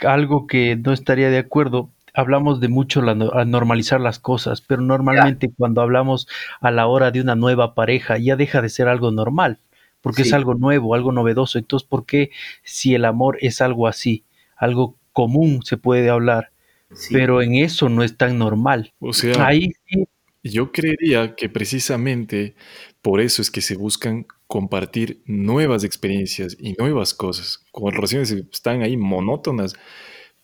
algo 0.00 0.46
que 0.46 0.74
no 0.76 0.92
estaría 0.92 1.28
de 1.28 1.38
acuerdo 1.38 1.90
hablamos 2.14 2.60
de 2.60 2.68
mucho 2.68 3.02
la, 3.02 3.14
normalizar 3.14 4.00
las 4.00 4.18
cosas, 4.18 4.60
pero 4.60 4.82
normalmente 4.82 5.52
cuando 5.56 5.80
hablamos 5.80 6.28
a 6.60 6.70
la 6.70 6.86
hora 6.86 7.10
de 7.10 7.20
una 7.20 7.34
nueva 7.34 7.74
pareja 7.74 8.18
ya 8.18 8.36
deja 8.36 8.60
de 8.62 8.68
ser 8.68 8.88
algo 8.88 9.10
normal, 9.10 9.58
porque 10.00 10.22
es 10.22 10.32
algo 10.32 10.54
nuevo, 10.54 10.94
algo 10.94 11.12
novedoso. 11.12 11.58
Entonces, 11.58 11.88
¿por 11.88 12.04
qué 12.04 12.30
si 12.62 12.94
el 12.94 13.04
amor 13.04 13.38
es 13.40 13.60
algo 13.60 13.86
así, 13.86 14.24
algo 14.56 14.96
común 15.12 15.62
se 15.62 15.76
puede 15.76 16.10
hablar, 16.10 16.50
pero 17.10 17.40
en 17.40 17.54
eso 17.54 17.88
no 17.88 18.02
es 18.02 18.16
tan 18.16 18.38
normal? 18.38 18.92
O 19.00 19.12
sea, 19.12 19.46
ahí 19.46 19.72
yo 20.42 20.72
creería 20.72 21.34
que 21.36 21.48
precisamente 21.48 22.54
por 23.00 23.20
eso 23.20 23.42
es 23.42 23.50
que 23.50 23.60
se 23.60 23.76
buscan 23.76 24.26
compartir 24.46 25.22
nuevas 25.24 25.84
experiencias 25.84 26.56
y 26.58 26.74
nuevas 26.74 27.14
cosas. 27.14 27.60
Como 27.70 27.90
relaciones 27.90 28.30
están 28.30 28.82
ahí 28.82 28.96
monótonas, 28.96 29.74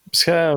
o 0.07 0.17
sea, 0.17 0.55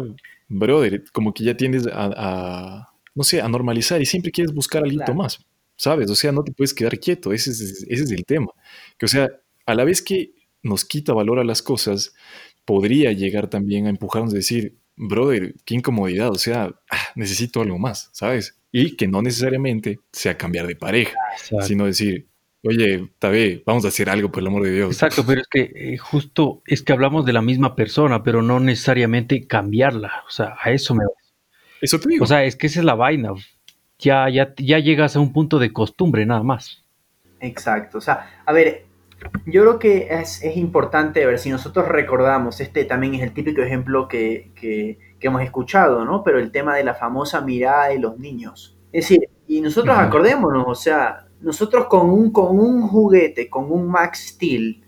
brother, 0.47 1.03
como 1.11 1.33
que 1.33 1.43
ya 1.43 1.57
tiendes 1.57 1.87
a, 1.91 2.87
no 3.15 3.23
sé, 3.23 3.41
a 3.41 3.47
normalizar 3.47 4.01
y 4.01 4.05
siempre 4.05 4.31
quieres 4.31 4.53
buscar 4.53 4.83
algo 4.83 5.13
más, 5.13 5.45
¿sabes? 5.75 6.09
O 6.09 6.15
sea, 6.15 6.31
no 6.31 6.43
te 6.43 6.51
puedes 6.51 6.73
quedar 6.73 6.99
quieto, 6.99 7.33
ese 7.33 7.51
es, 7.51 7.85
ese 7.87 8.03
es 8.03 8.11
el 8.11 8.25
tema. 8.25 8.51
Que, 8.97 9.05
o 9.05 9.09
sea, 9.09 9.29
a 9.65 9.75
la 9.75 9.83
vez 9.83 10.01
que 10.01 10.33
nos 10.63 10.85
quita 10.85 11.13
valor 11.13 11.39
a 11.39 11.43
las 11.43 11.61
cosas, 11.61 12.13
podría 12.65 13.11
llegar 13.11 13.49
también 13.49 13.87
a 13.87 13.89
empujarnos 13.89 14.33
a 14.33 14.37
decir, 14.37 14.77
brother, 14.95 15.55
qué 15.65 15.75
incomodidad, 15.75 16.29
o 16.31 16.35
sea, 16.35 16.73
ah, 16.89 17.07
necesito 17.15 17.61
algo 17.61 17.79
más, 17.79 18.09
¿sabes? 18.13 18.60
Y 18.71 18.95
que 18.95 19.07
no 19.07 19.21
necesariamente 19.21 19.99
sea 20.11 20.37
cambiar 20.37 20.67
de 20.67 20.75
pareja, 20.75 21.17
sino 21.61 21.85
decir, 21.85 22.27
oye, 22.63 23.09
Tabé, 23.19 23.63
vamos 23.65 23.83
a 23.85 23.89
hacer 23.89 24.09
algo 24.09 24.31
por 24.31 24.41
el 24.41 24.47
amor 24.47 24.63
de 24.63 24.71
Dios. 24.71 24.91
Exacto, 24.91 25.25
pero 25.25 25.41
es 25.41 25.47
que 25.47 25.71
eh, 25.75 25.97
justo 25.97 26.61
es 26.65 26.81
que 26.81 26.93
hablamos 26.93 27.25
de 27.25 27.33
la 27.33 27.41
misma 27.41 27.75
persona, 27.75 28.23
pero 28.23 28.41
no 28.41 28.59
necesariamente 28.59 29.45
cambiarla. 29.45 30.23
O 30.27 30.31
sea, 30.31 30.55
a 30.61 30.71
eso 30.71 30.95
me 30.95 31.03
Eso 31.81 31.99
te 31.99 32.09
digo. 32.09 32.23
O 32.23 32.27
sea, 32.27 32.45
es 32.45 32.55
que 32.55 32.67
esa 32.67 32.79
es 32.79 32.85
la 32.85 32.95
vaina. 32.95 33.33
Ya, 33.99 34.29
ya, 34.29 34.53
ya 34.57 34.79
llegas 34.79 35.15
a 35.15 35.19
un 35.19 35.33
punto 35.33 35.59
de 35.59 35.73
costumbre, 35.73 36.25
nada 36.25 36.43
más. 36.43 36.83
Exacto. 37.39 37.97
O 37.97 38.01
sea, 38.01 38.41
a 38.45 38.53
ver, 38.53 38.85
yo 39.45 39.61
creo 39.61 39.79
que 39.79 40.07
es, 40.09 40.43
importante, 40.55 41.23
a 41.23 41.27
ver, 41.27 41.39
si 41.39 41.49
nosotros 41.49 41.87
recordamos, 41.87 42.59
este 42.61 42.85
también 42.85 43.15
es 43.15 43.21
el 43.21 43.33
típico 43.33 43.61
ejemplo 43.61 44.07
que, 44.07 44.51
que, 44.55 44.97
hemos 45.27 45.41
escuchado, 45.41 46.05
¿no? 46.05 46.23
Pero 46.23 46.39
el 46.39 46.51
tema 46.51 46.75
de 46.75 46.83
la 46.83 46.93
famosa 46.93 47.41
mirada 47.41 47.87
de 47.87 47.99
los 47.99 48.17
niños. 48.17 48.77
Es 48.91 49.05
decir, 49.05 49.29
y 49.47 49.61
nosotros 49.61 49.97
acordémonos, 49.97 50.65
o 50.67 50.75
sea, 50.75 51.27
nosotros 51.41 51.87
con 51.87 52.09
un, 52.09 52.31
con 52.31 52.59
un 52.59 52.87
juguete, 52.87 53.49
con 53.49 53.71
un 53.71 53.87
Max 53.87 54.29
Steel, 54.29 54.83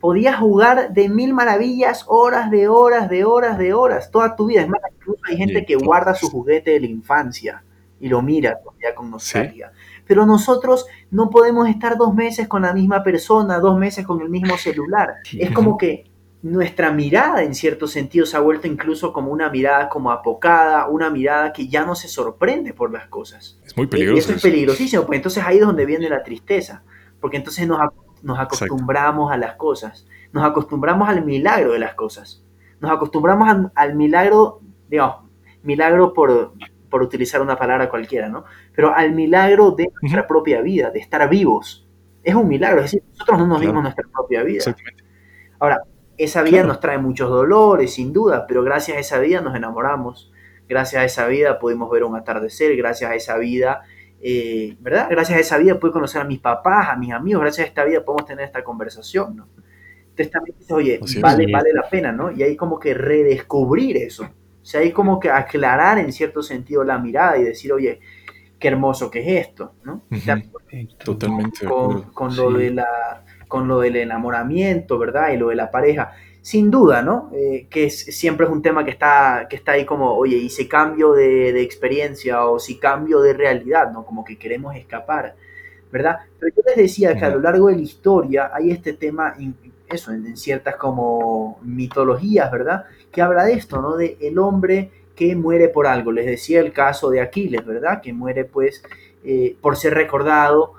podías 0.00 0.36
jugar 0.36 0.92
de 0.92 1.08
mil 1.08 1.34
maravillas, 1.34 2.04
horas 2.06 2.50
de 2.50 2.68
horas, 2.68 3.08
de 3.08 3.24
horas, 3.24 3.58
de 3.58 3.74
horas, 3.74 4.10
toda 4.10 4.36
tu 4.36 4.46
vida. 4.46 4.62
Es 4.62 4.68
más, 4.68 4.80
incluso 4.92 5.20
hay 5.28 5.36
gente 5.36 5.64
que 5.64 5.76
guarda 5.76 6.14
su 6.14 6.30
juguete 6.30 6.72
de 6.72 6.80
la 6.80 6.86
infancia 6.86 7.64
y 8.00 8.08
lo 8.08 8.22
mira 8.22 8.58
ya 8.80 8.94
con 8.94 9.10
nostalgia. 9.10 9.72
Pero 10.06 10.24
nosotros 10.24 10.86
no 11.10 11.30
podemos 11.30 11.68
estar 11.68 11.96
dos 11.96 12.14
meses 12.14 12.48
con 12.48 12.62
la 12.62 12.72
misma 12.72 13.02
persona, 13.02 13.58
dos 13.58 13.78
meses 13.78 14.06
con 14.06 14.20
el 14.22 14.28
mismo 14.28 14.56
celular. 14.56 15.16
Es 15.32 15.50
como 15.50 15.76
que 15.76 16.04
nuestra 16.42 16.92
mirada 16.92 17.42
en 17.42 17.54
cierto 17.54 17.88
sentido 17.88 18.24
se 18.24 18.36
ha 18.36 18.40
vuelto 18.40 18.66
incluso 18.66 19.12
como 19.12 19.32
una 19.32 19.50
mirada 19.50 19.88
como 19.88 20.12
apocada, 20.12 20.86
una 20.86 21.10
mirada 21.10 21.52
que 21.52 21.68
ya 21.68 21.84
no 21.84 21.94
se 21.94 22.08
sorprende 22.08 22.72
por 22.72 22.92
las 22.92 23.08
cosas. 23.08 23.58
Es 23.64 23.76
muy 23.76 23.86
peligroso. 23.86 24.16
Y 24.16 24.20
eso 24.20 24.32
es 24.32 24.42
peligrosísimo, 24.42 25.04
pues 25.04 25.16
entonces 25.16 25.42
ahí 25.44 25.58
es 25.58 25.66
donde 25.66 25.84
viene 25.84 26.08
la 26.08 26.22
tristeza, 26.22 26.84
porque 27.20 27.38
entonces 27.38 27.66
nos, 27.66 27.80
nos 28.22 28.38
acostumbramos 28.38 29.32
a 29.32 29.36
las 29.36 29.54
cosas, 29.54 30.06
nos 30.32 30.44
acostumbramos 30.44 31.08
al 31.08 31.24
milagro 31.24 31.72
de 31.72 31.80
las 31.80 31.94
cosas, 31.94 32.44
nos 32.80 32.92
acostumbramos 32.92 33.70
al, 33.74 33.94
milagro, 33.96 34.60
digamos, 34.88 35.24
milagro 35.62 36.14
por, 36.14 36.52
por 36.88 37.02
utilizar 37.02 37.42
una 37.42 37.56
palabra 37.56 37.88
cualquiera, 37.88 38.28
¿no? 38.28 38.44
Pero 38.76 38.94
al 38.94 39.12
milagro 39.12 39.72
de 39.72 39.90
nuestra 40.02 40.26
propia 40.26 40.60
vida, 40.60 40.90
de 40.90 41.00
estar 41.00 41.28
vivos. 41.28 41.84
Es 42.22 42.34
un 42.34 42.46
milagro, 42.46 42.78
es 42.78 42.92
decir, 42.92 43.02
nosotros 43.10 43.38
no 43.38 43.46
nos 43.46 43.60
vimos 43.60 43.82
nuestra 43.82 44.04
propia 44.12 44.42
vida. 44.44 44.58
Exactamente. 44.58 45.02
Ahora, 45.58 45.82
esa 46.18 46.42
vida 46.42 46.64
nos 46.64 46.80
trae 46.80 46.98
muchos 46.98 47.30
dolores, 47.30 47.94
sin 47.94 48.12
duda, 48.12 48.46
pero 48.46 48.62
gracias 48.64 48.96
a 48.96 49.00
esa 49.00 49.18
vida 49.20 49.40
nos 49.40 49.54
enamoramos. 49.54 50.32
Gracias 50.68 51.00
a 51.00 51.04
esa 51.04 51.26
vida 51.28 51.58
pudimos 51.58 51.90
ver 51.90 52.04
un 52.04 52.16
atardecer, 52.16 52.76
gracias 52.76 53.10
a 53.10 53.14
esa 53.14 53.38
vida, 53.38 53.82
eh, 54.20 54.76
¿verdad? 54.80 55.06
Gracias 55.08 55.38
a 55.38 55.40
esa 55.40 55.58
vida 55.58 55.78
pude 55.78 55.92
conocer 55.92 56.20
a 56.20 56.24
mis 56.24 56.40
papás, 56.40 56.88
a 56.90 56.96
mis 56.96 57.12
amigos, 57.12 57.42
gracias 57.42 57.66
a 57.66 57.68
esta 57.68 57.84
vida 57.84 58.04
podemos 58.04 58.26
tener 58.26 58.44
esta 58.44 58.62
conversación, 58.62 59.36
¿no? 59.36 59.48
Entonces 60.10 60.30
también 60.32 60.58
dices, 60.58 60.72
oye, 60.72 61.00
vale, 61.20 61.46
vale 61.50 61.72
la 61.72 61.88
pena, 61.88 62.10
¿no? 62.10 62.32
Y 62.32 62.42
hay 62.42 62.56
como 62.56 62.78
que 62.80 62.92
redescubrir 62.92 63.96
eso. 63.96 64.24
O 64.24 64.64
sea, 64.64 64.80
hay 64.80 64.90
como 64.90 65.20
que 65.20 65.30
aclarar 65.30 65.98
en 65.98 66.12
cierto 66.12 66.42
sentido 66.42 66.82
la 66.82 66.98
mirada 66.98 67.38
y 67.38 67.44
decir, 67.44 67.72
oye, 67.72 68.00
qué 68.58 68.68
hermoso 68.68 69.10
que 69.10 69.20
es 69.20 69.46
esto, 69.46 69.74
¿no? 69.84 70.02
Totalmente. 71.02 71.64
Con, 71.64 72.02
con 72.10 72.36
lo 72.36 72.50
de 72.50 72.72
la 72.72 73.24
con 73.48 73.66
lo 73.66 73.80
del 73.80 73.96
enamoramiento, 73.96 74.98
¿verdad? 74.98 75.32
Y 75.32 75.38
lo 75.38 75.48
de 75.48 75.56
la 75.56 75.70
pareja. 75.70 76.12
Sin 76.40 76.70
duda, 76.70 77.02
¿no? 77.02 77.30
Eh, 77.34 77.66
que 77.68 77.90
siempre 77.90 78.46
es 78.46 78.52
un 78.52 78.62
tema 78.62 78.84
que 78.84 78.92
está, 78.92 79.46
que 79.50 79.56
está 79.56 79.72
ahí 79.72 79.84
como, 79.84 80.14
oye, 80.14 80.36
y 80.36 80.48
si 80.50 80.68
cambio 80.68 81.12
de, 81.12 81.60
experiencia 81.60 82.44
o 82.44 82.58
si 82.58 82.78
cambio 82.78 83.20
de 83.20 83.32
realidad, 83.32 83.90
¿no? 83.90 84.04
Como 84.04 84.24
que 84.24 84.38
queremos 84.38 84.76
escapar, 84.76 85.34
¿verdad? 85.90 86.18
Pero 86.38 86.54
yo 86.56 86.62
les 86.66 86.76
decía 86.76 87.16
que 87.16 87.24
a 87.24 87.30
lo 87.30 87.40
largo 87.40 87.68
de 87.68 87.76
la 87.76 87.82
historia 87.82 88.50
hay 88.54 88.70
este 88.70 88.92
tema, 88.92 89.34
eso, 89.88 90.12
en, 90.12 90.36
ciertas 90.36 90.76
como 90.76 91.58
mitologías, 91.62 92.50
¿verdad? 92.52 92.84
Que 93.10 93.20
habla 93.20 93.44
de 93.44 93.54
esto, 93.54 93.82
¿no? 93.82 93.96
De 93.96 94.16
el 94.20 94.38
hombre 94.38 94.90
que 95.16 95.34
muere 95.34 95.68
por 95.68 95.86
algo. 95.86 96.12
Les 96.12 96.26
decía 96.26 96.60
el 96.60 96.72
caso 96.72 97.10
de 97.10 97.20
Aquiles, 97.20 97.66
¿verdad? 97.66 98.00
Que 98.00 98.12
muere 98.12 98.44
pues 98.44 98.82
eh, 99.24 99.56
por 99.60 99.76
ser 99.76 99.94
recordado 99.94 100.77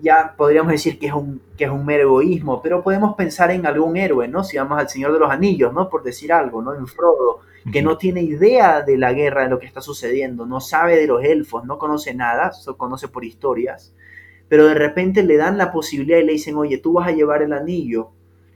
ya 0.00 0.34
podríamos 0.36 0.72
decir 0.72 0.98
que 0.98 1.06
es 1.06 1.12
un, 1.12 1.40
que 1.56 1.64
es 1.64 1.70
un 1.70 1.84
mero 1.84 2.04
egoísmo, 2.04 2.62
pero 2.62 2.82
podemos 2.82 3.14
pensar 3.16 3.50
en 3.50 3.66
algún 3.66 3.96
héroe, 3.96 4.28
¿no? 4.28 4.44
Si 4.44 4.56
vamos 4.56 4.78
al 4.78 4.88
Señor 4.88 5.12
de 5.12 5.18
los 5.18 5.30
Anillos, 5.30 5.72
¿no? 5.72 5.88
Por 5.88 6.02
decir 6.02 6.32
algo, 6.32 6.62
¿no? 6.62 6.74
En 6.74 6.86
Frodo, 6.86 7.40
que 7.72 7.82
no 7.82 7.98
tiene 7.98 8.22
idea 8.22 8.82
de 8.82 8.96
la 8.96 9.12
guerra, 9.12 9.42
de 9.42 9.50
lo 9.50 9.58
que 9.58 9.66
está 9.66 9.80
sucediendo, 9.80 10.46
no 10.46 10.60
sabe 10.60 10.96
de 10.96 11.06
los 11.06 11.22
elfos, 11.24 11.64
no 11.64 11.78
conoce 11.78 12.14
nada, 12.14 12.52
solo 12.52 12.76
conoce 12.76 13.08
por 13.08 13.24
historias, 13.24 13.94
pero 14.48 14.66
de 14.66 14.74
repente 14.74 15.22
le 15.22 15.36
dan 15.36 15.58
la 15.58 15.72
posibilidad 15.72 16.18
y 16.18 16.24
le 16.24 16.32
dicen, 16.32 16.56
oye, 16.56 16.78
tú 16.78 16.94
vas 16.94 17.08
a 17.08 17.12
llevar 17.12 17.42
el 17.42 17.52
anillo, 17.52 18.12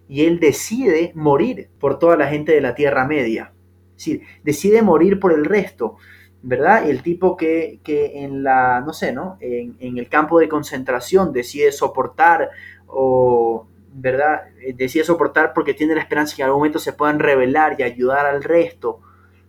y 0.09 0.27
él 0.27 0.41
decide 0.41 1.13
morir 1.15 1.71
por 1.79 1.99
toda 1.99 2.17
la 2.17 2.29
gente 2.29 2.53
de 2.53 2.61
la 2.61 2.75
Tierra 2.75 3.07
Media. 3.07 3.53
Es 3.97 4.05
decir, 4.05 4.23
decide 4.43 4.83
morir 4.83 5.19
por 5.19 5.33
el 5.33 5.45
resto. 5.45 5.97
¿Verdad? 6.43 6.87
Y 6.87 6.91
el 6.91 7.03
tipo 7.03 7.37
que, 7.37 7.81
en 7.87 8.43
la, 8.43 8.81
no 8.81 8.93
sé, 8.93 9.13
¿no? 9.13 9.37
En, 9.41 9.77
el 9.99 10.09
campo 10.09 10.41
de 10.41 10.49
concentración 10.49 11.33
decide 11.33 11.73
soportar 11.73 12.51
o, 12.87 13.67
¿verdad? 13.95 14.43
Eh, 14.61 14.75
decide 14.77 15.05
soportar 15.05 15.53
porque 15.55 15.75
tiene 15.75 15.95
la 15.95 16.01
esperanza 16.01 16.35
que 16.35 16.43
en 16.43 16.47
algún 16.47 16.61
momento 16.61 16.79
se 16.79 16.93
puedan 16.93 17.21
rebelar 17.21 17.77
y 17.79 17.85
ayudar 17.85 18.27
al 18.27 18.43
resto, 18.43 19.01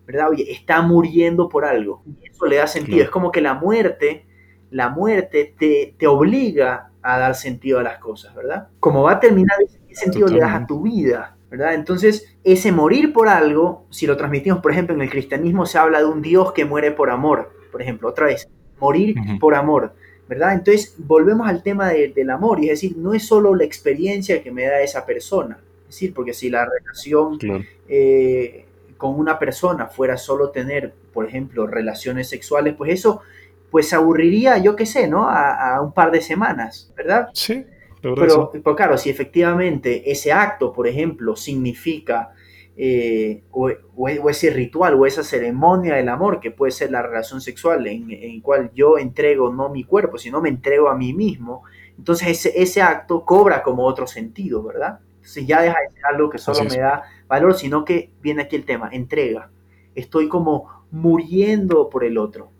¿verdad? 0.05 0.29
Oye, 0.29 0.51
está 0.51 0.81
muriendo 0.81 1.49
por 1.49 1.65
algo. 1.65 2.03
Y 2.21 2.27
eso 2.27 2.45
le 2.45 2.57
da 2.57 2.67
sentido. 2.67 3.03
Es 3.03 3.09
como 3.09 3.31
que 3.31 3.41
la 3.41 3.55
muerte, 3.55 4.27
la 4.69 4.89
muerte 4.89 5.55
te, 5.57 5.95
te, 5.97 6.07
obliga 6.07 6.91
a 7.01 7.17
dar 7.17 7.35
sentido 7.35 7.79
a 7.79 7.83
las 7.83 7.97
cosas, 7.97 8.35
¿verdad? 8.35 8.67
Como 8.79 9.03
va 9.03 9.13
a 9.13 9.19
terminar, 9.19 9.57
¿qué 9.87 9.95
sentido 9.95 10.27
le 10.27 10.39
das 10.39 10.61
a 10.61 10.67
tu 10.67 10.83
vida? 10.83 11.37
Entonces, 11.54 12.36
ese 12.43 12.72
morir 12.72 13.14
por 13.14 13.28
algo, 13.28 13.86
si 13.89 14.08
lo 14.08 14.18
transmitimos, 14.18 14.60
por 14.60 14.72
ejemplo, 14.72 14.95
en 14.95 15.01
el 15.01 15.10
cristianismo 15.10 15.66
se 15.66 15.78
habla 15.78 15.99
de 15.99 16.06
un 16.06 16.22
Dios 16.22 16.51
que 16.51 16.66
muere 16.66 16.91
por 16.91 17.12
amor, 17.12 17.51
por 17.72 17.82
ejemplo, 17.82 18.10
otra 18.10 18.28
vez, 18.28 18.47
morir 18.80 19.16
por 19.39 19.54
amor, 19.54 19.93
¿verdad? 20.28 20.54
Entonces 20.54 20.95
volvemos 20.97 21.47
al 21.47 21.62
tema 21.62 21.89
del 21.89 22.30
amor, 22.30 22.60
y 22.60 22.70
es 22.70 22.82
decir, 22.82 22.97
no 22.97 23.14
es 23.14 23.28
solo 23.28 23.54
la 23.56 23.64
experiencia 23.64 24.41
que 24.41 24.51
me 24.51 24.66
da 24.66 24.82
esa 24.82 25.06
persona, 25.06 25.60
es 25.82 25.95
decir, 25.95 26.14
porque 26.14 26.34
si 26.34 26.49
la 26.49 26.66
relación 26.66 27.38
eh, 27.88 28.66
con 28.97 29.20
una 29.20 29.38
persona 29.38 29.88
fuera 29.88 30.18
solo 30.18 30.49
tener, 30.49 30.93
por 31.14 31.28
ejemplo, 31.28 31.68
relaciones 31.68 32.30
sexuales, 32.30 32.74
pues 32.76 32.93
eso 32.93 33.22
pues 33.70 33.91
aburriría, 33.91 34.60
yo 34.60 34.76
qué 34.76 34.86
sé, 34.86 35.08
¿no? 35.08 35.28
A, 35.28 35.82
un 35.82 35.93
par 35.93 36.12
de 36.12 36.22
semanas, 36.22 36.91
¿verdad? 36.95 37.30
Sí. 37.34 37.66
Pero, 38.04 38.51
pero, 38.51 38.76
claro, 38.76 38.97
si 38.97 39.10
efectivamente 39.10 40.12
ese 40.12 40.34
acto, 40.34 40.74
por 40.74 40.88
ejemplo, 40.88 41.38
significa 41.38 42.34
eh, 42.76 43.43
o, 43.51 43.70
ese 44.30 44.49
ritual 44.49 44.95
o 44.95 45.06
esa 45.06 45.24
ceremonia 45.24 45.95
del 45.95 46.10
amor 46.10 46.41
que 46.41 46.51
puede 46.51 46.74
ser 46.74 46.91
la 46.91 47.01
relación 47.01 47.39
sexual 47.39 47.88
en, 47.88 48.12
en 48.12 48.41
cual 48.41 48.72
yo 48.74 48.97
entrego 48.97 49.54
no 49.54 49.70
mi 49.70 49.86
cuerpo, 49.86 50.18
sino 50.18 50.41
me 50.41 50.49
entrego 50.49 50.89
a 50.89 50.97
mí 50.97 51.14
mismo, 51.14 51.64
entonces 51.97 52.28
ese, 52.30 52.62
ese 52.62 52.82
acto 52.82 53.24
cobra 53.24 53.64
como 53.64 53.86
otro 53.86 54.06
sentido, 54.06 54.64
¿verdad? 54.64 54.99
Entonces 55.16 55.47
ya 55.47 55.62
deja 55.62 55.80
de 55.80 55.93
ser 55.93 56.06
algo 56.06 56.30
que 56.30 56.38
solo 56.38 56.64
me 56.66 56.78
da 56.78 57.04
valor, 57.28 57.54
sino 57.54 57.86
que 57.86 58.12
viene 58.22 58.41
aquí 58.41 58.58
el 58.58 58.66
tema, 58.66 58.89
entrega. 58.91 59.49
Estoy 59.95 60.28
como 60.28 60.86
muriendo 60.91 61.89
por 61.89 62.04
el 62.04 62.18
otro. 62.18 62.51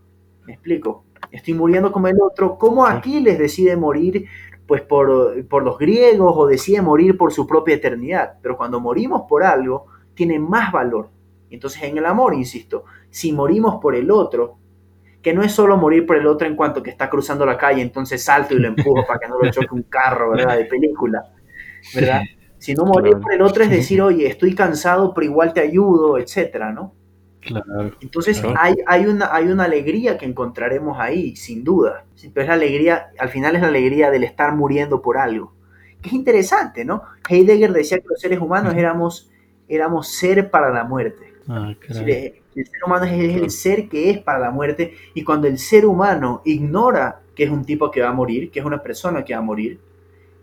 ¿Me 0.46 0.54
explico? 0.54 1.04
Estoy 1.32 1.56
muriendo 1.56 1.92
como 1.92 2.08
el 2.08 2.22
otro. 2.22 2.58
¿Cómo 2.58 2.86
Aquiles 2.86 3.38
decide 3.38 3.76
morir 3.76 4.28
pues 4.68 4.82
por, 4.82 5.46
por, 5.48 5.64
los 5.64 5.78
griegos 5.78 6.34
o 6.36 6.48
decide 6.48 6.82
morir 6.82 7.18
por 7.18 7.34
su 7.34 7.46
propia 7.46 7.76
eternidad? 7.76 8.36
Pero 8.42 8.58
cuando 8.58 8.80
morimos 8.80 9.24
por 9.28 9.44
algo, 9.44 9.88
tiene 10.14 10.40
más 10.40 10.72
valor. 10.72 11.10
Entonces 11.50 11.84
en 11.84 11.98
el 11.98 12.06
amor, 12.06 12.34
insisto, 12.34 12.86
si 13.10 13.32
morimos 13.32 13.80
por 13.82 13.96
el 13.96 14.10
otro, 14.10 14.58
que 15.22 15.34
no 15.34 15.42
es 15.42 15.52
solo 15.52 15.78
morir 15.78 16.06
por 16.06 16.18
el 16.18 16.28
otro 16.28 16.48
en 16.48 16.56
cuanto 16.56 16.84
que 16.84 16.90
está 16.90 17.10
cruzando 17.10 17.46
la 17.46 17.58
calle, 17.58 17.82
entonces 17.82 18.24
salto 18.24 18.54
y 18.54 18.60
lo 18.60 18.68
empujo 18.68 19.06
para 19.08 19.20
que 19.20 19.28
no 19.28 19.40
lo 19.40 19.50
choque 19.50 19.70
un 19.72 19.84
carro, 19.84 20.32
¿verdad? 20.32 20.58
De 20.58 20.66
película, 20.66 21.24
¿verdad? 21.96 22.22
Si 22.58 22.74
no 22.74 22.86
morir 22.86 23.18
por 23.20 23.34
el 23.34 23.42
otro 23.42 23.64
es 23.64 23.70
decir, 23.70 24.02
oye, 24.02 24.28
estoy 24.28 24.54
cansado, 24.54 25.14
pero 25.14 25.26
igual 25.26 25.54
te 25.54 25.62
ayudo, 25.62 26.18
etcétera, 26.18 26.72
¿no? 26.72 26.94
Entonces 28.02 28.44
Hay, 28.58 28.76
hay, 28.88 29.06
una, 29.06 29.34
hay 29.34 29.46
una 29.48 29.66
alegría 29.66 30.18
que 30.18 30.26
encontraremos 30.26 31.00
ahí, 31.00 31.36
sin 31.36 31.64
duda. 31.64 32.06
Pero 32.34 32.42
es 32.42 32.48
la 32.48 32.54
alegría, 32.54 33.08
al 33.20 33.30
final 33.30 33.56
es 33.56 33.62
la 33.62 33.68
alegría 33.68 34.12
del 34.12 34.24
estar 34.24 34.56
muriendo 34.56 35.02
por 35.02 35.18
algo. 35.18 35.54
Que 36.02 36.10
es 36.10 36.14
interesante, 36.14 36.86
¿no? 36.86 37.04
Heidegger 37.30 37.72
decía 37.72 38.00
que 38.00 38.08
los 38.10 38.20
seres 38.20 38.40
humanos 38.40 38.76
éramos, 38.76 39.30
éramos 39.68 40.10
ser 40.10 40.50
para 40.50 40.70
la 40.70 40.84
muerte. 40.84 41.34
Ah, 41.48 41.74
el 41.88 42.66
ser 42.68 42.84
humano 42.86 43.06
es 43.06 43.36
el 43.36 43.50
ser 43.50 43.90
que 43.90 44.10
es 44.10 44.20
para 44.20 44.40
la 44.40 44.52
muerte 44.52 44.94
y 45.14 45.24
cuando 45.24 45.48
el 45.48 45.58
ser 45.58 45.86
humano 45.86 46.42
ignora 46.46 47.20
que 47.36 47.44
es 47.44 47.50
un 47.50 47.66
tipo 47.66 47.90
que 47.90 48.02
va 48.02 48.10
a 48.10 48.14
morir, 48.14 48.52
que 48.52 48.60
es 48.60 48.66
una 48.66 48.82
persona 48.82 49.26
que 49.26 49.34
va 49.34 49.40
a 49.40 49.44
morir, 49.44 49.80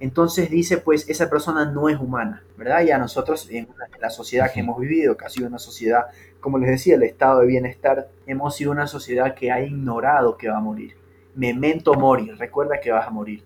entonces 0.01 0.51
dice, 0.51 0.79
pues 0.79 1.09
esa 1.09 1.29
persona 1.29 1.67
no 1.67 1.89
es 1.91 1.99
humana, 2.01 2.43
¿verdad? 2.57 2.83
Y 2.83 2.91
a 2.91 2.97
nosotros, 2.97 3.49
en, 3.51 3.69
la 4.01 4.09
sociedad 4.09 4.51
que 4.53 4.61
hemos 4.61 4.81
vivido, 4.81 5.15
que 5.15 5.27
ha 5.27 5.29
sido 5.29 5.47
una 5.47 5.59
sociedad, 5.59 6.07
como 6.41 6.59
les 6.59 6.71
decía, 6.71 6.97
el 6.97 7.03
estado 7.03 7.41
de 7.41 7.47
bienestar, 7.47 8.09
hemos 8.27 8.57
sido 8.57 8.71
una 8.71 8.87
sociedad 8.87 9.35
que 9.35 9.53
ha 9.53 9.63
ignorado 9.63 10.37
que 10.37 10.49
va 10.49 10.59
a 10.59 10.61
morir. 10.61 10.97
Memento 11.35 11.95
mori, 11.95 12.31
recuerda 12.31 12.81
que 12.81 12.91
vas 12.91 13.07
a 13.07 13.11
morir. 13.11 13.43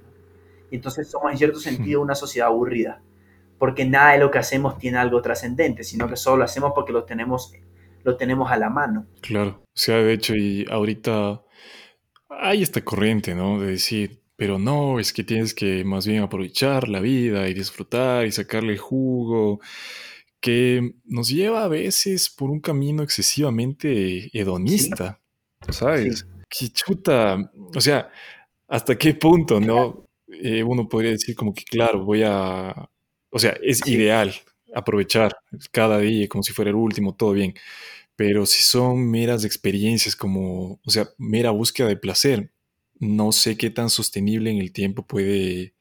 Y 0.70 0.76
entonces 0.76 1.11
somos 1.11 1.30
en 1.32 1.38
cierto 1.38 1.61
sentido 1.61 2.01
una 2.01 2.14
sociedad 2.14 2.49
aburrida, 2.49 3.01
porque 3.59 3.84
nada 3.84 4.12
de 4.12 4.18
lo 4.18 4.30
que 4.30 4.38
hacemos 4.38 4.78
tiene 4.78 4.99
algo 4.99 5.22
trascendente, 5.22 5.84
sino 5.84 6.09
que 6.09 6.16
solo 6.16 6.38
lo 6.38 6.45
hacemos 6.45 6.72
porque 6.74 6.92
lo 6.92 7.05
tenemos, 7.05 7.53
lo 8.03 8.16
tenemos 8.16 8.51
a 8.51 8.57
la 8.57 8.70
mano. 8.70 9.07
Claro, 9.20 9.61
o 9.62 9.76
sea, 9.76 9.97
de 9.97 10.12
hecho, 10.12 10.34
y 10.34 10.66
ahorita 10.70 11.42
hay 12.28 12.62
esta 12.62 12.82
corriente, 12.82 13.34
¿no? 13.34 13.61
De 13.61 13.72
decir, 13.72 14.20
pero 14.36 14.59
no, 14.59 14.99
es 14.99 15.12
que 15.12 15.22
tienes 15.22 15.55
que 15.55 15.84
más 15.84 16.07
bien 16.07 16.22
aprovechar 16.22 16.88
la 16.88 17.01
vida 17.01 17.49
y 17.49 17.55
disfrutar 17.55 18.26
y 18.26 18.32
sacarle 18.32 18.76
jugo, 18.76 19.61
que 20.45 20.97
nos 21.07 21.30
lleva 21.30 21.64
a 21.64 21.68
veces 21.68 22.28
por 22.28 22.51
un 22.51 22.61
camino 22.61 23.03
excesivamente 23.03 24.28
hedonista, 24.38 25.18
¿sabes? 25.70 26.26
Que 26.51 26.68
chuta, 26.68 27.51
o 27.74 27.80
sea, 27.80 28.11
¿hasta 28.68 28.95
qué 28.99 29.14
punto, 29.14 29.59
no? 29.59 30.07
Eh, 30.28 30.62
uno 30.62 30.86
podría 30.86 31.12
decir 31.12 31.34
como 31.34 31.55
que, 31.55 31.64
claro, 31.64 32.05
voy 32.05 32.24
a, 32.26 32.90
o 33.30 33.38
sea, 33.38 33.57
es 33.62 33.86
ideal 33.86 34.34
aprovechar 34.74 35.34
cada 35.70 35.99
día 36.01 36.28
como 36.28 36.42
si 36.42 36.53
fuera 36.53 36.68
el 36.68 36.76
último, 36.76 37.14
todo 37.14 37.32
bien. 37.32 37.55
Pero 38.14 38.45
si 38.45 38.61
son 38.61 39.11
meras 39.11 39.47
experiencias 39.47 40.14
como, 40.14 40.78
o 40.84 40.90
sea, 40.90 41.09
mera 41.16 41.53
búsqueda 41.53 41.88
de 41.88 41.97
placer, 41.97 42.53
no 42.99 43.32
sé 43.32 43.57
qué 43.57 43.70
tan 43.70 43.88
sostenible 43.88 44.51
en 44.51 44.59
el 44.59 44.72
tiempo 44.72 45.07
puede 45.07 45.72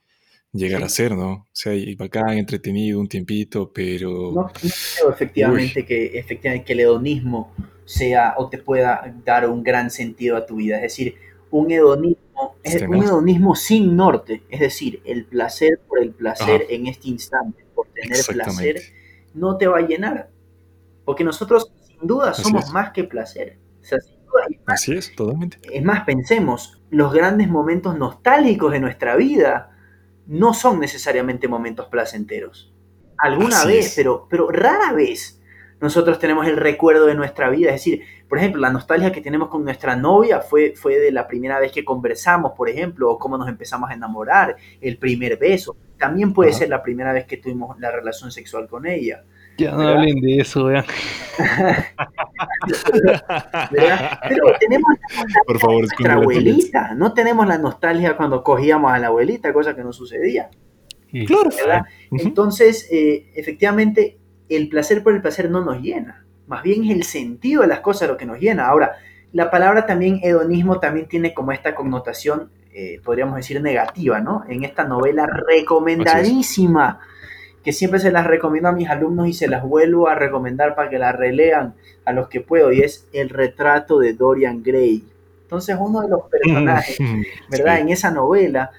llegar 0.53 0.83
a 0.83 0.89
ser, 0.89 1.15
¿no? 1.15 1.31
O 1.31 1.47
sea, 1.51 1.73
y 1.73 1.95
bacán, 1.95 2.37
entretenido 2.37 2.99
un 2.99 3.07
tiempito, 3.07 3.71
pero... 3.73 4.31
No, 4.31 4.51
creo 4.53 5.11
efectivamente 5.11 5.85
que, 5.85 6.17
efectivamente 6.17 6.65
que 6.65 6.73
el 6.73 6.81
hedonismo 6.81 7.53
sea 7.85 8.35
o 8.37 8.49
te 8.49 8.59
pueda 8.59 9.13
dar 9.25 9.49
un 9.49 9.63
gran 9.63 9.89
sentido 9.91 10.37
a 10.37 10.45
tu 10.45 10.57
vida. 10.57 10.77
Es 10.77 10.83
decir, 10.83 11.15
un 11.49 11.71
hedonismo, 11.71 12.55
es 12.63 12.81
un 12.81 13.03
hedonismo 13.03 13.55
sin 13.55 13.95
norte, 13.95 14.43
es 14.49 14.59
decir, 14.59 15.01
el 15.05 15.25
placer 15.25 15.79
por 15.87 16.01
el 16.01 16.11
placer 16.11 16.65
en 16.69 16.87
este 16.87 17.09
instante, 17.09 17.65
por 17.75 17.87
tener 17.87 18.23
placer, 18.25 18.81
no 19.33 19.57
te 19.57 19.67
va 19.67 19.79
a 19.79 19.81
llenar. 19.81 20.29
Porque 21.03 21.23
nosotros, 21.23 21.71
sin 21.85 22.07
duda, 22.07 22.33
somos 22.33 22.71
más 22.71 22.91
que 22.91 23.03
placer. 23.03 23.57
O 23.81 23.85
sea, 23.85 23.99
Así 24.65 24.93
es, 24.93 25.13
totalmente. 25.15 25.59
Es 25.71 25.83
más, 25.83 26.05
pensemos, 26.05 26.81
los 26.89 27.13
grandes 27.13 27.49
momentos 27.49 27.97
nostálgicos 27.97 28.71
de 28.71 28.79
nuestra 28.79 29.15
vida 29.15 29.72
no 30.27 30.53
son 30.53 30.79
necesariamente 30.79 31.47
momentos 31.47 31.87
placenteros. 31.87 32.73
Alguna 33.17 33.63
vez, 33.65 33.93
pero, 33.95 34.27
pero 34.29 34.49
rara 34.49 34.91
vez 34.93 35.39
nosotros 35.83 36.17
tenemos 36.17 36.47
el 36.47 36.55
recuerdo 36.55 37.07
de 37.07 37.15
nuestra 37.15 37.49
vida. 37.49 37.69
Es 37.69 37.81
decir, 37.81 38.03
por 38.29 38.37
ejemplo, 38.37 38.61
la 38.61 38.71
nostalgia 38.71 39.11
que 39.11 39.19
tenemos 39.19 39.49
con 39.49 39.65
nuestra 39.65 39.97
novia 39.97 40.39
fue, 40.39 40.75
fue 40.77 40.97
de 40.97 41.11
la 41.11 41.27
primera 41.27 41.59
vez 41.59 41.73
que 41.73 41.83
conversamos, 41.83 42.53
por 42.53 42.69
ejemplo, 42.69 43.11
o 43.11 43.19
cómo 43.19 43.37
nos 43.37 43.49
empezamos 43.49 43.89
a 43.89 43.93
enamorar, 43.93 44.55
el 44.79 44.97
primer 44.97 45.37
beso. 45.37 45.75
También 45.97 46.33
puede 46.33 46.53
ser 46.53 46.69
la 46.69 46.81
primera 46.81 47.11
vez 47.11 47.25
que 47.25 47.35
tuvimos 47.35 47.77
la 47.79 47.91
relación 47.91 48.31
sexual 48.31 48.69
con 48.69 48.85
ella. 48.85 49.25
Ya 49.57 49.71
no 49.71 49.87
hablen 49.87 50.19
de 50.19 50.39
eso, 50.39 50.65
vean. 50.65 50.85
Pero 54.27 54.45
tenemos 54.59 54.89
Por 55.45 55.59
favor, 55.59 55.79
nuestra 55.79 56.13
abuelita, 56.15 56.93
no 56.95 57.13
tenemos 57.13 57.47
la 57.47 57.57
nostalgia 57.57 58.17
cuando 58.17 58.43
cogíamos 58.43 58.91
a 58.91 58.99
la 58.99 59.07
abuelita, 59.07 59.53
cosa 59.53 59.75
que 59.75 59.83
no 59.83 59.93
sucedía. 59.93 60.49
Claro. 61.27 61.51
Entonces, 62.11 62.87
eh, 62.91 63.31
efectivamente, 63.35 64.17
el 64.49 64.69
placer 64.69 65.03
por 65.03 65.13
el 65.13 65.21
placer 65.21 65.49
no 65.51 65.63
nos 65.63 65.79
llena. 65.81 66.25
Más 66.47 66.63
bien 66.63 66.85
es 66.85 66.91
el 66.91 67.03
sentido 67.03 67.61
de 67.61 67.67
las 67.67 67.81
cosas 67.81 68.09
lo 68.09 68.17
que 68.17 68.25
nos 68.25 68.39
llena. 68.39 68.65
Ahora, 68.67 68.93
la 69.31 69.51
palabra 69.51 69.85
también 69.85 70.19
hedonismo 70.23 70.79
también 70.79 71.07
tiene 71.07 71.33
como 71.33 71.51
esta 71.51 71.75
connotación, 71.75 72.49
eh, 72.73 72.99
podríamos 73.03 73.35
decir, 73.35 73.61
negativa, 73.61 74.19
¿no? 74.19 74.43
En 74.49 74.63
esta 74.63 74.83
novela 74.83 75.27
recomendadísima 75.27 76.99
que 77.63 77.73
siempre 77.73 77.99
se 77.99 78.11
las 78.11 78.27
recomiendo 78.27 78.69
a 78.69 78.73
mis 78.73 78.89
alumnos 78.89 79.27
y 79.27 79.33
se 79.33 79.47
las 79.47 79.63
vuelvo 79.63 80.09
a 80.09 80.15
recomendar 80.15 80.75
para 80.75 80.89
que 80.89 80.99
la 80.99 81.11
relean 81.11 81.75
a 82.05 82.11
los 82.11 82.27
que 82.27 82.41
puedo, 82.41 82.71
y 82.71 82.81
es 82.81 83.07
el 83.13 83.29
retrato 83.29 83.99
de 83.99 84.13
Dorian 84.13 84.61
Gray. 84.61 85.03
Entonces 85.43 85.77
uno 85.79 86.01
de 86.01 86.09
los 86.09 86.23
personajes, 86.23 86.97
¿verdad? 87.49 87.79
En 87.79 87.89
esa 87.89 88.11
novela 88.11 88.71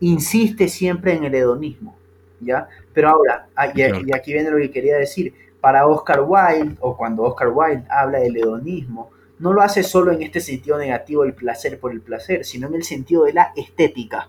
insiste 0.00 0.68
siempre 0.68 1.14
en 1.14 1.24
el 1.24 1.34
hedonismo, 1.34 1.96
¿ya? 2.40 2.68
Pero 2.92 3.10
ahora, 3.10 3.46
ah, 3.56 3.68
y, 3.74 3.82
aquí 4.12 4.32
viene 4.32 4.50
lo 4.50 4.58
que 4.58 4.70
quería 4.70 4.96
decir, 4.96 5.32
para 5.60 5.86
Oscar 5.86 6.20
Wilde, 6.26 6.76
o 6.80 6.96
cuando 6.96 7.22
Oscar 7.22 7.48
Wilde 7.48 7.84
habla 7.88 8.18
del 8.18 8.36
hedonismo, 8.36 9.10
no 9.38 9.52
lo 9.52 9.62
hace 9.62 9.82
solo 9.82 10.12
en 10.12 10.22
este 10.22 10.40
sentido 10.40 10.78
negativo, 10.78 11.24
el 11.24 11.34
placer 11.34 11.78
por 11.78 11.92
el 11.92 12.00
placer, 12.00 12.44
sino 12.44 12.66
en 12.66 12.74
el 12.74 12.84
sentido 12.84 13.24
de 13.24 13.32
la 13.32 13.52
estética. 13.56 14.28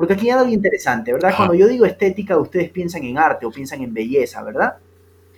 Porque 0.00 0.14
aquí 0.14 0.30
hay 0.30 0.38
algo 0.38 0.50
interesante, 0.50 1.12
¿verdad? 1.12 1.34
Cuando 1.36 1.52
yo 1.52 1.68
digo 1.68 1.84
estética, 1.84 2.38
ustedes 2.38 2.70
piensan 2.70 3.04
en 3.04 3.18
arte 3.18 3.44
o 3.44 3.50
piensan 3.50 3.82
en 3.82 3.92
belleza, 3.92 4.42
¿verdad? 4.42 4.76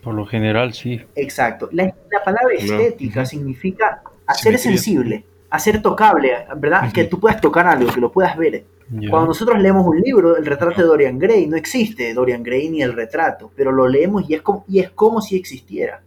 Por 0.04 0.14
lo 0.14 0.24
general, 0.24 0.72
sí. 0.72 1.00
Exacto. 1.16 1.68
La, 1.72 1.92
palabra 2.24 2.54
estética 2.56 3.26
significa 3.26 4.04
hacer 4.24 4.56
sensible, 4.58 5.24
hacer 5.50 5.82
tocable, 5.82 6.46
¿verdad? 6.58 6.92
Que 6.92 7.06
tú 7.06 7.18
puedas 7.18 7.40
tocar 7.40 7.66
algo, 7.66 7.92
que 7.92 8.00
lo 8.00 8.12
puedas 8.12 8.36
ver. 8.36 8.62
Cuando 9.10 9.26
nosotros 9.26 9.60
leemos 9.60 9.84
un 9.84 10.00
libro, 10.00 10.36
el 10.36 10.46
retrato 10.46 10.80
de 10.80 10.86
Dorian 10.86 11.18
Gray, 11.18 11.48
no 11.48 11.56
existe 11.56 12.14
Dorian 12.14 12.44
Gray 12.44 12.68
ni 12.68 12.82
el 12.82 12.92
retrato, 12.92 13.50
pero 13.56 13.72
lo 13.72 13.88
leemos 13.88 14.30
y 14.30 14.34
es 14.34 14.42
como, 14.42 14.64
y 14.68 14.78
es 14.78 14.90
como 14.90 15.20
si 15.20 15.34
existiera. 15.34 16.02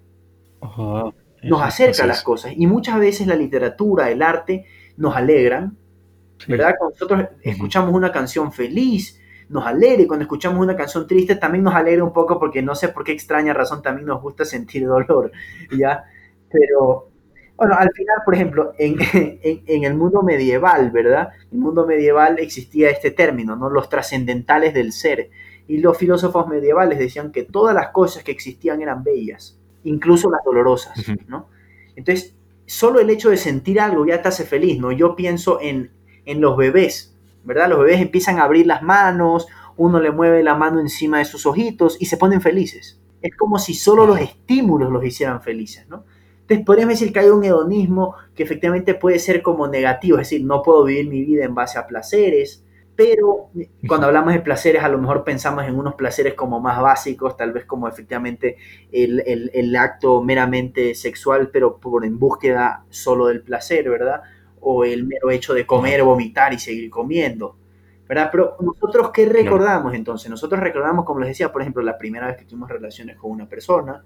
Nos 1.44 1.62
acerca 1.62 2.04
a 2.06 2.08
las 2.08 2.24
cosas. 2.24 2.54
Y 2.56 2.68
muchas 2.68 3.00
veces 3.00 3.28
la 3.28 3.36
literatura, 3.36 4.10
el 4.10 4.22
arte, 4.22 4.64
nos 4.96 5.14
alegran, 5.14 5.76
¿verdad? 6.48 6.76
Cuando 6.78 6.94
nosotros 6.94 7.30
escuchamos 7.42 7.94
una 7.94 8.12
canción 8.12 8.52
feliz, 8.52 9.20
nos 9.50 9.66
alegra, 9.66 10.04
y 10.04 10.08
cuando 10.08 10.24
escuchamos 10.24 10.62
una 10.62 10.76
canción 10.76 11.08
triste 11.08 11.36
también 11.36 11.64
nos 11.64 11.76
alegra 11.76 12.04
un 12.04 12.14
poco 12.14 12.40
porque 12.40 12.62
no 12.62 12.76
sé 12.76 12.90
por 12.90 13.04
qué 13.04 13.12
extraña 13.12 13.54
razón 13.54 13.82
también 13.82 14.08
nos 14.08 14.22
gusta 14.22 14.46
sentir 14.46 14.86
dolor, 14.86 15.32
¿ya? 15.78 16.04
Pero, 16.50 17.10
Bueno, 17.56 17.76
al 17.78 17.92
final, 17.92 18.18
por 18.24 18.36
ejemplo, 18.36 18.74
en, 18.80 18.98
en, 19.02 19.84
el 19.84 19.94
mundo 19.96 20.22
medieval, 20.24 20.92
¿verdad? 20.92 21.30
En 21.52 21.58
el 21.58 21.60
mundo 21.60 21.86
medieval 21.86 22.40
existía 22.40 22.90
este 22.90 23.12
término, 23.12 23.56
¿no? 23.56 23.70
Los 23.70 23.90
trascendentales 23.90 24.74
del 24.74 24.92
ser. 24.92 25.30
Y 25.68 25.80
los 25.80 25.98
filósofos 25.98 26.48
medievales 26.48 27.00
decían 27.00 27.32
que 27.32 27.44
todas 27.44 27.74
las 27.74 27.90
cosas 27.90 28.24
que 28.24 28.32
existían 28.32 28.82
eran 28.82 29.04
bellas, 29.04 29.60
incluso 29.84 30.30
las 30.30 30.44
dolorosas, 30.46 30.96
¿no? 31.28 31.50
Entonces, 31.96 32.36
solo 32.68 33.00
el 33.00 33.10
hecho 33.10 33.30
de 33.30 33.38
sentir 33.38 33.80
algo 33.80 34.06
ya 34.06 34.22
te 34.22 34.28
hace 34.28 34.44
feliz, 34.44 34.80
¿no? 34.80 34.92
Yo 34.92 35.16
pienso 35.16 35.60
en, 35.62 35.92
en 36.26 36.42
los 36.42 36.58
bebés, 36.58 37.16
¿verdad? 37.44 37.70
Los 37.70 37.80
bebés 37.80 38.02
empiezan 38.02 38.40
a 38.40 38.44
abrir 38.44 38.66
las 38.66 38.82
manos, 38.82 39.48
uno 39.78 40.00
le 40.00 40.12
mueve 40.12 40.44
la 40.44 40.56
mano 40.56 40.80
encima 40.80 41.20
de 41.20 41.26
sus 41.26 41.46
ojitos 41.46 41.98
y 42.00 42.06
se 42.06 42.18
ponen 42.18 42.42
felices. 42.42 43.00
Es 43.22 43.36
como 43.36 43.60
si 43.60 43.74
solo 43.74 44.06
los 44.06 44.20
estímulos 44.20 44.92
los 44.92 45.04
hicieran 45.04 45.42
felices, 45.42 45.88
¿no? 45.88 46.06
Entonces 46.42 46.66
podríamos 46.66 47.00
decir 47.00 47.12
que 47.12 47.20
hay 47.20 47.30
un 47.30 47.44
hedonismo 47.44 48.16
que 48.36 48.44
efectivamente 48.44 48.94
puede 48.94 49.18
ser 49.18 49.42
como 49.42 49.68
negativo, 49.68 50.18
es 50.18 50.30
decir, 50.30 50.46
no 50.46 50.62
puedo 50.62 50.84
vivir 50.84 51.10
mi 51.10 51.24
vida 51.24 51.44
en 51.44 51.56
base 51.56 51.80
a 51.80 51.88
placeres, 51.88 52.64
pero 52.96 53.50
cuando 53.88 54.08
hablamos 54.08 54.34
de 54.34 54.40
placeres 54.40 54.84
a 54.84 54.90
lo 54.90 54.98
mejor 54.98 55.24
pensamos 55.24 55.66
en 55.66 55.76
unos 55.76 55.96
placeres 55.96 56.34
como 56.34 56.60
más 56.60 56.80
básicos, 56.80 57.36
tal 57.36 57.52
vez 57.52 57.66
como 57.66 57.88
efectivamente 57.88 58.58
el, 58.92 59.76
acto 59.76 60.22
meramente 60.22 60.96
sexual, 60.96 61.50
pero 61.52 61.78
por 61.78 62.06
en 62.06 62.20
búsqueda 62.20 62.86
solo 62.90 63.28
del 63.28 63.42
placer, 63.42 63.90
¿verdad? 63.90 64.22
O 64.68 64.84
el 64.84 65.06
mero 65.06 65.30
hecho 65.30 65.54
de 65.54 65.66
comer, 65.66 66.04
vomitar 66.04 66.54
y 66.54 66.60
seguir 66.60 66.90
comiendo. 66.90 67.56
¿verdad? 68.08 68.30
Pero 68.32 68.58
nosotros, 68.60 69.12
¿qué 69.12 69.26
recordamos 69.26 69.94
entonces? 69.94 70.30
Nosotros 70.30 70.60
recordamos, 70.60 71.06
como 71.06 71.20
les 71.20 71.30
decía, 71.30 71.52
por 71.52 71.62
ejemplo, 71.62 71.82
la 71.82 71.98
primera 71.98 72.28
vez 72.28 72.38
que 72.38 72.46
tuvimos 72.46 72.70
relaciones 72.70 73.18
con 73.18 73.32
una 73.32 73.48
persona, 73.48 74.04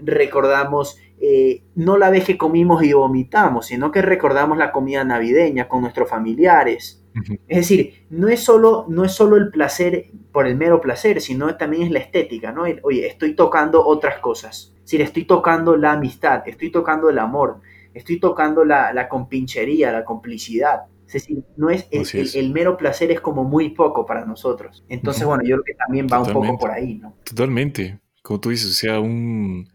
recordamos 0.00 0.98
eh, 1.20 1.62
no 1.74 1.96
la 1.96 2.10
vez 2.10 2.24
que 2.24 2.38
comimos 2.38 2.82
y 2.84 2.92
vomitamos, 2.92 3.66
sino 3.66 3.90
que 3.90 4.02
recordamos 4.02 4.58
la 4.58 4.70
comida 4.70 5.02
navideña 5.04 5.66
con 5.66 5.80
nuestros 5.80 6.08
familiares. 6.08 7.02
Es 7.48 7.56
decir, 7.56 8.06
no 8.10 8.28
es, 8.28 8.40
solo, 8.40 8.84
no 8.88 9.04
es 9.04 9.12
solo 9.12 9.36
el 9.36 9.50
placer 9.50 10.06
por 10.30 10.46
el 10.46 10.56
mero 10.56 10.80
placer, 10.80 11.20
sino 11.20 11.56
también 11.56 11.82
es 11.82 11.90
la 11.90 11.98
estética, 11.98 12.52
¿no? 12.52 12.62
Oye, 12.82 13.08
estoy 13.08 13.34
tocando 13.34 13.84
otras 13.84 14.20
cosas. 14.20 14.72
Es 14.76 14.82
decir, 14.82 15.02
estoy 15.02 15.24
tocando 15.24 15.76
la 15.76 15.92
amistad, 15.92 16.42
estoy 16.46 16.70
tocando 16.70 17.10
el 17.10 17.18
amor, 17.18 17.60
estoy 17.98 18.18
tocando 18.20 18.64
la, 18.64 18.92
la 18.92 19.08
compinchería, 19.08 19.92
la 19.92 20.04
complicidad. 20.04 20.82
Es 21.06 21.14
decir, 21.14 21.42
no 21.56 21.70
es 21.70 21.88
el, 21.90 22.52
mero 22.52 22.76
placer 22.76 23.10
es 23.10 23.20
como 23.20 23.44
muy 23.44 23.70
poco 23.70 24.04
para 24.04 24.26
nosotros. 24.26 24.84
Entonces, 24.88 25.24
bueno, 25.24 25.42
yo 25.42 25.56
creo 25.56 25.64
que 25.64 25.74
también 25.74 26.06
va 26.06 26.20
un 26.20 26.32
poco 26.32 26.58
por 26.58 26.70
ahí, 26.70 26.94
¿no? 26.96 27.14
Totalmente 27.24 27.98
como 28.28 28.40
tú 28.40 28.50
dices, 28.50 28.70
o 28.70 28.74
sea, 28.74 29.00
un 29.00 29.70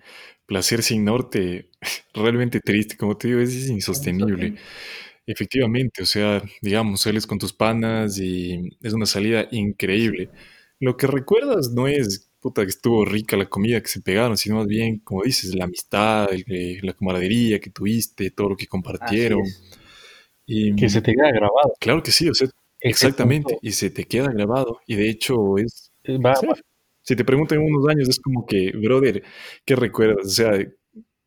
placer 0.46 0.84
sin 0.84 1.04
norte 1.04 1.72
realmente 2.14 2.60
triste, 2.60 2.96
como 2.96 3.18
te 3.18 3.30
digo, 3.30 3.40
es, 3.40 3.68
insostenible. 3.68 4.58
Efectivamente, 5.26 6.04
o 6.04 6.06
sea, 6.06 6.44
digamos, 6.62 7.02
sales 7.02 7.26
con 7.26 7.40
tus 7.40 7.52
panas 7.52 8.20
y 8.20 8.78
es 8.82 8.94
una 8.94 9.08
salida 9.08 9.48
increíble. 9.50 10.30
Lo 10.80 10.98
que 10.98 11.08
recuerdas 11.08 11.72
no 11.72 11.88
es, 11.88 12.32
puta, 12.44 12.64
que 12.64 12.70
estuvo 12.70 13.06
rica 13.06 13.38
la 13.38 13.46
comida 13.46 13.82
que 13.82 13.88
se 13.88 14.02
pegaron, 14.02 14.38
sino 14.38 14.58
más 14.58 14.68
bien, 14.68 15.00
como 15.00 15.24
dices, 15.24 15.56
la 15.56 15.64
amistad, 15.64 16.28
la 16.82 16.94
camaradería 16.94 17.60
que 17.62 17.70
tuviste, 17.70 18.32
todo 18.32 18.50
lo 18.50 18.58
que 18.58 18.68
compartieron. 18.68 19.42
Y, 20.46 20.76
que 20.76 20.90
se 20.90 21.02
te 21.02 21.14
queda 21.14 21.32
grabado. 21.32 21.74
Claro 21.80 22.04
que 22.04 22.12
sí, 22.12 22.28
o 22.28 22.34
sea, 22.34 22.50
exactamente, 22.82 23.58
y 23.62 23.72
se 23.72 23.90
te 23.90 24.04
queda 24.04 24.28
grabado. 24.28 24.82
Y 24.86 24.96
de 24.96 25.10
hecho 25.10 25.58
es... 25.58 25.94
Va, 26.06 26.36
si 27.02 27.16
te 27.16 27.24
preguntan 27.24 27.60
en 27.60 27.74
unos 27.74 27.88
años, 27.90 28.10
es 28.10 28.20
como 28.20 28.46
que, 28.46 28.72
brother, 28.72 29.24
¿qué 29.64 29.76
recuerdas? 29.78 30.26
O 30.26 30.30
sea, 30.30 30.52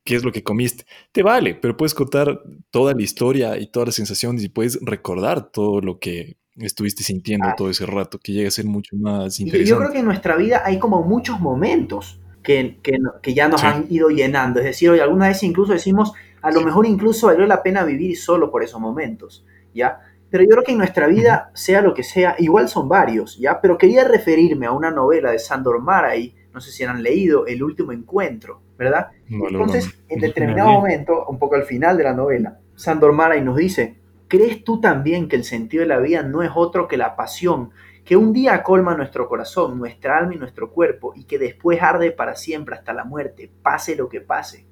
¿qué 0.05 0.15
es 0.15 0.23
lo 0.23 0.33
que 0.33 0.43
comiste? 0.43 0.85
Te 1.13 1.23
vale, 1.23 1.55
pero 1.55 1.79
puedes 1.79 1.95
contar 1.95 2.43
toda 2.71 2.93
la 2.93 3.03
historia 3.03 3.59
y 3.59 3.69
todas 3.71 3.89
las 3.89 3.95
sensaciones 3.95 4.45
y 4.45 4.51
puedes 4.51 4.79
recordar 4.83 5.51
todo 5.51 5.81
lo 5.81 5.99
que 5.99 6.37
estuviste 6.59 7.03
sintiendo 7.03 7.49
todo 7.57 7.71
ese 7.71 7.87
rato, 7.87 8.19
que 8.19 8.33
llega 8.33 8.49
a 8.49 8.51
ser 8.51 8.65
mucho 8.65 8.97
más 8.97 9.41
interesante. 9.41 9.69
yo 9.69 9.79
creo 9.79 9.93
que 9.93 9.99
en 9.99 10.07
nuestra 10.07 10.37
vida 10.37 10.63
hay 10.65 10.79
como 10.79 11.03
muchos 11.03 11.41
momentos 11.41 12.21
que, 12.43 12.79
que, 13.23 13.35
ya 13.35 13.49
nos 13.49 13.65
han 13.65 13.87
ido 13.91 14.09
llenando. 14.09 14.61
Es 14.61 14.67
decir, 14.67 14.89
hoy 14.91 15.01
alguna 15.01 15.29
vez 15.29 15.43
incluso 15.43 15.73
decimos, 15.73 16.13
a 16.43 16.53
lo 16.53 16.61
mejor 16.63 16.87
incluso 16.87 17.27
valió 17.27 17.45
la 17.45 17.63
pena 17.63 17.85
vivir 17.85 18.17
solo 18.17 18.51
por 18.51 18.63
esos 18.63 18.81
momentos, 18.81 19.45
¿ya? 19.75 20.01
Pero 20.31 20.45
yo 20.45 20.51
creo 20.51 20.63
que 20.63 20.73
en 20.73 20.79
nuestra 20.79 21.07
vida, 21.09 21.51
sea 21.55 21.83
lo 21.83 21.93
que 21.93 22.03
sea, 22.03 22.37
igual 22.39 22.69
son 22.69 22.89
varios, 22.89 23.39
¿ya? 23.39 23.61
Pero 23.61 23.77
quería 23.77 24.05
referirme 24.05 24.67
a 24.67 24.73
una 24.73 24.91
novela 24.91 25.33
de 25.33 25.39
Sandor 25.39 25.83
Maray, 25.83 26.35
no 26.53 26.61
sé 26.61 26.71
si 26.71 26.85
han 26.85 27.03
leído, 27.03 27.47
El 27.47 27.63
último 27.63 27.93
encuentro, 27.93 28.63
¿verdad? 28.79 29.09
Entonces, 29.29 29.91
en 30.09 30.21
determinado 30.21 30.71
momento, 30.73 31.27
un 31.29 31.39
poco 31.39 31.57
al 31.57 31.65
final 31.65 31.97
de 31.97 32.05
la 32.05 32.13
novela, 32.13 32.59
Sandor 32.77 33.13
Maray 33.13 33.43
nos 33.43 33.57
dice, 33.57 33.97
¿crees 34.29 34.65
tú 34.65 34.81
también 34.81 35.29
que 35.29 35.37
el 35.37 35.45
sentido 35.45 35.83
de 35.83 35.89
la 35.89 35.99
vida 35.99 36.23
no 36.23 36.43
es 36.43 36.51
otro 36.55 36.89
que 36.89 36.97
la 36.97 37.17
pasión 37.17 37.71
que 38.05 38.17
un 38.17 38.33
día 38.33 38.63
colma 38.63 38.97
nuestro 38.97 39.29
corazón, 39.29 39.79
nuestra 39.79 40.17
alma 40.17 40.35
y 40.35 40.39
nuestro 40.39 40.71
cuerpo 40.71 41.13
y 41.17 41.25
que 41.25 41.39
después 41.39 41.83
arde 41.83 42.13
para 42.13 42.37
siempre 42.37 42.77
hasta 42.77 42.93
la 42.93 43.05
muerte, 43.05 43.51
pase 43.63 43.97
lo 43.97 44.09
que 44.09 44.21
pase? 44.21 44.67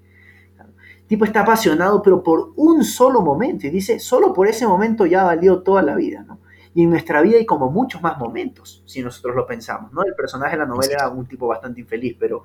tipo 1.06 1.24
está 1.24 1.40
apasionado, 1.40 2.02
pero 2.02 2.22
por 2.22 2.52
un 2.56 2.84
solo 2.84 3.20
momento. 3.20 3.66
Y 3.66 3.70
dice, 3.70 3.98
solo 3.98 4.32
por 4.32 4.48
ese 4.48 4.66
momento 4.66 5.04
ya 5.06 5.24
valió 5.24 5.62
toda 5.62 5.82
la 5.82 5.94
vida, 5.94 6.24
¿no? 6.26 6.40
Y 6.74 6.82
en 6.82 6.90
nuestra 6.90 7.22
vida 7.22 7.38
hay 7.38 7.46
como 7.46 7.70
muchos 7.70 8.02
más 8.02 8.18
momentos, 8.18 8.82
si 8.84 9.00
nosotros 9.02 9.36
lo 9.36 9.46
pensamos, 9.46 9.92
¿no? 9.92 10.02
El 10.02 10.14
personaje 10.14 10.52
de 10.52 10.58
la 10.58 10.66
novela 10.66 10.94
era 10.94 11.08
un 11.08 11.26
tipo 11.26 11.46
bastante 11.46 11.80
infeliz, 11.80 12.16
pero, 12.18 12.42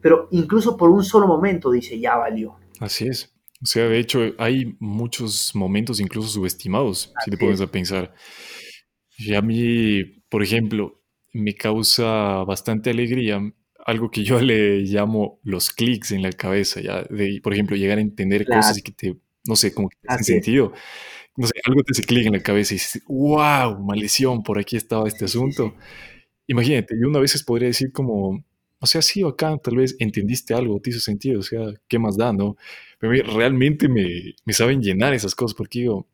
pero 0.00 0.28
incluso 0.30 0.76
por 0.76 0.90
un 0.90 1.02
solo 1.02 1.26
momento 1.26 1.70
dice, 1.70 1.98
ya 1.98 2.16
valió. 2.16 2.56
Así 2.78 3.08
es. 3.08 3.35
O 3.62 3.66
sea, 3.66 3.84
de 3.84 3.98
hecho, 3.98 4.34
hay 4.38 4.76
muchos 4.80 5.54
momentos 5.54 6.00
incluso 6.00 6.28
subestimados, 6.28 7.12
si 7.24 7.30
te 7.30 7.38
pones 7.38 7.60
a 7.60 7.66
pensar. 7.66 8.14
Y 9.18 9.34
a 9.34 9.40
mí, 9.40 10.04
por 10.28 10.42
ejemplo, 10.42 11.02
me 11.32 11.54
causa 11.54 12.44
bastante 12.44 12.90
alegría 12.90 13.40
algo 13.86 14.10
que 14.10 14.24
yo 14.24 14.40
le 14.40 14.80
llamo 14.80 15.40
los 15.42 15.70
clics 15.70 16.12
en 16.12 16.22
la 16.22 16.32
cabeza, 16.32 16.80
ya, 16.80 17.02
de, 17.04 17.40
por 17.42 17.54
ejemplo, 17.54 17.76
llegar 17.76 17.98
a 17.98 18.02
entender 18.02 18.44
cosas 18.44 18.82
que 18.82 18.92
te, 18.92 19.16
no 19.46 19.56
sé, 19.56 19.72
como 19.72 19.88
que 19.88 19.96
te 20.02 20.12
hacen 20.12 20.24
sentido. 20.24 20.72
No 21.36 21.46
sé, 21.46 21.52
algo 21.64 21.82
te 21.82 21.92
hace 21.92 22.02
clic 22.02 22.26
en 22.26 22.32
la 22.32 22.42
cabeza 22.42 22.74
y 22.74 22.78
dices, 22.78 23.02
wow, 23.06 23.78
maldición, 23.84 24.42
por 24.42 24.58
aquí 24.58 24.76
estaba 24.76 25.06
este 25.06 25.26
asunto. 25.26 25.74
Imagínate, 26.46 26.94
yo 27.00 27.08
una 27.08 27.18
veces 27.18 27.42
podría 27.42 27.68
decir 27.68 27.92
como, 27.92 28.42
o 28.78 28.86
sea, 28.86 29.02
sí, 29.02 29.22
acá 29.22 29.56
tal 29.62 29.76
vez 29.76 29.96
entendiste 29.98 30.54
algo, 30.54 30.80
te 30.80 30.90
hizo 30.90 31.00
sentido, 31.00 31.40
o 31.40 31.42
sea, 31.42 31.60
¿qué 31.88 31.98
más 31.98 32.16
da, 32.16 32.32
no? 32.32 32.56
Pero 32.98 33.12
realmente 33.36 33.88
me, 33.88 34.34
me 34.44 34.52
saben 34.52 34.82
llenar 34.82 35.14
esas 35.14 35.34
cosas 35.34 35.54
porque 35.54 35.80
digo, 35.80 36.06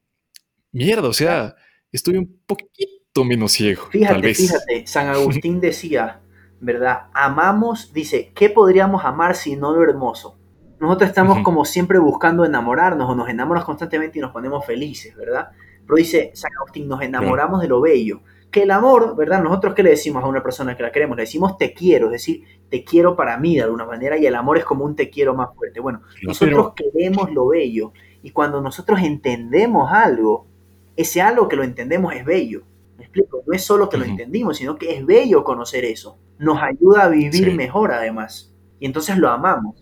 mierda, 0.73 1.09
o 1.09 1.13
sea, 1.13 1.55
estoy 1.91 2.17
un 2.17 2.41
poquito 2.47 3.25
menos 3.25 3.53
ciego. 3.53 3.87
Fíjate, 3.91 4.13
tal 4.13 4.23
vez. 4.23 4.39
fíjate, 4.39 4.87
San 4.87 5.09
Agustín 5.09 5.61
decía, 5.61 6.21
¿verdad? 6.61 7.09
Amamos, 7.13 7.93
dice, 7.93 8.33
¿qué 8.35 8.49
podríamos 8.49 9.05
amar 9.05 9.35
si 9.35 9.57
no 9.57 9.75
lo 9.75 9.83
hermoso? 9.83 10.39
Nosotros 10.81 11.11
estamos 11.11 11.45
como 11.45 11.65
siempre 11.65 12.01
buscando 12.01 12.45
enamorarnos 12.45 13.09
o 13.09 13.15
nos 13.15 13.29
enamoramos 13.29 13.65
constantemente 13.65 14.19
y 14.19 14.23
nos 14.23 14.33
ponemos 14.33 14.67
felices, 14.67 15.15
¿verdad? 15.15 15.51
Pero 15.87 15.97
dice 15.97 16.33
San 16.35 16.51
Agustín, 16.59 16.89
nos 16.89 17.03
enamoramos 17.03 17.61
de 17.61 17.69
lo 17.69 17.81
bello. 17.81 18.23
Que 18.53 18.63
el 18.63 18.71
amor, 18.71 19.17
¿verdad? 19.17 19.43
Nosotros 19.43 19.75
qué 19.75 19.83
le 19.83 19.91
decimos 19.91 20.23
a 20.23 20.29
una 20.29 20.43
persona 20.43 20.77
que 20.77 20.85
la 20.85 20.93
queremos? 20.93 21.17
Le 21.17 21.25
decimos 21.25 21.57
te 21.57 21.73
quiero, 21.73 22.07
es 22.07 22.13
decir, 22.13 22.45
te 22.69 22.85
quiero 22.85 23.17
para 23.17 23.37
mí 23.39 23.57
de 23.57 23.63
alguna 23.63 23.85
manera 23.87 24.17
y 24.17 24.27
el 24.27 24.35
amor 24.37 24.59
es 24.59 24.65
como 24.65 24.85
un 24.85 24.95
te 24.95 25.11
quiero 25.11 25.35
más 25.35 25.49
fuerte. 25.57 25.81
Bueno, 25.81 26.03
nosotros 26.23 26.75
queremos 26.77 27.33
lo 27.33 27.49
bello 27.49 27.93
y 28.23 28.31
cuando 28.31 28.61
nosotros 28.61 29.01
entendemos 29.01 29.91
algo, 29.91 30.47
ese 30.95 31.21
algo 31.21 31.49
que 31.49 31.57
lo 31.57 31.65
entendemos 31.65 32.15
es 32.15 32.25
bello. 32.25 32.63
¿Me 32.97 33.05
explico? 33.05 33.43
No 33.45 33.53
es 33.53 33.65
solo 33.65 33.89
que 33.89 33.97
lo 33.97 34.05
entendimos, 34.05 34.59
sino 34.59 34.77
que 34.77 34.95
es 34.97 35.05
bello 35.05 35.43
conocer 35.43 35.85
eso 35.85 36.19
nos 36.43 36.61
ayuda 36.61 37.05
a 37.05 37.09
vivir 37.09 37.55
mejor 37.55 37.93
además. 37.93 38.53
Y 38.81 38.87
entonces 38.87 39.17
lo 39.17 39.31
amamos. 39.31 39.77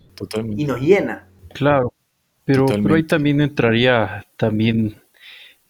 Y 0.57 0.65
nos 0.67 0.81
llena. 0.81 1.29
Claro. 1.55 1.93
Pero, 2.45 2.67
pero 2.67 2.95
ahí 2.95 3.05
también 3.05 3.41
entraría 3.41 4.25
también, 4.37 5.00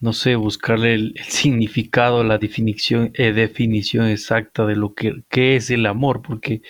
no 0.00 0.12
sé, 0.12 0.36
buscarle 0.36 0.94
el, 0.94 1.14
significado, 1.28 2.24
la 2.24 2.38
definición, 2.38 3.12
eh, 3.14 3.32
definición 3.32 4.06
exacta 4.06 4.66
de 4.66 4.76
lo 4.76 4.94
que, 4.94 5.24
es 5.30 5.70
el 5.70 5.86
amor, 5.86 6.22
porque, 6.22 6.62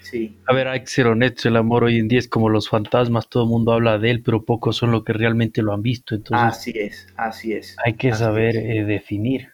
sí. 0.00 0.38
a 0.46 0.54
ver, 0.54 0.68
hay 0.68 0.80
que 0.80 0.86
ser 0.86 1.08
honestos, 1.08 1.46
el 1.46 1.56
amor 1.56 1.84
hoy 1.84 1.98
en 1.98 2.08
día 2.08 2.20
es 2.20 2.28
como 2.28 2.48
los 2.48 2.68
fantasmas, 2.68 3.28
todo 3.28 3.42
el 3.42 3.48
mundo 3.50 3.72
habla 3.72 3.98
de 3.98 4.10
él, 4.10 4.22
pero 4.22 4.44
pocos 4.44 4.76
son 4.76 4.92
los 4.92 5.04
que 5.04 5.12
realmente 5.12 5.62
lo 5.62 5.72
han 5.72 5.82
visto. 5.82 6.14
Entonces, 6.14 6.46
así 6.46 6.72
es, 6.78 7.06
así 7.16 7.52
es. 7.52 7.76
Hay 7.84 7.94
que 7.94 8.14
saber 8.14 8.56
eh, 8.56 8.84
definir. 8.84 9.48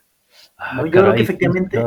Ah, 0.59 0.83
yo 0.85 0.91
creo 0.91 1.15
que 1.15 1.23
efectivamente 1.23 1.79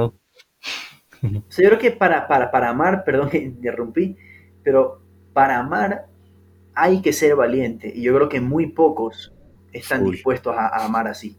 yo 1.21 1.69
creo 1.69 1.77
que 1.77 1.91
para, 1.91 2.27
para, 2.27 2.69
amar, 2.69 3.03
perdón 3.03 3.29
que 3.29 3.37
interrumpí, 3.37 4.17
pero 4.63 5.01
para 5.33 5.59
amar 5.59 6.07
hay 6.73 7.01
que 7.01 7.13
ser 7.13 7.35
valiente. 7.35 7.91
Y 7.93 8.03
yo 8.03 8.15
creo 8.15 8.29
que 8.29 8.41
muy 8.41 8.67
pocos 8.67 9.34
están 9.77 10.09
dispuestos 10.09 10.55
a, 10.57 10.85
amar 10.85 11.07
así. 11.07 11.37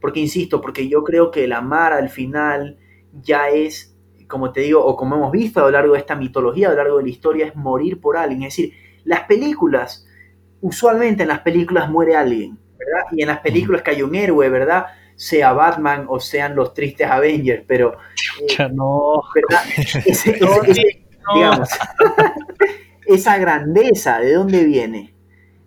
Porque, 0.00 0.20
insisto, 0.20 0.60
porque 0.60 0.88
yo 0.88 1.04
creo 1.04 1.30
que 1.30 1.44
el 1.44 1.52
amar 1.52 1.92
al 1.92 2.08
final 2.08 2.78
ya 3.12 3.48
es, 3.48 3.96
como 4.26 4.52
te 4.52 4.60
digo, 4.60 4.84
o 4.84 4.96
como 4.96 5.16
hemos 5.16 5.32
visto 5.32 5.60
a 5.60 5.64
lo 5.64 5.70
largo 5.70 5.92
de 5.94 6.00
esta 6.00 6.16
mitología, 6.16 6.68
a 6.68 6.70
lo 6.70 6.76
largo 6.76 6.98
de 6.98 7.04
la 7.04 7.10
historia, 7.10 7.46
es 7.46 7.56
morir 7.56 8.00
por 8.00 8.16
alguien. 8.16 8.42
Es 8.44 8.56
decir, 8.56 8.74
las 9.04 9.24
películas 9.24 10.06
usualmente 10.60 11.22
en 11.22 11.28
las 11.28 11.40
películas 11.40 11.88
muere 11.88 12.16
alguien, 12.16 12.58
¿verdad? 12.78 13.04
Y 13.12 13.22
en 13.22 13.28
las 13.28 13.40
películas 13.40 13.82
que 13.82 13.92
hay 13.92 14.02
un 14.02 14.14
héroe, 14.14 14.48
¿verdad? 14.48 14.86
Sea 15.16 15.52
Batman 15.52 16.06
o 16.08 16.20
sean 16.20 16.54
los 16.54 16.74
tristes 16.74 17.08
Avengers, 17.10 17.64
pero... 17.66 17.98
ya 18.56 18.68
no. 18.68 19.22
¿Verdad? 19.34 19.64
digamos, 21.34 21.68
esa 23.06 23.38
grandeza, 23.38 24.18
¿de 24.18 24.32
dónde 24.34 24.64
viene? 24.64 25.14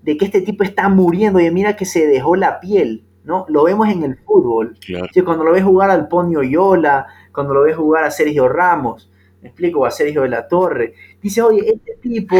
De 0.03 0.17
que 0.17 0.25
este 0.25 0.41
tipo 0.41 0.63
está 0.63 0.89
muriendo 0.89 1.39
y 1.39 1.49
mira 1.49 1.75
que 1.75 1.85
se 1.85 2.05
dejó 2.05 2.35
la 2.35 2.59
piel, 2.59 3.03
¿no? 3.23 3.45
Lo 3.49 3.63
vemos 3.63 3.87
en 3.89 4.03
el 4.03 4.17
fútbol. 4.17 4.77
cuando 5.23 5.43
lo 5.43 5.53
ves 5.53 5.63
jugar 5.63 5.89
al 5.89 6.07
Ponio 6.07 6.43
Yola, 6.43 7.07
cuando 7.33 7.53
lo 7.53 7.63
ves 7.63 7.75
jugar 7.75 8.03
a 8.03 8.11
Sergio 8.11 8.47
Ramos, 8.47 9.09
me 9.41 9.49
explico, 9.49 9.85
a 9.85 9.91
Sergio 9.91 10.21
de 10.21 10.29
la 10.29 10.47
Torre, 10.47 10.93
dice, 11.21 11.41
oye, 11.41 11.73
este 11.73 11.97
tipo 12.01 12.37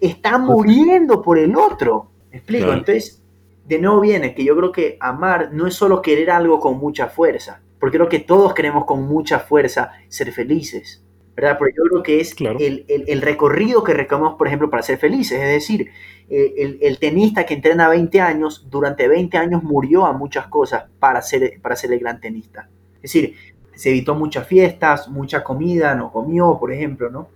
está 0.00 0.38
muriendo 0.38 1.22
por 1.22 1.38
el 1.38 1.54
otro. 1.54 2.10
¿Me 2.30 2.38
explico? 2.38 2.72
Entonces, 2.72 3.22
de 3.66 3.78
nuevo 3.78 4.00
viene 4.00 4.34
que 4.34 4.44
yo 4.44 4.56
creo 4.56 4.72
que 4.72 4.96
amar 4.98 5.50
no 5.52 5.68
es 5.68 5.74
solo 5.74 6.02
querer 6.02 6.30
algo 6.30 6.58
con 6.58 6.78
mucha 6.78 7.06
fuerza, 7.06 7.60
porque 7.78 7.98
creo 7.98 8.08
que 8.08 8.18
todos 8.18 8.52
queremos 8.52 8.84
con 8.84 9.04
mucha 9.04 9.38
fuerza 9.38 9.92
ser 10.08 10.32
felices. 10.32 11.04
¿Verdad? 11.40 11.56
Pero 11.58 11.74
yo 11.74 11.82
creo 11.84 12.02
que 12.02 12.20
es 12.20 12.36
el, 12.38 13.22
recorrido 13.22 13.82
que 13.82 13.94
recorremos, 13.94 14.34
por 14.34 14.46
ejemplo, 14.46 14.68
para 14.68 14.82
ser 14.82 14.98
felices. 14.98 15.40
Es 15.40 15.48
decir, 15.48 15.90
eh, 16.28 16.78
el, 16.80 16.98
tenista 16.98 17.46
que 17.46 17.54
entrena 17.54 17.88
20 17.88 18.20
años, 18.20 18.66
durante 18.70 19.08
20 19.08 19.38
años 19.38 19.62
murió 19.62 20.04
a 20.04 20.12
muchas 20.12 20.48
cosas 20.48 20.84
para 20.98 21.22
ser, 21.22 21.58
para 21.62 21.76
ser 21.76 21.92
el 21.92 22.00
gran 22.00 22.20
tenista. 22.20 22.68
Es 22.96 23.02
decir, 23.02 23.34
se 23.74 23.88
evitó 23.88 24.14
muchas 24.14 24.46
fiestas, 24.46 25.08
mucha 25.08 25.42
comida, 25.42 25.94
no 25.94 26.12
comió, 26.12 26.58
por 26.58 26.72
ejemplo, 26.72 27.08
¿no? 27.08 27.28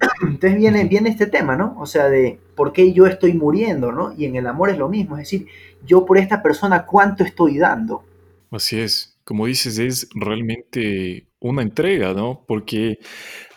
Entonces 0.22 0.58
viene, 0.58 0.84
viene 0.84 1.10
este 1.10 1.26
tema, 1.26 1.54
¿no? 1.54 1.76
O 1.78 1.86
sea, 1.86 2.08
de 2.08 2.40
por 2.56 2.72
qué 2.72 2.92
yo 2.92 3.06
estoy 3.06 3.34
muriendo, 3.34 3.92
¿no? 3.92 4.12
Y 4.16 4.24
en 4.24 4.34
el 4.34 4.48
amor 4.48 4.70
es 4.70 4.78
lo 4.78 4.88
mismo, 4.88 5.16
es 5.16 5.30
decir, 5.30 5.46
yo 5.86 6.04
por 6.04 6.18
esta 6.18 6.42
persona, 6.42 6.84
¿cuánto 6.84 7.22
estoy 7.22 7.58
dando? 7.58 8.02
Así 8.50 8.80
es, 8.80 9.11
como 9.24 9.46
dices, 9.46 9.78
es 9.78 10.08
realmente 10.14 11.26
una 11.40 11.62
entrega, 11.62 12.14
¿no? 12.14 12.44
Porque 12.46 12.98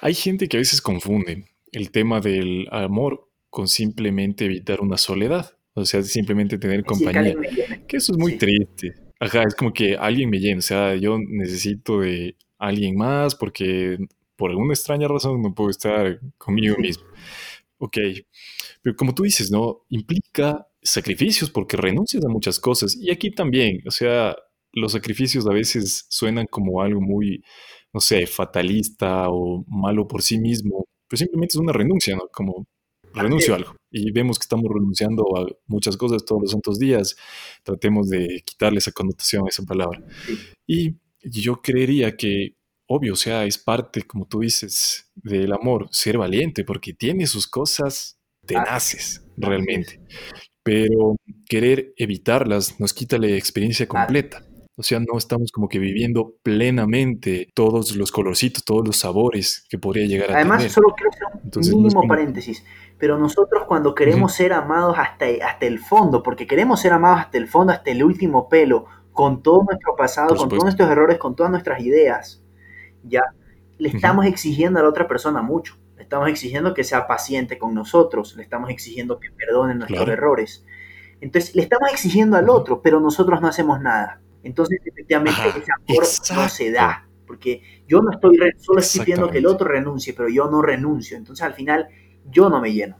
hay 0.02 0.14
gente 0.14 0.48
que 0.48 0.58
a 0.58 0.60
veces 0.60 0.82
confunde 0.82 1.46
el 1.72 1.92
tema 1.92 2.22
del 2.22 2.68
amor 2.72 3.30
con 3.50 3.68
simplemente 3.68 4.46
evitar 4.46 4.82
una 4.82 4.98
soledad, 4.98 5.58
o 5.74 5.86
sea, 5.86 6.02
simplemente 6.04 6.58
tener 6.58 6.84
compañía, 6.84 7.36
que 7.88 7.98
eso 7.98 8.12
es 8.12 8.18
muy 8.18 8.38
triste. 8.38 8.94
Ajá, 9.20 9.44
es 9.44 9.56
como 9.56 9.72
que 9.74 9.96
alguien 9.96 10.30
me 10.30 10.40
llena, 10.40 10.60
o 10.60 10.62
sea, 10.62 10.96
yo 10.96 11.18
necesito 11.20 12.02
de 12.02 12.36
alguien 12.58 12.96
más 12.96 13.36
porque 13.36 13.98
por 14.36 14.52
alguna 14.52 14.74
extraña 14.74 15.08
razón 15.08 15.42
no 15.42 15.54
puedo 15.54 15.70
estar 15.70 16.20
conmigo 16.38 16.76
mismo. 16.78 17.06
Ok, 17.78 17.98
pero 18.82 18.96
como 18.96 19.14
tú 19.14 19.24
dices, 19.24 19.52
¿no? 19.52 19.86
Implica 19.90 20.68
sacrificios 20.82 21.50
porque 21.50 21.78
renuncias 21.78 22.24
a 22.24 22.30
muchas 22.30 22.60
cosas. 22.60 22.96
Y 22.96 23.12
aquí 23.12 23.32
también, 23.32 23.82
o 23.86 23.92
sea, 23.92 24.36
los 24.76 24.92
sacrificios 24.92 25.48
a 25.48 25.54
veces 25.54 26.06
suenan 26.10 26.46
como 26.48 26.82
algo 26.82 27.02
muy, 27.02 27.44
no 27.94 28.00
sé, 28.00 28.28
fatalista 28.28 29.30
o 29.30 29.64
malo 29.68 30.08
por 30.08 30.22
sí 30.22 30.38
mismo, 30.38 30.86
pero 31.08 31.18
simplemente 31.18 31.54
es 31.54 31.60
una 31.60 31.74
renuncia, 31.74 32.16
¿no? 32.16 32.28
Como 32.32 32.68
renuncio 33.14 33.54
a 33.54 33.58
algo. 33.58 33.76
Y 33.90 34.12
vemos 34.12 34.38
que 34.38 34.44
estamos 34.44 34.66
renunciando 34.72 35.24
a 35.38 35.48
muchas 35.68 35.96
cosas 35.98 36.26
todos 36.26 36.42
los 36.44 36.52
santos 36.52 36.78
días. 36.78 37.16
Tratemos 37.64 38.10
de 38.10 38.42
quitarle 38.46 38.80
esa 38.80 38.92
connotación 38.92 39.46
a 39.46 39.50
esa 39.50 39.64
palabra. 39.64 40.04
Y 40.68 40.96
yo 41.24 41.62
creería 41.62 42.16
que, 42.18 42.56
obvio, 42.88 43.14
o 43.14 43.16
sea, 43.16 43.46
es 43.46 43.58
parte, 43.58 44.04
como 44.04 44.28
tú 44.28 44.42
dices, 44.42 45.12
del 45.16 45.54
amor, 45.54 45.88
ser 45.92 46.18
valiente, 46.18 46.66
porque 46.66 46.94
tiene 46.94 47.26
sus 47.28 47.48
cosas 47.48 48.20
tenaces, 48.46 49.26
realmente. 49.38 50.02
Pero 50.64 51.16
querer 51.48 51.94
evitarlas 51.98 52.80
nos 52.80 52.94
quita 52.94 53.18
la 53.18 53.28
experiencia 53.28 53.88
completa. 53.88 54.45
O 54.78 54.84
sea, 54.84 55.00
no 55.00 55.18
estamos 55.18 55.52
como 55.52 55.70
que 55.70 55.80
viviendo 55.80 56.34
plenamente 56.44 57.50
todos 57.54 57.96
los 57.96 58.12
colorcitos, 58.12 58.66
todos 58.66 58.86
los 58.86 58.98
sabores 58.98 59.66
que 59.70 59.78
podría 59.78 60.06
llegar 60.06 60.32
a 60.32 60.36
Además, 60.36 60.58
tener. 60.58 60.72
solo 60.72 60.94
quiero 60.96 61.12
hacer 61.12 61.74
un 61.76 61.84
mínimo 61.84 62.08
paréntesis. 62.08 62.66
Pero 62.98 63.18
nosotros 63.18 63.64
cuando 63.68 63.96
queremos 63.96 64.34
ser 64.34 64.52
amados 64.54 64.98
hasta, 64.98 65.26
hasta 65.46 65.66
el 65.66 65.80
fondo, 65.80 66.24
porque 66.24 66.46
queremos 66.46 66.82
ser 66.82 66.92
amados 66.94 67.20
hasta 67.22 67.38
el 67.38 67.48
fondo, 67.48 67.72
hasta 67.72 67.92
el 67.92 68.04
último 68.04 68.50
pelo, 68.50 68.86
con 69.12 69.42
todo 69.42 69.64
nuestro 69.64 69.96
pasado, 69.96 70.36
con 70.36 70.50
todos 70.50 70.64
nuestros 70.64 70.90
errores, 70.90 71.18
con 71.18 71.36
todas 71.36 71.52
nuestras 71.52 71.80
ideas, 71.80 72.44
ya 73.04 73.22
le 73.78 73.90
estamos 73.90 74.26
exigiendo 74.26 74.80
a 74.80 74.84
la 74.84 74.90
otra 74.90 75.08
persona 75.08 75.42
mucho. 75.42 75.78
Le 75.96 76.04
estamos 76.04 76.28
exigiendo 76.30 76.74
que 76.74 76.84
sea 76.84 77.08
paciente 77.08 77.58
con 77.58 77.74
nosotros, 77.74 78.36
le 78.36 78.44
estamos 78.44 78.70
exigiendo 78.70 79.20
que 79.20 79.32
perdone 79.32 79.76
nuestros 79.76 80.08
errores. 80.10 80.66
Entonces, 81.22 81.56
le 81.56 81.62
estamos 81.62 81.90
exigiendo 81.92 82.36
al 82.36 82.50
otro, 82.50 82.82
pero 82.82 83.00
nosotros 83.00 83.42
no 83.42 83.48
hacemos 83.48 83.80
nada. 83.80 84.22
Entonces, 84.46 84.80
efectivamente, 84.86 85.42
ese 85.50 85.72
amor 85.72 86.04
no 86.36 86.50
se 86.50 86.72
da, 86.72 87.08
porque 87.26 87.62
yo 87.88 88.00
no 88.02 88.12
estoy, 88.12 88.38
solo 88.60 88.80
estoy 88.80 89.02
pidiendo 89.02 89.30
que 89.30 89.40
el 89.40 89.48
otro 89.48 89.68
renuncie, 89.68 90.14
pero 90.14 90.30
yo 90.30 90.50
no 90.50 90.62
renuncio. 90.62 91.18
Entonces, 91.18 91.44
al 91.44 91.56
final, 91.56 91.88
yo 92.32 92.48
no 92.50 92.62
me 92.62 92.72
lleno. 92.72 92.96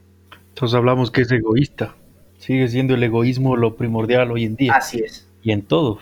Entonces 0.48 0.74
hablamos 0.74 1.12
que 1.12 1.22
es 1.22 1.30
egoísta. 1.30 1.94
Sigue 2.38 2.66
siendo 2.66 2.94
el 2.94 3.02
egoísmo 3.04 3.56
lo 3.56 3.76
primordial 3.76 4.32
hoy 4.32 4.44
en 4.44 4.56
día. 4.56 4.74
Así 4.74 4.98
es. 4.98 5.30
Y 5.40 5.52
en 5.52 5.62
todo. 5.62 6.00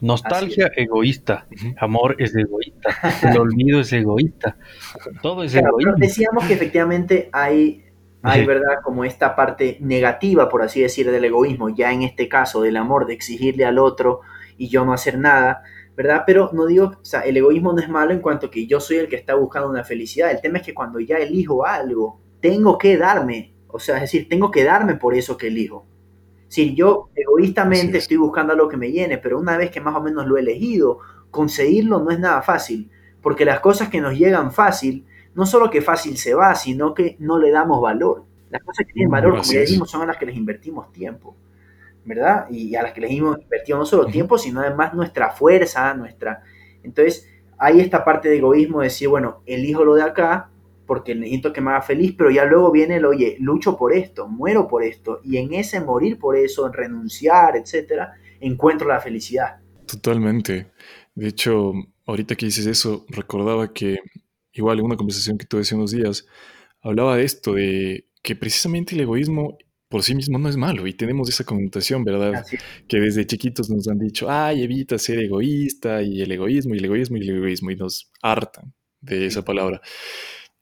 Nostalgia, 0.00 0.72
egoísta. 0.74 1.46
Amor 1.78 2.16
es 2.18 2.34
egoísta. 2.34 2.90
El 3.22 3.38
olvido 3.38 3.80
es 3.80 3.92
egoísta. 3.92 4.56
Todo 5.22 5.44
es 5.44 5.54
egoísta. 5.54 5.94
decíamos 5.98 6.46
que 6.46 6.54
efectivamente 6.54 7.28
hay, 7.32 7.84
hay, 8.22 8.44
¿verdad? 8.44 8.80
Como 8.82 9.04
esta 9.04 9.36
parte 9.36 9.76
negativa, 9.80 10.48
por 10.48 10.62
así 10.62 10.80
decir, 10.80 11.08
del 11.08 11.24
egoísmo. 11.24 11.68
Ya 11.68 11.92
en 11.92 12.02
este 12.02 12.28
caso, 12.28 12.60
del 12.60 12.76
amor, 12.76 13.06
de 13.06 13.14
exigirle 13.14 13.64
al 13.64 13.78
otro 13.78 14.22
y 14.60 14.68
yo 14.68 14.84
no 14.84 14.92
hacer 14.92 15.16
nada, 15.16 15.62
¿verdad? 15.96 16.24
Pero 16.26 16.50
no 16.52 16.66
digo, 16.66 16.92
o 17.00 17.04
sea, 17.04 17.20
el 17.22 17.34
egoísmo 17.34 17.72
no 17.72 17.80
es 17.80 17.88
malo 17.88 18.12
en 18.12 18.20
cuanto 18.20 18.50
que 18.50 18.66
yo 18.66 18.78
soy 18.78 18.98
el 18.98 19.08
que 19.08 19.16
está 19.16 19.34
buscando 19.34 19.70
una 19.70 19.84
felicidad. 19.84 20.30
El 20.30 20.42
tema 20.42 20.58
es 20.58 20.64
que 20.64 20.74
cuando 20.74 21.00
ya 21.00 21.16
elijo 21.16 21.64
algo, 21.64 22.20
tengo 22.40 22.76
que 22.76 22.98
darme, 22.98 23.54
o 23.68 23.78
sea, 23.78 23.96
es 23.96 24.02
decir, 24.02 24.28
tengo 24.28 24.50
que 24.50 24.62
darme 24.62 24.96
por 24.96 25.14
eso 25.14 25.38
que 25.38 25.46
elijo. 25.46 25.86
Si 26.48 26.74
yo 26.74 27.08
egoístamente 27.14 27.96
estoy 27.96 28.18
buscando 28.18 28.52
algo 28.52 28.68
que 28.68 28.76
me 28.76 28.92
llene, 28.92 29.16
pero 29.16 29.38
una 29.38 29.56
vez 29.56 29.70
que 29.70 29.80
más 29.80 29.96
o 29.96 30.02
menos 30.02 30.26
lo 30.26 30.36
he 30.36 30.40
elegido, 30.40 30.98
conseguirlo 31.30 32.00
no 32.00 32.10
es 32.10 32.18
nada 32.18 32.42
fácil, 32.42 32.90
porque 33.22 33.46
las 33.46 33.60
cosas 33.60 33.88
que 33.88 34.02
nos 34.02 34.12
llegan 34.12 34.52
fácil, 34.52 35.06
no 35.34 35.46
solo 35.46 35.70
que 35.70 35.80
fácil 35.80 36.18
se 36.18 36.34
va, 36.34 36.54
sino 36.54 36.92
que 36.92 37.16
no 37.18 37.38
le 37.38 37.50
damos 37.50 37.80
valor. 37.80 38.24
Las 38.50 38.62
cosas 38.62 38.84
que 38.86 38.92
tienen 38.92 39.08
mm, 39.08 39.12
valor, 39.12 39.38
como 39.38 39.52
ya 39.52 39.60
dijimos, 39.60 39.90
son 39.90 40.02
a 40.02 40.06
las 40.06 40.18
que 40.18 40.26
les 40.26 40.36
invertimos 40.36 40.92
tiempo. 40.92 41.34
¿Verdad? 42.04 42.46
Y 42.50 42.74
a 42.74 42.82
las 42.82 42.92
que 42.92 43.00
les 43.00 43.10
hemos 43.10 43.40
invertido 43.40 43.78
no 43.78 43.86
solo 43.86 44.06
tiempo, 44.06 44.38
sino 44.38 44.60
además 44.60 44.94
nuestra 44.94 45.30
fuerza, 45.30 45.94
nuestra... 45.94 46.42
Entonces, 46.82 47.28
hay 47.58 47.80
esta 47.80 48.04
parte 48.04 48.28
de 48.28 48.38
egoísmo 48.38 48.80
de 48.80 48.86
decir, 48.86 49.08
bueno, 49.08 49.42
elijo 49.46 49.84
lo 49.84 49.94
de 49.94 50.02
acá 50.02 50.50
porque 50.86 51.14
necesito 51.14 51.52
que 51.52 51.60
me 51.60 51.70
haga 51.70 51.82
feliz, 51.82 52.16
pero 52.18 52.32
ya 52.32 52.44
luego 52.44 52.72
viene 52.72 52.96
el, 52.96 53.04
oye, 53.04 53.36
lucho 53.38 53.76
por 53.76 53.92
esto, 53.92 54.26
muero 54.26 54.66
por 54.66 54.82
esto, 54.82 55.20
y 55.22 55.36
en 55.36 55.54
ese 55.54 55.80
morir 55.80 56.18
por 56.18 56.36
eso, 56.36 56.66
en 56.66 56.72
renunciar, 56.72 57.56
etcétera, 57.56 58.14
encuentro 58.40 58.88
la 58.88 58.98
felicidad. 58.98 59.60
Totalmente. 59.86 60.72
De 61.14 61.28
hecho, 61.28 61.74
ahorita 62.06 62.34
que 62.34 62.46
dices 62.46 62.66
eso, 62.66 63.06
recordaba 63.08 63.72
que 63.72 63.98
igual 64.52 64.80
en 64.80 64.86
una 64.86 64.96
conversación 64.96 65.38
que 65.38 65.46
tuve 65.46 65.60
hace 65.60 65.76
unos 65.76 65.92
días, 65.92 66.26
hablaba 66.82 67.16
de 67.16 67.22
esto, 67.22 67.54
de 67.54 68.06
que 68.22 68.34
precisamente 68.34 68.96
el 68.96 69.02
egoísmo 69.02 69.58
por 69.90 70.04
sí 70.04 70.14
mismo 70.14 70.38
no 70.38 70.48
es 70.48 70.56
malo 70.56 70.86
y 70.86 70.94
tenemos 70.94 71.28
esa 71.28 71.42
connotación, 71.42 72.04
¿verdad? 72.04 72.46
Que 72.86 73.00
desde 73.00 73.26
chiquitos 73.26 73.68
nos 73.68 73.88
han 73.88 73.98
dicho, 73.98 74.30
ay, 74.30 74.62
evita 74.62 74.96
ser 74.98 75.18
egoísta 75.18 76.00
y 76.00 76.22
el 76.22 76.30
egoísmo 76.30 76.76
y 76.76 76.78
el 76.78 76.84
egoísmo 76.84 77.16
y 77.16 77.22
el 77.22 77.36
egoísmo 77.36 77.70
y 77.72 77.76
nos 77.76 78.12
hartan 78.22 78.72
de 79.00 79.26
esa 79.26 79.44
palabra. 79.44 79.80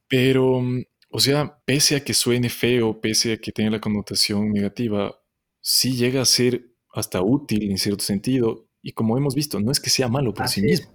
Pero, 0.09 0.63
o 1.11 1.21
sea, 1.21 1.59
pese 1.67 1.97
a 1.97 2.01
que 2.05 2.15
suene 2.15 2.49
feo, 2.49 3.03
pese 3.03 3.35
a 3.35 3.37
que 3.37 3.53
tenga 3.53 3.71
la 3.71 3.81
connotación 3.81 4.51
negativa, 4.51 5.15
sí 5.61 5.95
llega 5.95 6.23
a 6.23 6.25
ser 6.25 6.65
hasta 6.95 7.21
útil 7.21 7.71
en 7.71 7.77
cierto 7.77 8.05
sentido 8.05 8.67
y 8.81 8.93
como 8.93 9.19
hemos 9.19 9.35
visto, 9.35 9.61
no 9.61 9.71
es 9.71 9.79
que 9.79 9.91
sea 9.91 10.09
malo 10.09 10.33
por 10.33 10.49
sí 10.49 10.63
mismo. 10.63 10.91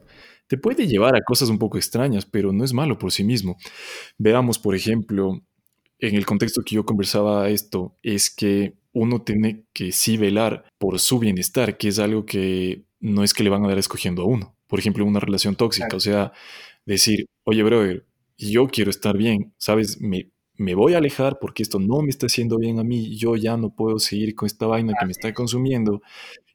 Te 0.48 0.58
puede 0.58 0.88
llevar 0.88 1.16
a 1.16 1.22
cosas 1.22 1.50
un 1.50 1.60
poco 1.60 1.78
extrañas, 1.78 2.26
pero 2.26 2.52
no 2.52 2.66
es 2.66 2.74
malo 2.74 2.98
por 2.98 3.12
sí 3.12 3.24
mismo. 3.24 3.58
Veamos, 4.18 4.58
por 4.58 4.76
ejemplo, 4.76 5.46
en 6.08 6.16
el 6.16 6.26
contexto 6.26 6.64
que 6.64 6.76
yo 6.76 6.86
conversaba 6.86 7.49
esto, 7.49 7.97
es 8.04 8.30
que 8.30 8.74
uno 8.91 9.22
tiene 9.22 9.64
que 9.74 9.93
sí 9.93 10.18
velar 10.18 10.66
por 10.78 10.99
su 10.99 11.18
bienestar, 11.18 11.78
que 11.78 11.88
es 11.88 11.97
algo 11.97 12.26
que 12.26 12.84
no 12.99 13.24
es 13.24 13.34
que 13.34 13.43
le 13.43 13.49
van 13.49 13.64
a 13.64 13.70
dar 13.70 13.78
escogiendo 13.78 14.24
a 14.24 14.26
uno. 14.26 14.56
Por 14.68 14.80
ejemplo, 14.80 15.06
una 15.06 15.22
relación 15.22 15.56
tóxica, 15.56 15.95
o 15.95 16.01
sea, 16.01 16.34
decir, 16.86 17.26
oye, 17.45 17.64
brother, 17.64 18.06
yo 18.38 18.68
quiero 18.68 18.89
estar 18.89 19.18
bien, 19.18 19.54
¿sabes? 19.58 20.01
Me, 20.01 20.30
me 20.56 20.76
voy 20.76 20.93
a 20.93 20.97
alejar 20.97 21.39
porque 21.39 21.64
esto 21.64 21.80
no 21.80 22.01
me 22.01 22.10
está 22.10 22.26
haciendo 22.26 22.58
bien 22.58 22.80
a 22.80 22.84
mí, 22.84 23.16
yo 23.16 23.38
ya 23.38 23.56
no 23.56 23.74
puedo 23.74 23.97
seguir 23.97 24.36
con 24.36 24.45
esta 24.45 24.68
vaina 24.68 24.93
que 24.99 25.06
me 25.06 25.14
está 25.14 25.34
consumiendo. 25.34 26.01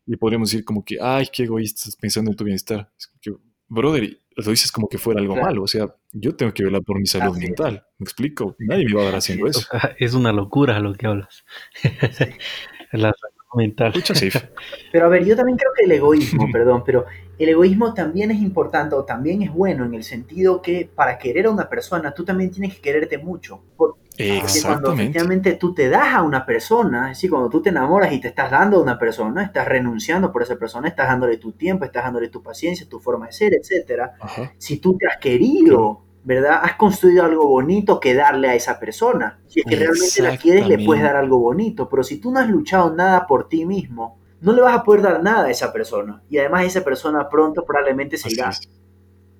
Y 0.07 0.17
podríamos 0.17 0.51
decir 0.51 0.65
como 0.65 0.85
que, 0.85 0.99
ay, 1.01 1.27
qué 1.33 1.45
egoísta, 1.45 1.81
estás 1.81 1.97
pensando 1.97 2.31
en 2.31 2.37
tu 2.37 2.45
bienestar. 2.45 2.93
Es 2.99 3.11
que, 3.21 3.33
brother, 3.67 4.21
lo 4.45 4.51
dices 4.51 4.73
como 4.73 4.89
que 4.89 4.99
fuera 4.99 5.21
algo 5.21 5.37
malo. 5.37 5.63
O 5.63 5.69
sea, 5.69 5.95
yo 6.13 6.35
tengo 6.37 6.53
que 6.53 6.65
velar 6.65 6.83
por 6.83 6.99
mi 6.99 7.07
salud 7.07 7.37
mental. 7.37 7.85
¿Me 7.99 8.05
explico? 8.05 8.55
Nadie 8.59 8.87
me 8.87 8.95
va 8.95 9.03
a 9.03 9.05
dar 9.07 9.17
haciendo 9.17 9.47
eso. 9.47 9.67
Es 9.99 10.15
una 10.15 10.33
locura 10.33 10.79
lo 10.81 10.95
que 10.95 11.07
hablas. 11.07 11.45
La 12.93 13.13
mental. 13.55 13.93
Pero 14.93 15.07
a 15.07 15.09
ver, 15.09 15.25
yo 15.25 15.35
también 15.35 15.57
creo 15.57 15.73
que 15.77 15.85
el 15.85 15.93
egoísmo, 15.93 16.49
perdón, 16.53 16.83
pero 16.85 17.07
el 17.39 17.49
egoísmo 17.49 17.95
también 17.95 18.31
es 18.31 18.41
importante 18.41 18.95
o 18.95 19.05
también 19.05 19.43
es 19.43 19.53
bueno 19.53 19.85
en 19.85 19.95
el 19.95 20.05
sentido 20.05 20.61
que 20.61 20.89
para 20.95 21.19
querer 21.19 21.47
a 21.47 21.51
una 21.51 21.69
persona 21.69 22.13
tú 22.13 22.25
también 22.25 22.51
tienes 22.51 22.75
que 22.75 22.81
quererte 22.81 23.19
mucho. 23.19 23.63
Porque 23.77 24.08
cuando 24.65 24.93
efectivamente 24.93 25.55
tú 25.55 25.73
te 25.75 25.89
das 25.89 26.15
a 26.15 26.23
una 26.23 26.45
persona, 26.45 27.11
es 27.11 27.19
decir, 27.19 27.31
cuando 27.31 27.49
tú 27.49 27.63
te 27.63 27.69
enamoras 27.71 28.13
y 28.13 28.21
te 28.21 28.29
estás 28.29 28.51
dando 28.51 28.79
a 28.79 28.83
una 28.83 28.99
persona, 28.99 29.45
estás 29.45 29.69
renunciando 29.69 30.33
por 30.33 30.43
esa 30.43 30.57
persona, 30.57 30.89
estás 30.89 31.09
dándole 31.09 31.37
tu 31.37 31.53
tiempo, 31.53 31.85
estás 31.85 32.05
dándole 32.05 32.29
tu 32.29 32.43
paciencia, 32.43 32.89
tu 32.89 32.99
forma 32.99 33.27
de 33.27 33.33
ser, 33.33 33.53
etcétera. 33.55 34.15
Si 34.59 34.79
tú 34.79 34.97
te 34.97 35.07
has 35.07 35.19
querido, 35.19 36.03
¿verdad? 36.25 36.61
Has 36.63 36.75
construido 36.75 37.25
algo 37.25 37.47
bonito 37.47 38.01
que 38.01 38.15
darle 38.15 38.49
a 38.49 38.55
esa 38.55 38.79
persona. 38.79 39.41
Si 39.47 39.61
es 39.61 39.67
que 39.67 39.77
realmente 39.77 40.23
la 40.23 40.37
quieres, 40.37 40.67
le 40.67 40.85
puedes 40.85 41.03
dar 41.03 41.17
algo 41.17 41.39
bonito. 41.39 41.89
Pero 41.89 42.03
si 42.03 42.19
tú 42.19 42.33
no 42.33 42.41
has 42.41 42.49
luchado 42.49 42.95
nada 42.95 43.27
por 43.27 43.49
ti 43.49 43.65
mismo, 43.65 44.19
no 44.41 44.53
le 44.53 44.63
vas 44.63 44.77
a 44.77 44.83
poder 44.83 45.03
dar 45.03 45.23
nada 45.23 45.47
a 45.47 45.51
esa 45.51 45.73
persona. 45.73 46.23
Y 46.29 46.39
además 46.39 46.65
esa 46.65 46.83
persona 46.83 47.29
pronto 47.29 47.65
probablemente 47.65 48.17
se 48.17 48.33
irá. 48.33 48.51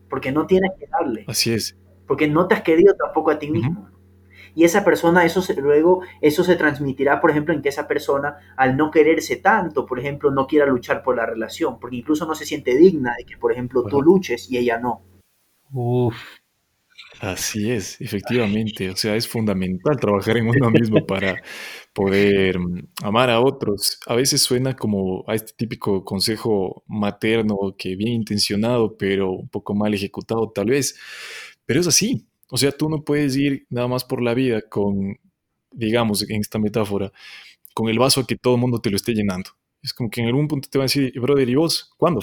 Porque 0.09 0.33
no 0.33 0.47
tienes 0.47 0.71
que 0.79 0.87
darle. 0.87 1.25
Así 1.27 1.53
es. 1.53 1.77
Porque 2.07 2.29
no 2.29 2.47
te 2.47 2.55
has 2.55 2.63
querido 2.63 2.95
tampoco 2.95 3.33
a 3.33 3.39
ti 3.39 3.51
mismo. 3.51 3.91
Y 4.59 4.65
esa 4.65 4.85
persona, 4.85 5.25
eso 5.25 5.41
luego, 5.59 6.03
eso 6.21 6.43
se 6.43 6.57
transmitirá, 6.57 7.21
por 7.21 7.31
ejemplo, 7.31 7.55
en 7.55 7.63
que 7.63 7.69
esa 7.69 7.87
persona, 7.87 8.39
al 8.57 8.77
no 8.77 8.91
quererse 8.91 9.37
tanto, 9.37 9.87
por 9.87 10.01
ejemplo, 10.01 10.33
no 10.33 10.49
quiera 10.49 10.67
luchar 10.67 11.05
por 11.05 11.15
la 11.15 11.25
relación, 11.25 11.79
porque 11.79 11.95
incluso 11.95 12.27
no 12.27 12.35
se 12.35 12.45
siente 12.45 12.77
digna 12.77 13.15
de 13.17 13.25
que, 13.25 13.37
por 13.37 13.53
ejemplo, 13.53 13.85
tú 13.85 14.03
luches 14.03 14.51
y 14.51 14.59
ella 14.59 14.81
no. 14.81 15.03
Uf, 15.71 16.17
Así 17.21 17.71
es, 17.71 18.01
efectivamente. 18.01 18.91
O 18.91 18.97
sea, 18.97 19.15
es 19.15 19.29
fundamental 19.29 19.97
trabajar 20.01 20.37
en 20.39 20.49
uno 20.49 20.71
mismo 20.73 21.07
para 21.07 21.41
poder 21.93 22.59
mm, 22.59 22.89
amar 23.05 23.31
a 23.31 23.41
otros. 23.41 24.01
A 24.07 24.17
veces 24.17 24.43
suena 24.43 24.75
como 24.75 25.25
a 25.29 25.37
este 25.37 25.53
típico 25.57 26.05
consejo 26.05 26.83
materno 26.89 27.77
que 27.79 27.95
bien 27.95 28.15
intencionado, 28.15 28.97
pero 28.97 29.31
un 29.31 29.49
poco 29.49 29.77
mal 29.77 29.95
ejecutado 29.95 30.51
tal 30.51 30.67
vez. 30.71 30.97
Pero 31.65 31.81
es 31.81 31.87
así. 31.87 32.28
O 32.51 32.57
sea, 32.57 32.73
tú 32.73 32.89
no 32.89 33.05
puedes 33.05 33.37
ir 33.37 33.67
nada 33.71 33.89
más 33.89 34.05
por 34.05 34.23
la 34.23 34.35
vida 34.35 34.63
con, 34.63 35.19
digamos, 35.71 36.29
en 36.29 36.41
esta 36.41 36.59
metáfora, 36.59 37.13
con 37.75 37.89
el 37.89 37.99
vaso 37.99 38.21
a 38.21 38.27
que 38.27 38.37
todo 38.37 38.55
el 38.55 38.61
mundo 38.61 38.81
te 38.81 38.91
lo 38.91 38.97
esté 38.97 39.13
llenando. 39.15 39.51
Es 39.83 39.93
como 39.93 40.11
que 40.11 40.21
en 40.21 40.29
algún 40.29 40.49
punto 40.49 40.69
te 40.71 40.79
van 40.79 40.85
a 40.85 40.87
decir, 40.87 41.13
brother, 41.21 41.49
¿y 41.49 41.55
vos? 41.55 41.93
¿Cuándo? 41.97 42.21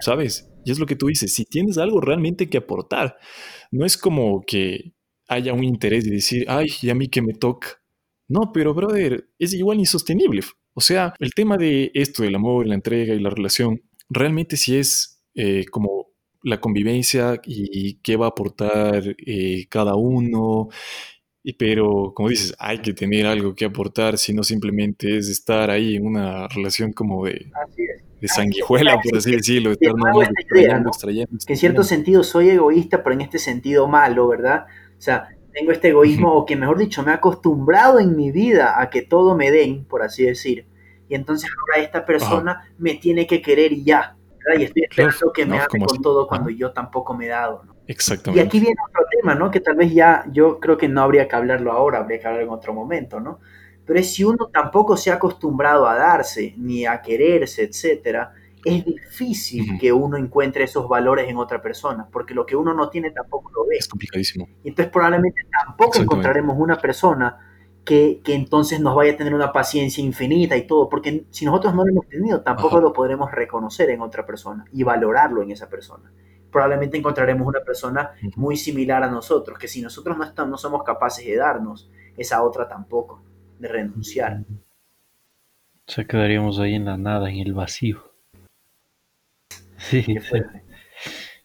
¿Sabes? 0.00 0.50
Y 0.64 0.72
es 0.72 0.78
lo 0.78 0.86
que 0.86 0.96
tú 0.96 1.06
dices, 1.06 1.32
si 1.32 1.44
tienes 1.44 1.78
algo 1.78 2.00
realmente 2.00 2.48
que 2.48 2.58
aportar, 2.58 3.16
no 3.70 3.86
es 3.86 3.96
como 3.96 4.42
que 4.46 4.92
haya 5.28 5.52
un 5.52 5.64
interés 5.64 6.04
de 6.04 6.10
decir, 6.10 6.44
ay, 6.48 6.68
y 6.82 6.90
a 6.90 6.94
mí 6.94 7.08
que 7.08 7.22
me 7.22 7.34
toca. 7.34 7.80
No, 8.28 8.52
pero 8.52 8.74
brother, 8.74 9.28
es 9.38 9.54
igual 9.54 9.78
insostenible. 9.78 10.42
O 10.74 10.80
sea, 10.80 11.14
el 11.18 11.32
tema 11.34 11.56
de 11.56 11.90
esto, 11.94 12.22
del 12.22 12.34
amor, 12.34 12.66
la 12.66 12.74
entrega 12.74 13.14
y 13.14 13.20
la 13.20 13.30
relación, 13.30 13.82
realmente 14.08 14.56
sí 14.56 14.76
es 14.76 15.22
eh, 15.34 15.64
como 15.70 16.09
la 16.42 16.60
convivencia 16.60 17.40
y 17.44 17.94
qué 18.02 18.16
va 18.16 18.26
a 18.26 18.30
aportar 18.30 19.02
eh, 19.26 19.66
cada 19.68 19.94
uno. 19.94 20.68
Y, 21.42 21.54
pero, 21.54 22.12
como 22.14 22.28
dices, 22.28 22.54
hay 22.58 22.78
que 22.78 22.92
tener 22.92 23.26
algo 23.26 23.54
que 23.54 23.64
aportar, 23.64 24.18
si 24.18 24.34
no 24.34 24.42
simplemente 24.42 25.16
es 25.16 25.28
estar 25.28 25.70
ahí 25.70 25.96
en 25.96 26.06
una 26.06 26.48
relación 26.48 26.92
como 26.92 27.24
de, 27.24 27.50
de 28.20 28.28
sanguijuela, 28.28 29.00
por 29.02 29.16
así 29.16 29.32
decirlo, 29.32 29.72
estar 29.72 29.94
Que 31.46 31.52
en 31.54 31.58
cierto 31.58 31.82
sentido 31.82 32.22
soy 32.24 32.50
egoísta, 32.50 33.02
pero 33.02 33.14
en 33.14 33.22
este 33.22 33.38
sentido 33.38 33.88
malo, 33.88 34.28
¿verdad? 34.28 34.66
O 34.98 35.00
sea, 35.00 35.28
tengo 35.54 35.72
este 35.72 35.88
egoísmo, 35.88 36.34
o 36.34 36.44
que 36.44 36.56
mejor 36.56 36.78
dicho, 36.78 37.02
me 37.02 37.12
he 37.12 37.14
acostumbrado 37.14 38.00
en 38.00 38.16
mi 38.16 38.30
vida 38.30 38.80
a 38.80 38.90
que 38.90 39.00
todo 39.00 39.34
me 39.34 39.50
den, 39.50 39.86
por 39.86 40.02
así 40.02 40.24
decir. 40.24 40.66
Y 41.08 41.14
entonces 41.14 41.50
ahora 41.58 41.82
esta 41.82 42.04
persona 42.04 42.70
me 42.78 42.94
tiene 42.94 43.26
que 43.26 43.40
querer 43.40 43.72
y 43.72 43.84
ya. 43.84 44.16
¿Verdad? 44.44 44.60
Y 44.60 44.64
estoy 44.64 44.82
esperando 44.88 45.32
que 45.32 45.46
me 45.46 45.58
ame 45.58 45.86
con 45.86 46.02
todo 46.02 46.26
cuando 46.26 46.50
yo 46.50 46.72
tampoco 46.72 47.14
me 47.14 47.26
he 47.26 47.28
dado. 47.28 47.62
¿no? 47.64 47.74
Exactamente. 47.86 48.42
Y 48.42 48.46
aquí 48.46 48.60
viene 48.60 48.76
otro 48.88 49.04
tema, 49.10 49.34
¿no? 49.34 49.50
Que 49.50 49.60
tal 49.60 49.76
vez 49.76 49.92
ya 49.92 50.24
yo 50.30 50.60
creo 50.60 50.76
que 50.76 50.88
no 50.88 51.02
habría 51.02 51.26
que 51.26 51.36
hablarlo 51.36 51.72
ahora, 51.72 51.98
habría 51.98 52.20
que 52.20 52.26
hablarlo 52.26 52.48
en 52.48 52.54
otro 52.54 52.72
momento, 52.72 53.20
¿no? 53.20 53.40
Pero 53.84 53.98
es 53.98 54.14
si 54.14 54.22
uno 54.22 54.48
tampoco 54.52 54.96
se 54.96 55.10
ha 55.10 55.14
acostumbrado 55.14 55.88
a 55.88 55.96
darse, 55.96 56.54
ni 56.56 56.86
a 56.86 57.02
quererse, 57.02 57.64
etcétera, 57.64 58.32
es 58.64 58.84
difícil 58.84 59.78
que 59.80 59.92
uno 59.92 60.16
encuentre 60.16 60.64
esos 60.64 60.88
valores 60.88 61.28
en 61.28 61.38
otra 61.38 61.60
persona, 61.62 62.06
porque 62.12 62.34
lo 62.34 62.44
que 62.46 62.54
uno 62.54 62.74
no 62.74 62.90
tiene 62.90 63.10
tampoco 63.10 63.50
lo 63.50 63.66
ve. 63.66 63.76
Es 63.78 63.88
complicadísimo. 63.88 64.48
Y 64.62 64.68
entonces 64.68 64.92
probablemente 64.92 65.42
tampoco 65.50 65.98
encontraremos 65.98 66.56
una 66.58 66.76
persona 66.76 67.49
que, 67.84 68.20
que, 68.22 68.34
entonces 68.34 68.80
nos 68.80 68.94
vaya 68.94 69.12
a 69.12 69.16
tener 69.16 69.34
una 69.34 69.52
paciencia 69.52 70.04
infinita 70.04 70.56
y 70.56 70.66
todo, 70.66 70.88
porque 70.88 71.24
si 71.30 71.44
nosotros 71.44 71.74
no 71.74 71.84
lo 71.84 71.90
hemos 71.90 72.08
tenido, 72.08 72.42
tampoco 72.42 72.80
lo 72.80 72.92
podremos 72.92 73.30
reconocer 73.30 73.90
en 73.90 74.00
otra 74.00 74.26
persona 74.26 74.64
y 74.72 74.82
valorarlo 74.82 75.42
en 75.42 75.50
esa 75.50 75.68
persona. 75.68 76.12
Probablemente 76.50 76.96
encontraremos 76.96 77.46
una 77.46 77.60
persona 77.60 78.12
muy 78.36 78.56
similar 78.56 79.02
a 79.02 79.10
nosotros, 79.10 79.58
que 79.58 79.68
si 79.68 79.82
nosotros 79.82 80.16
no, 80.16 80.24
estamos, 80.24 80.50
no 80.50 80.58
somos 80.58 80.82
capaces 80.82 81.24
de 81.24 81.36
darnos, 81.36 81.90
esa 82.16 82.42
otra 82.42 82.68
tampoco 82.68 83.22
de 83.58 83.68
renunciar. 83.68 84.44
O 85.86 85.92
sea, 85.92 86.04
quedaríamos 86.04 86.58
ahí 86.58 86.74
en 86.74 86.84
la 86.84 86.96
nada, 86.96 87.30
en 87.30 87.38
el 87.38 87.54
vacío. 87.54 88.10
Sí, 89.76 90.04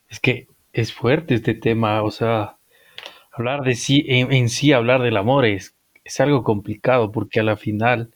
es 0.10 0.20
que 0.20 0.48
es 0.74 0.94
fuerte 0.94 1.36
este 1.36 1.54
tema, 1.54 2.04
o 2.04 2.12
sea, 2.12 2.58
hablar 3.32 3.64
de 3.64 3.76
sí, 3.76 4.04
en, 4.08 4.50
sí, 4.50 4.74
hablar 4.74 5.02
del 5.02 5.18
amor 5.18 5.46
es, 5.46 5.75
es, 6.06 6.20
algo 6.22 6.44
complicado 6.44 7.12
porque 7.12 7.42
a 7.42 7.44
la 7.44 7.58
final 7.58 8.14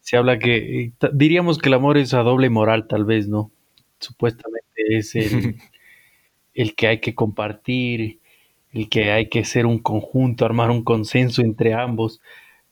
se 0.00 0.16
habla 0.16 0.38
que, 0.38 0.82
eh, 0.82 0.92
diríamos 1.12 1.58
que 1.58 1.68
el 1.68 1.74
amor 1.74 1.96
es 1.98 2.14
a 2.14 2.22
doble 2.22 2.50
moral 2.50 2.86
tal 2.88 3.04
vez, 3.04 3.28
¿no? 3.28 3.50
Supuestamente 3.98 4.64
es 4.88 5.14
el, 5.14 5.56
el 6.54 6.74
que 6.74 6.88
hay 6.88 7.00
que 7.00 7.14
compartir, 7.14 8.20
el 8.72 8.88
que 8.88 9.10
hay 9.12 9.28
que 9.28 9.44
ser 9.44 9.66
un 9.66 9.78
conjunto, 9.78 10.44
armar 10.44 10.70
un 10.70 10.84
consenso 10.84 11.42
entre 11.42 11.74
ambos, 11.74 12.20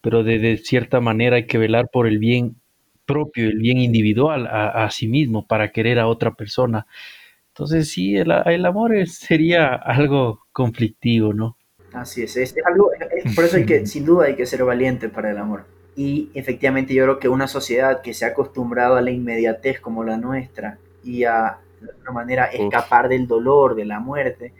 pero 0.01 0.25
de, 0.25 0.57
cierta 0.59 1.01
manera 1.01 1.37
hay 1.37 1.47
que 1.47 1.59
velar 1.59 1.91
por 1.93 2.07
el 2.07 2.19
bien 2.19 2.57
propio, 3.05 3.49
el 3.49 3.59
bien 3.59 3.79
individual 3.79 4.47
a, 4.47 4.91
sí 4.91 5.09
mismo 5.09 5.47
para 5.47 5.73
querer 5.73 5.99
a 5.99 6.09
otra 6.09 6.35
persona. 6.35 6.87
Entonces 7.49 7.91
sí, 7.91 8.17
el, 8.17 8.67
amor 8.67 8.95
sería 9.09 9.75
algo 9.75 10.47
conflictivo, 10.53 11.35
¿no? 11.35 11.58
Así 11.93 12.23
es, 12.23 12.37
es 12.37 12.55
algo, 12.65 12.91
por 13.35 13.45
eso 13.45 13.57
hay 13.57 13.67
que, 13.67 13.87
sin 13.87 14.05
duda 14.05 14.27
hay 14.27 14.37
que 14.37 14.47
ser 14.47 14.65
valiente 14.65 15.09
para 15.09 15.31
el 15.31 15.39
amor. 15.39 15.65
Y 15.97 16.31
efectivamente 16.35 16.95
yo 16.95 17.05
creo 17.05 17.19
que 17.19 17.29
una 17.29 17.49
sociedad 17.49 18.03
que 18.03 18.15
se 18.15 18.25
ha 18.25 18.29
acostumbrado 18.29 18.97
a 18.97 19.03
la 19.03 19.11
inmediatez 19.11 19.81
como 19.81 20.05
la 20.05 20.17
nuestra 20.17 20.79
y 21.03 21.25
a 21.25 21.59
de 21.81 21.91
alguna 21.91 22.11
manera 22.13 22.45
escapar 22.47 23.09
del 23.09 23.27
dolor, 23.27 23.75
de 23.75 23.85
la 23.85 24.01
muerte, 24.01 24.53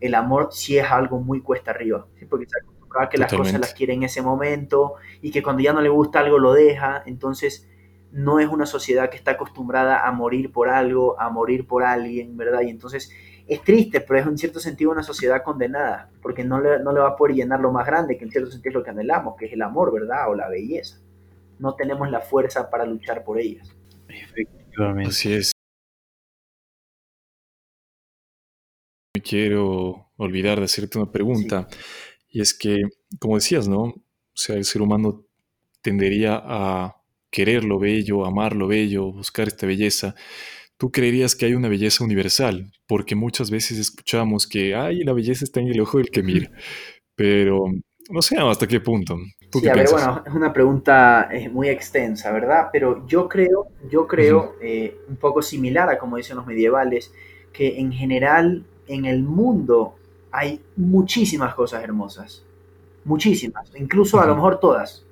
el 0.00 0.14
amor 0.14 0.48
sí 0.52 0.78
es 0.78 0.90
algo 0.90 1.20
muy 1.20 1.40
cuesta 1.40 1.70
arriba, 1.70 2.06
porque 2.28 2.46
se 2.46 2.58
que 3.10 3.18
las 3.18 3.32
cosas 3.32 3.58
las 3.58 3.72
quiere 3.72 3.94
en 3.94 4.02
ese 4.02 4.22
momento 4.22 4.94
y 5.22 5.30
que 5.30 5.42
cuando 5.42 5.62
ya 5.62 5.72
no 5.72 5.80
le 5.80 5.88
gusta 5.88 6.20
algo 6.20 6.38
lo 6.38 6.52
deja, 6.52 7.02
entonces 7.06 7.68
no 8.10 8.38
es 8.38 8.48
una 8.48 8.66
sociedad 8.66 9.08
que 9.08 9.16
está 9.16 9.32
acostumbrada 9.32 10.06
a 10.06 10.12
morir 10.12 10.52
por 10.52 10.68
algo, 10.68 11.18
a 11.18 11.30
morir 11.30 11.66
por 11.66 11.82
alguien, 11.84 12.36
¿verdad? 12.36 12.60
Y 12.62 12.68
entonces 12.68 13.10
es 13.52 13.62
triste, 13.62 14.00
pero 14.00 14.20
es 14.20 14.26
en 14.26 14.38
cierto 14.38 14.60
sentido 14.60 14.90
una 14.90 15.02
sociedad 15.02 15.42
condenada, 15.42 16.10
porque 16.22 16.44
no 16.44 16.60
le, 16.60 16.78
no 16.80 16.92
le 16.92 17.00
va 17.00 17.08
a 17.08 17.16
poder 17.16 17.36
llenar 17.36 17.60
lo 17.60 17.72
más 17.72 17.86
grande, 17.86 18.16
que 18.16 18.24
en 18.24 18.30
cierto 18.30 18.50
sentido 18.50 18.70
es 18.70 18.74
lo 18.74 18.84
que 18.84 18.90
anhelamos, 18.90 19.36
que 19.38 19.46
es 19.46 19.52
el 19.52 19.62
amor, 19.62 19.92
¿verdad? 19.92 20.30
O 20.30 20.34
la 20.34 20.48
belleza. 20.48 21.00
No 21.58 21.74
tenemos 21.74 22.10
la 22.10 22.20
fuerza 22.20 22.70
para 22.70 22.86
luchar 22.86 23.24
por 23.24 23.38
ellas. 23.38 23.68
Efectivamente. 24.08 25.08
Así 25.08 25.32
es. 25.32 25.52
Me 29.14 29.22
quiero 29.22 30.10
olvidar 30.16 30.58
de 30.58 30.64
hacerte 30.64 30.98
una 30.98 31.10
pregunta. 31.10 31.68
Y 32.28 32.40
es 32.40 32.54
que, 32.54 32.82
como 33.18 33.34
decías, 33.34 33.68
¿no? 33.68 33.82
O 33.82 34.02
sea, 34.34 34.56
el 34.56 34.64
ser 34.64 34.82
humano 34.82 35.26
tendería 35.82 36.40
a 36.42 36.96
querer 37.30 37.64
lo 37.64 37.78
bello, 37.78 38.24
amar 38.24 38.54
lo 38.54 38.68
bello, 38.68 39.12
buscar 39.12 39.48
esta 39.48 39.66
belleza. 39.66 40.14
Tú 40.82 40.90
creerías 40.90 41.36
que 41.36 41.46
hay 41.46 41.54
una 41.54 41.68
belleza 41.68 42.02
universal, 42.02 42.72
porque 42.88 43.14
muchas 43.14 43.52
veces 43.52 43.78
escuchamos 43.78 44.48
que, 44.48 44.74
ay, 44.74 45.04
la 45.04 45.12
belleza 45.12 45.44
está 45.44 45.60
en 45.60 45.68
el 45.68 45.80
ojo 45.80 45.98
del 45.98 46.10
que 46.10 46.24
mira. 46.24 46.50
Pero 47.14 47.66
no 48.10 48.20
sé 48.20 48.36
hasta 48.36 48.66
qué 48.66 48.80
punto. 48.80 49.16
sí, 49.52 49.68
a 49.68 49.74
ver, 49.74 49.88
bueno, 49.88 50.24
es 50.26 50.34
una 50.34 50.52
pregunta 50.52 51.28
eh, 51.30 51.48
muy 51.48 51.68
extensa, 51.68 52.32
¿verdad? 52.32 52.70
Pero 52.72 53.06
yo 53.06 53.28
creo, 53.28 53.68
yo 53.92 54.08
creo, 54.08 54.56
eh, 54.60 54.96
un 55.08 55.14
poco 55.14 55.40
similar 55.40 55.88
a 55.88 55.98
como 55.98 56.16
dicen 56.16 56.34
los 56.34 56.48
medievales, 56.48 57.12
que 57.52 57.78
en 57.78 57.92
general 57.92 58.64
en 58.88 59.04
el 59.04 59.22
mundo 59.22 59.94
hay 60.32 60.60
muchísimas 60.74 61.54
cosas 61.54 61.84
hermosas. 61.84 62.42
Muchísimas, 63.04 63.70
incluso 63.76 64.20
a 64.20 64.26
lo 64.26 64.34
mejor 64.34 64.58
todas. 64.58 65.04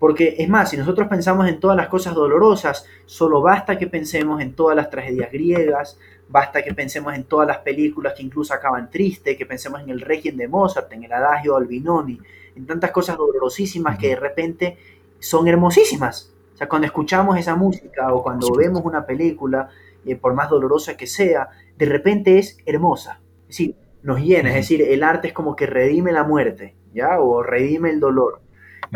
Porque 0.00 0.36
es 0.38 0.48
más, 0.48 0.70
si 0.70 0.78
nosotros 0.78 1.08
pensamos 1.08 1.46
en 1.46 1.60
todas 1.60 1.76
las 1.76 1.88
cosas 1.88 2.14
dolorosas, 2.14 2.86
solo 3.04 3.42
basta 3.42 3.78
que 3.78 3.86
pensemos 3.86 4.40
en 4.40 4.54
todas 4.54 4.74
las 4.74 4.88
tragedias 4.88 5.30
griegas, 5.30 5.98
basta 6.26 6.62
que 6.62 6.72
pensemos 6.72 7.14
en 7.14 7.24
todas 7.24 7.46
las 7.46 7.58
películas 7.58 8.14
que 8.16 8.22
incluso 8.22 8.54
acaban 8.54 8.90
triste, 8.90 9.36
que 9.36 9.44
pensemos 9.44 9.82
en 9.82 9.90
el 9.90 10.00
Requiem 10.00 10.38
de 10.38 10.48
Mozart, 10.48 10.90
en 10.94 11.04
el 11.04 11.12
Adagio 11.12 11.54
Albinoni, 11.54 12.18
en 12.56 12.66
tantas 12.66 12.92
cosas 12.92 13.18
dolorosísimas 13.18 13.98
que 13.98 14.08
de 14.08 14.16
repente 14.16 14.78
son 15.18 15.46
hermosísimas. 15.46 16.32
sea, 16.54 16.66
cuando 16.66 16.86
escuchamos 16.86 17.36
esa 17.36 17.54
música 17.54 18.14
o 18.14 18.22
cuando 18.22 18.50
vemos 18.54 18.82
una 18.82 19.04
película, 19.04 19.68
eh, 20.06 20.16
por 20.16 20.32
más 20.32 20.48
dolorosa 20.48 20.96
que 20.96 21.06
sea, 21.06 21.50
de 21.76 21.84
repente 21.84 22.38
es 22.38 22.56
hermosa. 22.64 23.20
Es 23.42 23.48
decir, 23.48 23.76
nos 24.02 24.20
llena, 24.20 24.48
es 24.48 24.54
decir, 24.56 24.80
el 24.80 25.02
arte 25.02 25.28
es 25.28 25.34
como 25.34 25.54
que 25.54 25.66
redime 25.66 26.10
la 26.10 26.24
muerte, 26.24 26.74
¿ya? 26.94 27.20
O 27.20 27.42
redime 27.42 27.90
el 27.90 28.00
dolor, 28.00 28.40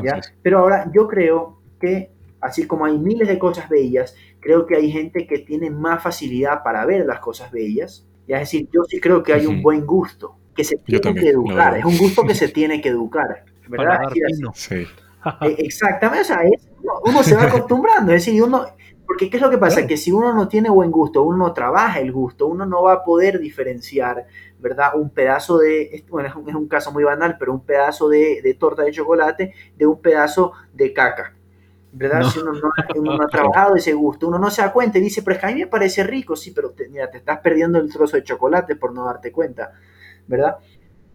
¿ya? 0.02 0.20
Pero 0.42 0.58
ahora 0.60 0.90
yo 0.94 1.08
creo 1.08 1.60
que, 1.80 2.10
así 2.40 2.66
como 2.66 2.84
hay 2.84 2.98
miles 2.98 3.28
de 3.28 3.38
cosas 3.38 3.68
bellas, 3.68 4.16
creo 4.40 4.66
que 4.66 4.76
hay 4.76 4.90
gente 4.90 5.26
que 5.26 5.38
tiene 5.38 5.70
más 5.70 6.02
facilidad 6.02 6.62
para 6.62 6.84
ver 6.86 7.06
las 7.06 7.20
cosas 7.20 7.50
bellas, 7.50 8.06
¿ya? 8.26 8.36
Es 8.40 8.50
decir, 8.50 8.68
yo 8.72 8.82
sí 8.84 9.00
creo 9.00 9.22
que 9.22 9.32
hay 9.32 9.46
un 9.46 9.62
buen 9.62 9.86
gusto 9.86 10.36
que 10.54 10.64
se 10.64 10.76
tiene 10.78 11.14
que 11.14 11.28
educar, 11.30 11.76
es 11.76 11.84
un 11.84 11.98
gusto 11.98 12.22
que 12.24 12.34
se 12.34 12.48
tiene 12.48 12.80
que 12.80 12.90
educar, 12.90 13.44
¿verdad? 13.68 14.00
Sí. 14.54 14.86
Eh, 15.40 15.56
exactamente, 15.58 16.20
o 16.20 16.24
sea, 16.24 16.40
uno 17.04 17.22
se 17.22 17.34
va 17.34 17.44
acostumbrando, 17.48 18.12
es 18.12 18.24
decir, 18.24 18.42
uno, 18.42 18.66
porque 19.06 19.28
¿qué 19.28 19.36
es 19.36 19.42
lo 19.42 19.50
que 19.50 19.58
pasa? 19.58 19.86
Que 19.86 19.96
si 19.96 20.12
uno 20.12 20.32
no 20.32 20.48
tiene 20.48 20.70
buen 20.70 20.90
gusto, 20.90 21.22
uno 21.22 21.36
no 21.36 21.52
trabaja 21.52 22.00
el 22.00 22.12
gusto, 22.12 22.46
uno 22.46 22.64
no 22.64 22.82
va 22.82 22.94
a 22.94 23.04
poder 23.04 23.38
diferenciar, 23.38 24.26
¿verdad? 24.58 24.92
Un 24.94 25.10
pedazo 25.10 25.58
de, 25.58 26.04
bueno, 26.08 26.28
es 26.28 26.54
un, 26.54 26.68
caso 26.68 26.90
muy 26.92 27.04
banal, 27.04 27.36
pero 27.38 27.52
un 27.52 27.60
pedazo 27.60 28.08
de, 28.08 28.56
torta 28.58 28.82
de 28.82 28.92
chocolate 28.92 29.54
de 29.76 29.86
un 29.86 30.00
pedazo 30.00 30.52
de 30.72 30.92
caca. 30.92 31.34
¿Verdad? 31.96 32.24
Si 32.24 32.40
uno 32.40 32.52
no, 32.52 33.22
ha 33.22 33.28
trabajado 33.28 33.76
ese 33.76 33.92
gusto, 33.92 34.26
uno 34.26 34.38
no 34.38 34.50
se 34.50 34.62
da 34.62 34.72
cuenta 34.72 34.98
y 34.98 35.00
dice, 35.00 35.22
pero 35.22 35.34
es 35.34 35.40
que 35.40 35.46
a 35.46 35.50
mí 35.50 35.60
me 35.60 35.66
parece 35.68 36.02
rico, 36.02 36.34
sí, 36.34 36.50
pero 36.50 36.70
te, 36.70 36.88
mira, 36.88 37.08
te 37.08 37.18
estás 37.18 37.38
perdiendo 37.38 37.78
el 37.78 37.92
trozo 37.92 38.16
de 38.16 38.24
chocolate 38.24 38.74
por 38.74 38.92
no 38.92 39.04
darte 39.04 39.30
cuenta, 39.30 39.72
¿verdad? 40.26 40.56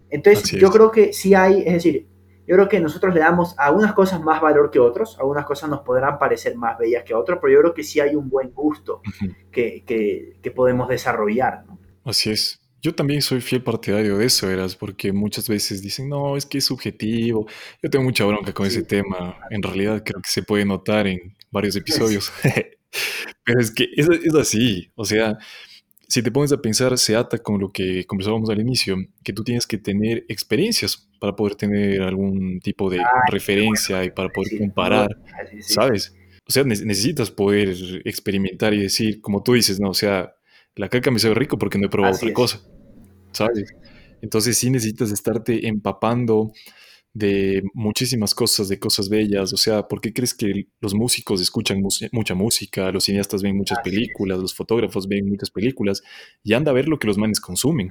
Entonces, 0.09 0.51
yo 0.51 0.71
creo 0.71 0.89
que 0.89 1.11
sí 1.11 1.35
hay, 1.35 1.59
es 1.65 1.73
decir, 1.73 2.07
yo 2.49 2.55
creo 2.55 2.67
que 2.67 2.79
nosotros 2.79 3.13
le 3.13 3.19
damos 3.19 3.53
a 3.59 3.69
unas 3.69 3.93
cosas 3.93 4.19
más 4.21 4.41
valor 4.41 4.71
que 4.71 4.79
otros, 4.79 5.19
a 5.19 5.23
unas 5.23 5.45
cosas 5.45 5.69
nos 5.69 5.81
podrán 5.81 6.17
parecer 6.17 6.55
más 6.55 6.79
bellas 6.79 7.03
que 7.03 7.13
a 7.13 7.19
otras, 7.19 7.37
pero 7.39 7.53
yo 7.53 7.59
creo 7.59 7.73
que 7.75 7.83
sí 7.83 7.99
hay 7.99 8.15
un 8.15 8.27
buen 8.27 8.49
gusto 8.49 9.03
que, 9.51 9.83
que, 9.85 10.51
podemos 10.51 10.89
desarrollar. 10.89 11.63
¿no? 11.67 11.77
Así 12.05 12.31
es. 12.31 12.59
Yo 12.81 12.95
también 12.95 13.21
soy 13.21 13.41
fiel 13.41 13.61
partidario 13.61 14.17
de 14.17 14.25
eso, 14.25 14.49
Eras, 14.49 14.75
porque 14.75 15.13
muchas 15.13 15.47
veces 15.47 15.83
dicen, 15.83 16.09
no, 16.09 16.35
es 16.35 16.47
que 16.47 16.57
es 16.57 16.65
subjetivo. 16.65 17.45
Yo 17.83 17.89
tengo 17.91 18.03
mucha 18.03 18.25
bronca 18.25 18.51
con 18.51 18.65
ese 18.65 18.81
tema. 18.81 19.37
En 19.51 19.61
realidad 19.61 20.01
creo 20.03 20.19
que 20.19 20.31
se 20.31 20.41
puede 20.41 20.65
notar 20.65 21.05
en 21.05 21.35
varios 21.51 21.75
episodios. 21.75 22.33
Pero 23.43 23.59
es 23.59 23.69
que 23.69 23.89
es, 23.95 24.09
es 24.09 24.33
así. 24.33 24.91
O 24.95 25.05
sea, 25.05 25.37
si 26.09 26.23
te 26.23 26.31
pones 26.31 26.51
a 26.51 26.57
pensar, 26.57 26.97
se 26.97 27.15
ata 27.15 27.37
con 27.37 27.59
lo 27.59 27.71
que 27.71 28.03
conversábamos 28.05 28.49
al 28.49 28.59
inicio, 28.59 28.97
que 29.23 29.31
tú 29.31 29.43
tienes 29.43 29.67
que 29.67 29.77
tener 29.77 30.25
experiencias 30.27 31.07
para 31.19 31.35
poder 31.35 31.53
tener 31.53 32.01
algún 32.01 32.59
tipo 32.61 32.89
de 32.89 32.99
ah, 32.99 33.05
referencia 33.31 34.03
y 34.03 34.09
para 34.09 34.29
poder 34.29 34.57
comparar, 34.57 35.15
¿sabes? 35.61 36.15
O 36.47 36.51
sea, 36.51 36.63
necesitas 36.63 37.29
poder 37.29 37.75
experimentar 38.05 38.73
y 38.73 38.81
decir, 38.81 39.21
como 39.21 39.43
tú 39.43 39.53
dices, 39.53 39.79
no, 39.79 39.91
o 39.91 39.93
sea, 39.93 40.33
la 40.75 40.89
caca 40.89 41.11
me 41.11 41.19
sabe 41.19 41.35
rico 41.35 41.59
porque 41.59 41.77
no 41.77 41.85
he 41.85 41.89
probado 41.89 42.15
otra 42.15 42.33
cosa, 42.33 42.59
¿sabes? 43.31 43.71
Entonces 44.23 44.57
sí 44.57 44.71
necesitas 44.71 45.11
estarte 45.11 45.67
empapando 45.67 46.51
de 47.13 47.63
muchísimas 47.73 48.35
cosas, 48.35 48.69
de 48.69 48.79
cosas 48.79 49.09
bellas. 49.09 49.53
O 49.53 49.57
sea, 49.57 49.87
¿por 49.87 50.01
qué 50.01 50.13
crees 50.13 50.33
que 50.33 50.67
los 50.79 50.93
músicos 50.93 51.41
escuchan 51.41 51.81
mucha 51.81 52.35
música, 52.35 52.91
los 52.91 53.05
cineastas 53.05 53.41
ven 53.41 53.57
muchas 53.57 53.79
películas, 53.79 54.39
los 54.39 54.55
fotógrafos 54.55 55.07
ven 55.07 55.27
muchas 55.27 55.49
películas 55.51 56.03
y 56.43 56.53
anda 56.53 56.71
a 56.71 56.73
ver 56.73 56.87
lo 56.87 56.99
que 56.99 57.07
los 57.07 57.17
manes 57.17 57.39
consumen? 57.39 57.89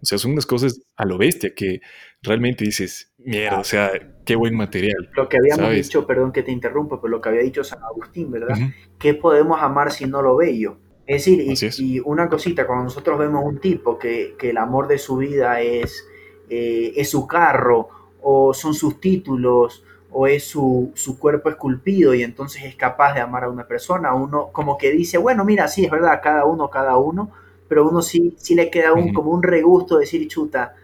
O 0.00 0.06
sea, 0.06 0.18
son 0.18 0.32
unas 0.32 0.46
cosas 0.46 0.80
a 0.96 1.04
lo 1.04 1.18
bestia 1.18 1.52
que 1.54 1.80
realmente 2.22 2.64
dices, 2.64 3.12
mierda, 3.18 3.58
o 3.58 3.64
sea, 3.64 3.90
qué 4.24 4.36
buen 4.36 4.54
material. 4.54 5.10
Lo 5.16 5.28
que 5.28 5.38
habíamos 5.38 5.74
dicho, 5.74 6.06
perdón 6.06 6.32
que 6.32 6.42
te 6.42 6.52
interrumpa, 6.52 7.00
pero 7.00 7.10
lo 7.10 7.20
que 7.20 7.28
había 7.30 7.42
dicho 7.42 7.64
San 7.64 7.82
Agustín, 7.82 8.30
¿verdad? 8.30 8.56
¿Qué 8.98 9.14
podemos 9.14 9.60
amar 9.60 9.92
si 9.92 10.06
no 10.06 10.22
lo 10.22 10.36
bello? 10.36 10.78
Es 11.06 11.24
decir, 11.24 11.82
y, 11.82 12.00
una 12.00 12.28
cosita, 12.28 12.66
cuando 12.66 12.84
nosotros 12.84 13.18
vemos 13.18 13.42
un 13.44 13.60
tipo 13.60 13.98
que, 13.98 14.36
que 14.38 14.50
el 14.50 14.58
amor 14.58 14.88
de 14.88 14.98
su 14.98 15.16
vida 15.16 15.60
es, 15.62 16.04
eh, 16.50 16.92
es 16.96 17.10
su 17.10 17.26
carro, 17.26 17.88
o 18.30 18.52
son 18.52 18.74
sus 18.74 19.00
títulos, 19.00 19.82
o 20.10 20.26
es 20.26 20.44
su, 20.44 20.92
cuerpo 21.18 21.48
esculpido 21.48 22.12
y 22.12 22.22
entonces 22.22 22.62
es 22.64 22.76
capaz 22.76 23.14
de 23.14 23.20
amar 23.20 23.44
a 23.44 23.48
una 23.48 23.66
persona, 23.66 24.12
uno 24.14 24.50
como 24.52 24.76
que 24.76 24.90
dice, 24.92 25.16
bueno, 25.16 25.46
mira, 25.46 25.66
sí, 25.66 25.86
es 25.86 25.90
verdad, 25.90 26.20
cada 26.22 26.44
uno, 26.44 26.68
cada 26.68 26.98
uno, 26.98 27.30
pero 27.68 27.88
uno 27.88 28.02
sí, 28.02 28.34
sí 28.36 28.54
le 28.54 28.70
queda 28.70 28.92
un, 28.92 29.14
como 29.14 29.30
un 29.30 29.42
regusto 29.42 29.96
de 29.96 30.02
decir, 30.02 30.28
chuta, 30.28 30.74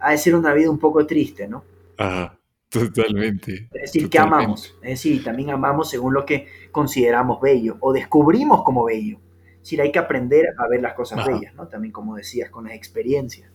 ha 0.00 0.12
de 0.12 0.18
ser 0.18 0.34
una 0.34 0.54
vida 0.54 0.70
un 0.70 0.78
poco 0.78 1.06
triste, 1.06 1.46
¿no? 1.46 1.62
Ajá, 1.98 2.38
totalmente. 2.70 3.68
Es 3.74 3.92
decir, 3.92 4.08
que 4.08 4.18
amamos, 4.18 4.74
es 4.80 4.90
decir, 4.90 5.22
también 5.22 5.50
amamos 5.50 5.90
según 5.90 6.14
lo 6.14 6.24
que 6.24 6.48
consideramos 6.72 7.38
bello, 7.38 7.76
o 7.80 7.92
descubrimos 7.92 8.62
como 8.62 8.84
bello. 8.84 9.18
Es 9.56 9.60
decir, 9.60 9.82
hay 9.82 9.92
que 9.92 9.98
aprender 9.98 10.46
a 10.56 10.66
ver 10.68 10.80
las 10.80 10.94
cosas 10.94 11.26
bellas, 11.26 11.54
¿no? 11.54 11.68
También 11.68 11.92
como 11.92 12.16
decías, 12.16 12.48
con 12.48 12.64
las 12.64 12.74
experiencias. 12.74 13.50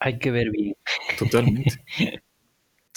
Hay 0.00 0.18
que 0.18 0.30
ver 0.30 0.50
bien. 0.50 0.74
Totalmente. 1.18 1.70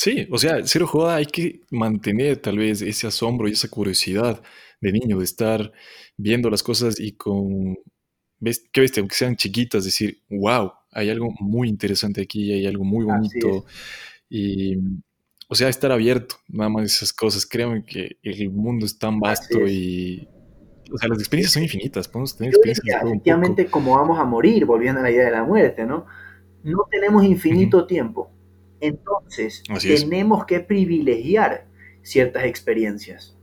Sí, 0.05 0.27
o 0.29 0.37
sea, 0.37 0.59
cero 0.65 0.85
joda, 0.85 1.15
hay 1.15 1.25
que 1.25 1.61
mantener 1.71 2.37
tal 2.37 2.59
vez 2.59 2.83
ese 2.83 3.07
asombro 3.07 3.47
y 3.47 3.53
esa 3.53 3.69
curiosidad 3.69 4.39
de 4.79 4.91
niño, 4.91 5.17
de 5.17 5.23
estar 5.23 5.71
viendo 6.15 6.47
las 6.51 6.61
cosas 6.61 6.99
y 6.99 7.13
con, 7.13 7.75
¿ves? 8.39 8.69
¿qué 8.71 8.81
ves? 8.81 8.95
Aunque 8.99 9.15
sean 9.15 9.35
chiquitas, 9.35 9.83
decir, 9.83 10.21
wow, 10.29 10.73
hay 10.91 11.09
algo 11.09 11.33
muy 11.39 11.69
interesante 11.69 12.21
aquí, 12.21 12.53
hay 12.53 12.67
algo 12.67 12.83
muy 12.83 13.03
bonito. 13.03 13.65
Y, 14.29 14.77
o 15.47 15.55
sea, 15.55 15.69
estar 15.69 15.91
abierto, 15.91 16.35
nada 16.49 16.69
más 16.69 16.83
esas 16.83 17.11
cosas. 17.11 17.43
Créanme 17.47 17.83
que 17.83 18.19
el 18.21 18.51
mundo 18.51 18.85
es 18.85 18.99
tan 18.99 19.19
vasto 19.19 19.65
y, 19.65 20.29
o 20.93 20.99
sea, 20.99 21.09
las 21.09 21.17
experiencias 21.17 21.53
son 21.53 21.63
infinitas, 21.63 22.07
podemos 22.07 22.37
tener 22.37 22.53
experiencias 22.53 23.01
Efectivamente, 23.01 23.65
como 23.65 23.95
vamos 23.95 24.19
a 24.19 24.23
morir, 24.23 24.65
volviendo 24.65 24.99
a 24.99 25.03
la 25.03 25.09
idea 25.09 25.25
de 25.25 25.31
la 25.31 25.43
muerte, 25.43 25.83
¿no? 25.83 26.05
No 26.61 26.85
tenemos 26.91 27.23
infinito 27.23 27.87
tiempo 27.87 28.34
entonces, 28.85 29.63
tenemos 29.81 30.45
que 30.45 30.59
privilegiar 30.59 31.65
ciertas 32.01 32.45
experiencias. 32.45 33.35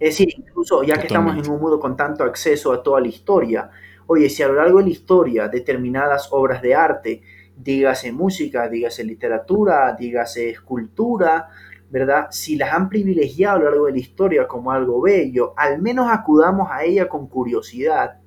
Es 0.00 0.10
decir, 0.10 0.28
incluso 0.36 0.82
ya 0.82 0.96
que 0.96 1.06
estamos 1.06 1.36
en 1.36 1.50
un 1.50 1.60
mundo 1.60 1.80
con 1.80 1.96
tanto 1.96 2.24
acceso 2.24 2.72
a 2.72 2.82
toda 2.82 3.00
la 3.00 3.08
historia, 3.08 3.70
oye, 4.06 4.28
si 4.30 4.42
a 4.42 4.48
lo 4.48 4.54
largo 4.54 4.78
de 4.78 4.84
la 4.84 4.90
historia 4.90 5.48
determinadas 5.48 6.28
obras 6.30 6.62
de 6.62 6.74
arte, 6.74 7.22
dígase 7.56 8.12
música, 8.12 8.68
dígase 8.68 9.02
literatura, 9.02 9.96
dígase 9.98 10.50
escultura, 10.50 11.48
¿verdad? 11.90 12.28
Si 12.30 12.56
las 12.56 12.72
han 12.72 12.88
privilegiado 12.88 13.56
a 13.56 13.58
lo 13.58 13.64
largo 13.70 13.86
de 13.86 13.92
la 13.92 13.98
historia 13.98 14.46
como 14.46 14.70
algo 14.70 15.00
bello, 15.00 15.54
al 15.56 15.82
menos 15.82 16.08
acudamos 16.10 16.68
a 16.70 16.84
ella 16.84 17.08
con 17.08 17.26
curiosidad, 17.26 18.20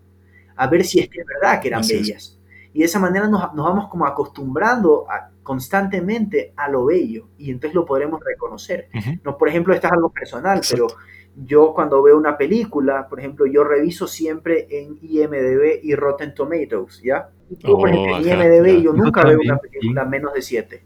a 0.56 0.68
ver 0.68 0.84
si 0.84 1.00
es 1.00 1.10
que 1.10 1.22
es 1.22 1.26
verdad 1.26 1.62
que 1.62 1.70
eran 1.70 1.82
bellas. 1.88 2.38
Y 2.74 2.80
de 2.80 2.86
esa 2.86 3.00
manera 3.00 3.28
nos, 3.28 3.54
nos 3.54 3.66
vamos 3.66 3.90
como 3.90 4.06
acostumbrando 4.06 5.06
a, 5.10 5.32
constantemente 5.44 6.54
a 6.56 6.70
lo 6.70 6.86
bello 6.86 7.30
y 7.38 7.52
entonces 7.52 7.76
lo 7.76 7.86
podremos 7.86 8.22
reconocer. 8.24 8.88
no, 9.24 9.38
por 9.38 9.50
ejemplo, 9.50 9.74
esto 9.74 9.88
es 9.88 9.94
algo 9.94 10.10
personal, 10.10 10.62
pero 10.70 10.88
yo 11.36 11.74
cuando 11.74 12.02
veo 12.04 12.18
una 12.18 12.38
película, 12.38 13.08
por 13.08 13.20
ejemplo, 13.20 13.46
yo 13.46 13.64
reviso 13.64 14.08
siempre 14.08 14.68
en 14.70 14.98
IMDB 15.02 15.80
y 15.84 15.96
Rotten 15.96 16.34
Tomatoes, 16.34 17.02
¿ya? 17.04 17.30
Yo, 17.50 17.78
por 17.78 17.90
ejemplo, 17.90 18.18
en 18.18 18.40
oh, 18.40 18.44
IMDB 18.44 18.82
yo 18.82 18.94
nunca 18.94 19.26
veo 19.26 19.40
una 19.44 19.58
película 19.58 20.06
menos 20.06 20.34
de 20.34 20.42
7. 20.42 20.84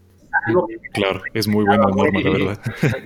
Claro, 0.92 1.20
es 1.32 1.48
muy 1.48 1.64
buena 1.64 1.86
norma, 1.86 2.20
la 2.20 2.30
verdad. 2.30 2.58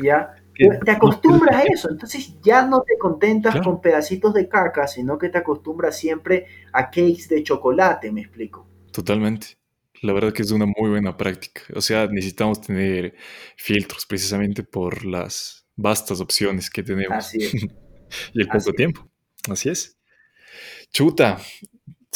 ¿Ya? 0.03 0.35
Te 0.85 0.91
acostumbras 0.91 1.57
a 1.57 1.63
eso, 1.63 1.91
entonces 1.91 2.39
ya 2.43 2.67
no 2.67 2.83
te 2.83 2.99
contentas 2.99 3.63
con 3.63 3.81
pedacitos 3.81 4.35
de 4.35 4.47
caca, 4.47 4.87
sino 4.87 5.17
que 5.17 5.31
te 5.31 5.39
acostumbras 5.39 5.97
siempre 5.97 6.45
a 6.71 6.91
cakes 6.91 7.29
de 7.31 7.43
chocolate, 7.43 8.13
me 8.13 8.21
explico. 8.21 8.67
Totalmente. 8.93 9.59
La 10.03 10.13
verdad 10.13 10.33
que 10.33 10.43
es 10.43 10.51
una 10.51 10.67
muy 10.67 10.91
buena 10.91 11.17
práctica. 11.17 11.63
O 11.75 11.81
sea, 11.81 12.07
necesitamos 12.07 12.61
tener 12.61 13.15
filtros 13.57 14.07
precisamente 14.07 14.63
por 14.63 15.05
las 15.05 15.67
vastas 15.77 16.21
opciones 16.21 16.71
que 16.71 16.83
tenemos. 16.83 17.19
Así 17.19 17.39
es. 17.39 17.55
y 18.35 18.41
el 18.41 18.49
poco 18.49 18.73
tiempo. 18.73 19.09
Así 19.49 19.69
es. 19.69 19.99
Chuta, 20.93 21.39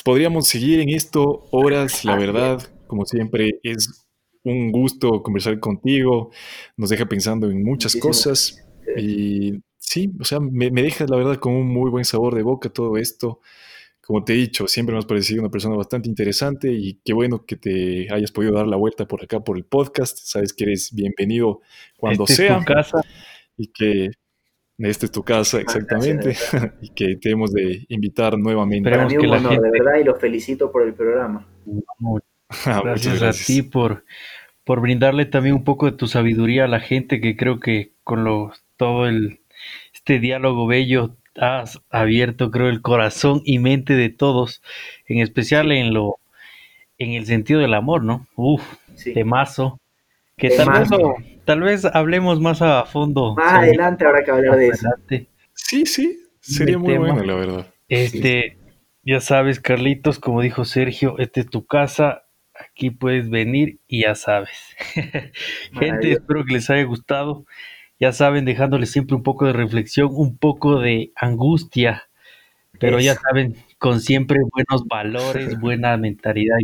podríamos 0.02 0.48
seguir 0.48 0.80
en 0.80 0.90
esto 0.90 1.46
horas, 1.52 2.04
la 2.04 2.16
verdad, 2.16 2.62
como 2.86 3.04
siempre, 3.04 3.60
es 3.62 4.06
un 4.42 4.72
gusto 4.72 5.22
conversar 5.22 5.60
contigo, 5.60 6.30
nos 6.76 6.90
deja 6.90 7.06
pensando 7.06 7.50
en 7.50 7.62
muchas 7.62 7.96
cosas 7.96 8.62
y 8.96 9.62
sí, 9.78 10.10
o 10.20 10.24
sea, 10.24 10.40
me, 10.40 10.70
me 10.70 10.82
deja 10.82 11.06
la 11.06 11.16
verdad 11.16 11.36
con 11.38 11.54
un 11.54 11.68
muy 11.68 11.90
buen 11.90 12.04
sabor 12.04 12.34
de 12.34 12.42
boca 12.42 12.68
todo 12.68 12.96
esto 12.98 13.40
como 14.06 14.22
te 14.22 14.34
he 14.34 14.36
dicho, 14.36 14.68
siempre 14.68 14.92
me 14.92 14.98
has 14.98 15.06
parecido 15.06 15.40
una 15.40 15.50
persona 15.50 15.76
bastante 15.76 16.08
interesante 16.08 16.72
y 16.72 17.00
qué 17.04 17.12
bueno 17.12 17.44
que 17.46 17.56
te 17.56 18.12
hayas 18.12 18.30
podido 18.32 18.54
dar 18.54 18.66
la 18.66 18.76
vuelta 18.76 19.06
por 19.06 19.22
acá 19.22 19.40
por 19.40 19.56
el 19.56 19.64
podcast. 19.64 20.18
Sabes 20.18 20.52
que 20.52 20.64
eres 20.64 20.94
bienvenido 20.94 21.60
cuando 21.96 22.24
este 22.24 22.34
sea. 22.34 22.58
Es 22.58 22.64
tu 22.64 22.72
casa. 22.72 23.00
Y 23.56 23.68
que 23.68 24.10
esta 24.78 25.06
es 25.06 25.12
tu 25.12 25.22
casa, 25.22 25.60
exactamente. 25.60 26.36
y 26.82 26.90
que 26.90 27.16
te 27.16 27.30
hemos 27.30 27.52
de 27.52 27.86
invitar 27.88 28.36
nuevamente. 28.36 28.90
Para 28.90 29.06
mí 29.06 29.16
un 29.16 29.30
honor, 29.30 29.60
de 29.60 29.70
verdad, 29.70 29.98
y 30.00 30.04
los 30.04 30.20
felicito 30.20 30.70
por 30.70 30.82
el 30.82 30.94
programa. 30.94 31.46
Ah, 32.66 32.82
gracias, 32.84 33.22
a 33.22 33.32
ti 33.32 33.62
por, 33.62 34.04
por 34.64 34.80
brindarle 34.80 35.24
también 35.24 35.54
un 35.54 35.64
poco 35.64 35.86
de 35.86 35.96
tu 35.96 36.08
sabiduría 36.08 36.64
a 36.64 36.68
la 36.68 36.80
gente 36.80 37.20
que 37.20 37.36
creo 37.36 37.58
que 37.58 37.94
con 38.04 38.24
lo, 38.24 38.52
todo 38.76 39.06
el 39.06 39.40
este 39.94 40.18
diálogo 40.18 40.66
bello 40.66 41.16
has 41.36 41.80
abierto, 41.90 42.50
creo, 42.50 42.68
el 42.68 42.80
corazón 42.82 43.42
y 43.44 43.58
mente 43.58 43.94
de 43.94 44.08
todos, 44.10 44.62
en 45.06 45.18
especial 45.18 45.72
en 45.72 45.92
lo, 45.94 46.18
en 46.98 47.12
el 47.12 47.26
sentido 47.26 47.60
del 47.60 47.74
amor, 47.74 48.02
¿no? 48.04 48.26
Uf, 48.36 48.62
Sí. 48.94 49.12
temazo. 49.12 49.80
Que 50.36 50.48
tal 50.50 50.68
vez, 50.70 50.88
Temazo. 50.88 51.14
tal 51.44 51.60
vez 51.62 51.84
hablemos 51.84 52.40
más 52.40 52.60
a 52.62 52.84
fondo. 52.86 53.34
Más 53.36 53.50
sobre- 53.52 53.66
adelante 53.68 54.04
habrá 54.06 54.24
que 54.24 54.30
hablar 54.30 54.56
de 54.56 54.68
eso. 54.68 54.86
adelante. 54.88 55.28
Sí, 55.52 55.86
sí, 55.86 56.18
sería 56.40 56.78
muy 56.78 56.92
tema. 56.94 57.06
bueno, 57.12 57.22
la 57.24 57.34
verdad. 57.34 57.66
Este, 57.88 58.56
ya 59.02 59.20
sabes, 59.20 59.60
Carlitos, 59.60 60.18
como 60.18 60.40
dijo 60.42 60.64
Sergio, 60.64 61.16
esta 61.18 61.40
es 61.40 61.46
tu 61.50 61.64
casa. 61.66 62.22
Aquí 62.54 62.90
puedes 62.90 63.30
venir 63.30 63.78
y 63.88 64.02
ya 64.02 64.14
sabes. 64.14 64.76
Gente, 65.72 66.12
espero 66.12 66.44
que 66.44 66.54
les 66.54 66.70
haya 66.70 66.84
gustado. 66.84 67.44
Ya 68.00 68.12
saben, 68.12 68.44
dejándoles 68.44 68.90
siempre 68.90 69.16
un 69.16 69.22
poco 69.22 69.46
de 69.46 69.52
reflexión, 69.52 70.08
un 70.12 70.36
poco 70.36 70.80
de 70.80 71.12
angustia, 71.14 72.08
pero 72.80 73.00
ya 73.00 73.14
saben, 73.14 73.56
con 73.78 74.00
siempre 74.00 74.38
buenos 74.52 74.86
valores, 74.86 75.56
buena 75.60 75.96
mentalidad 75.96 76.56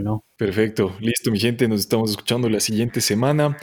¿no? 0.00 0.24
Perfecto, 0.36 0.94
listo, 1.00 1.30
mi 1.30 1.40
gente, 1.40 1.66
nos 1.66 1.80
estamos 1.80 2.10
escuchando 2.10 2.48
la 2.48 2.60
siguiente 2.60 3.00
semana. 3.00 3.56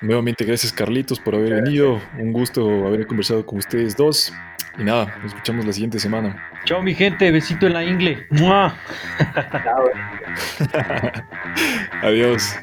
Nuevamente, 0.00 0.44
gracias 0.44 0.72
Carlitos 0.72 1.20
por 1.20 1.34
haber 1.34 1.62
venido. 1.62 2.00
Un 2.18 2.32
gusto 2.32 2.86
haber 2.86 3.06
conversado 3.06 3.44
con 3.46 3.58
ustedes 3.58 3.96
dos. 3.96 4.32
Y 4.78 4.84
nada, 4.84 5.16
nos 5.22 5.32
escuchamos 5.32 5.64
la 5.64 5.72
siguiente 5.72 5.98
semana. 5.98 6.50
Chao, 6.64 6.82
mi 6.82 6.94
gente, 6.94 7.30
besito 7.30 7.66
en 7.66 7.74
la 7.74 7.84
ingle. 7.84 8.26
¡Mua! 8.30 8.76
Adiós. 12.02 12.56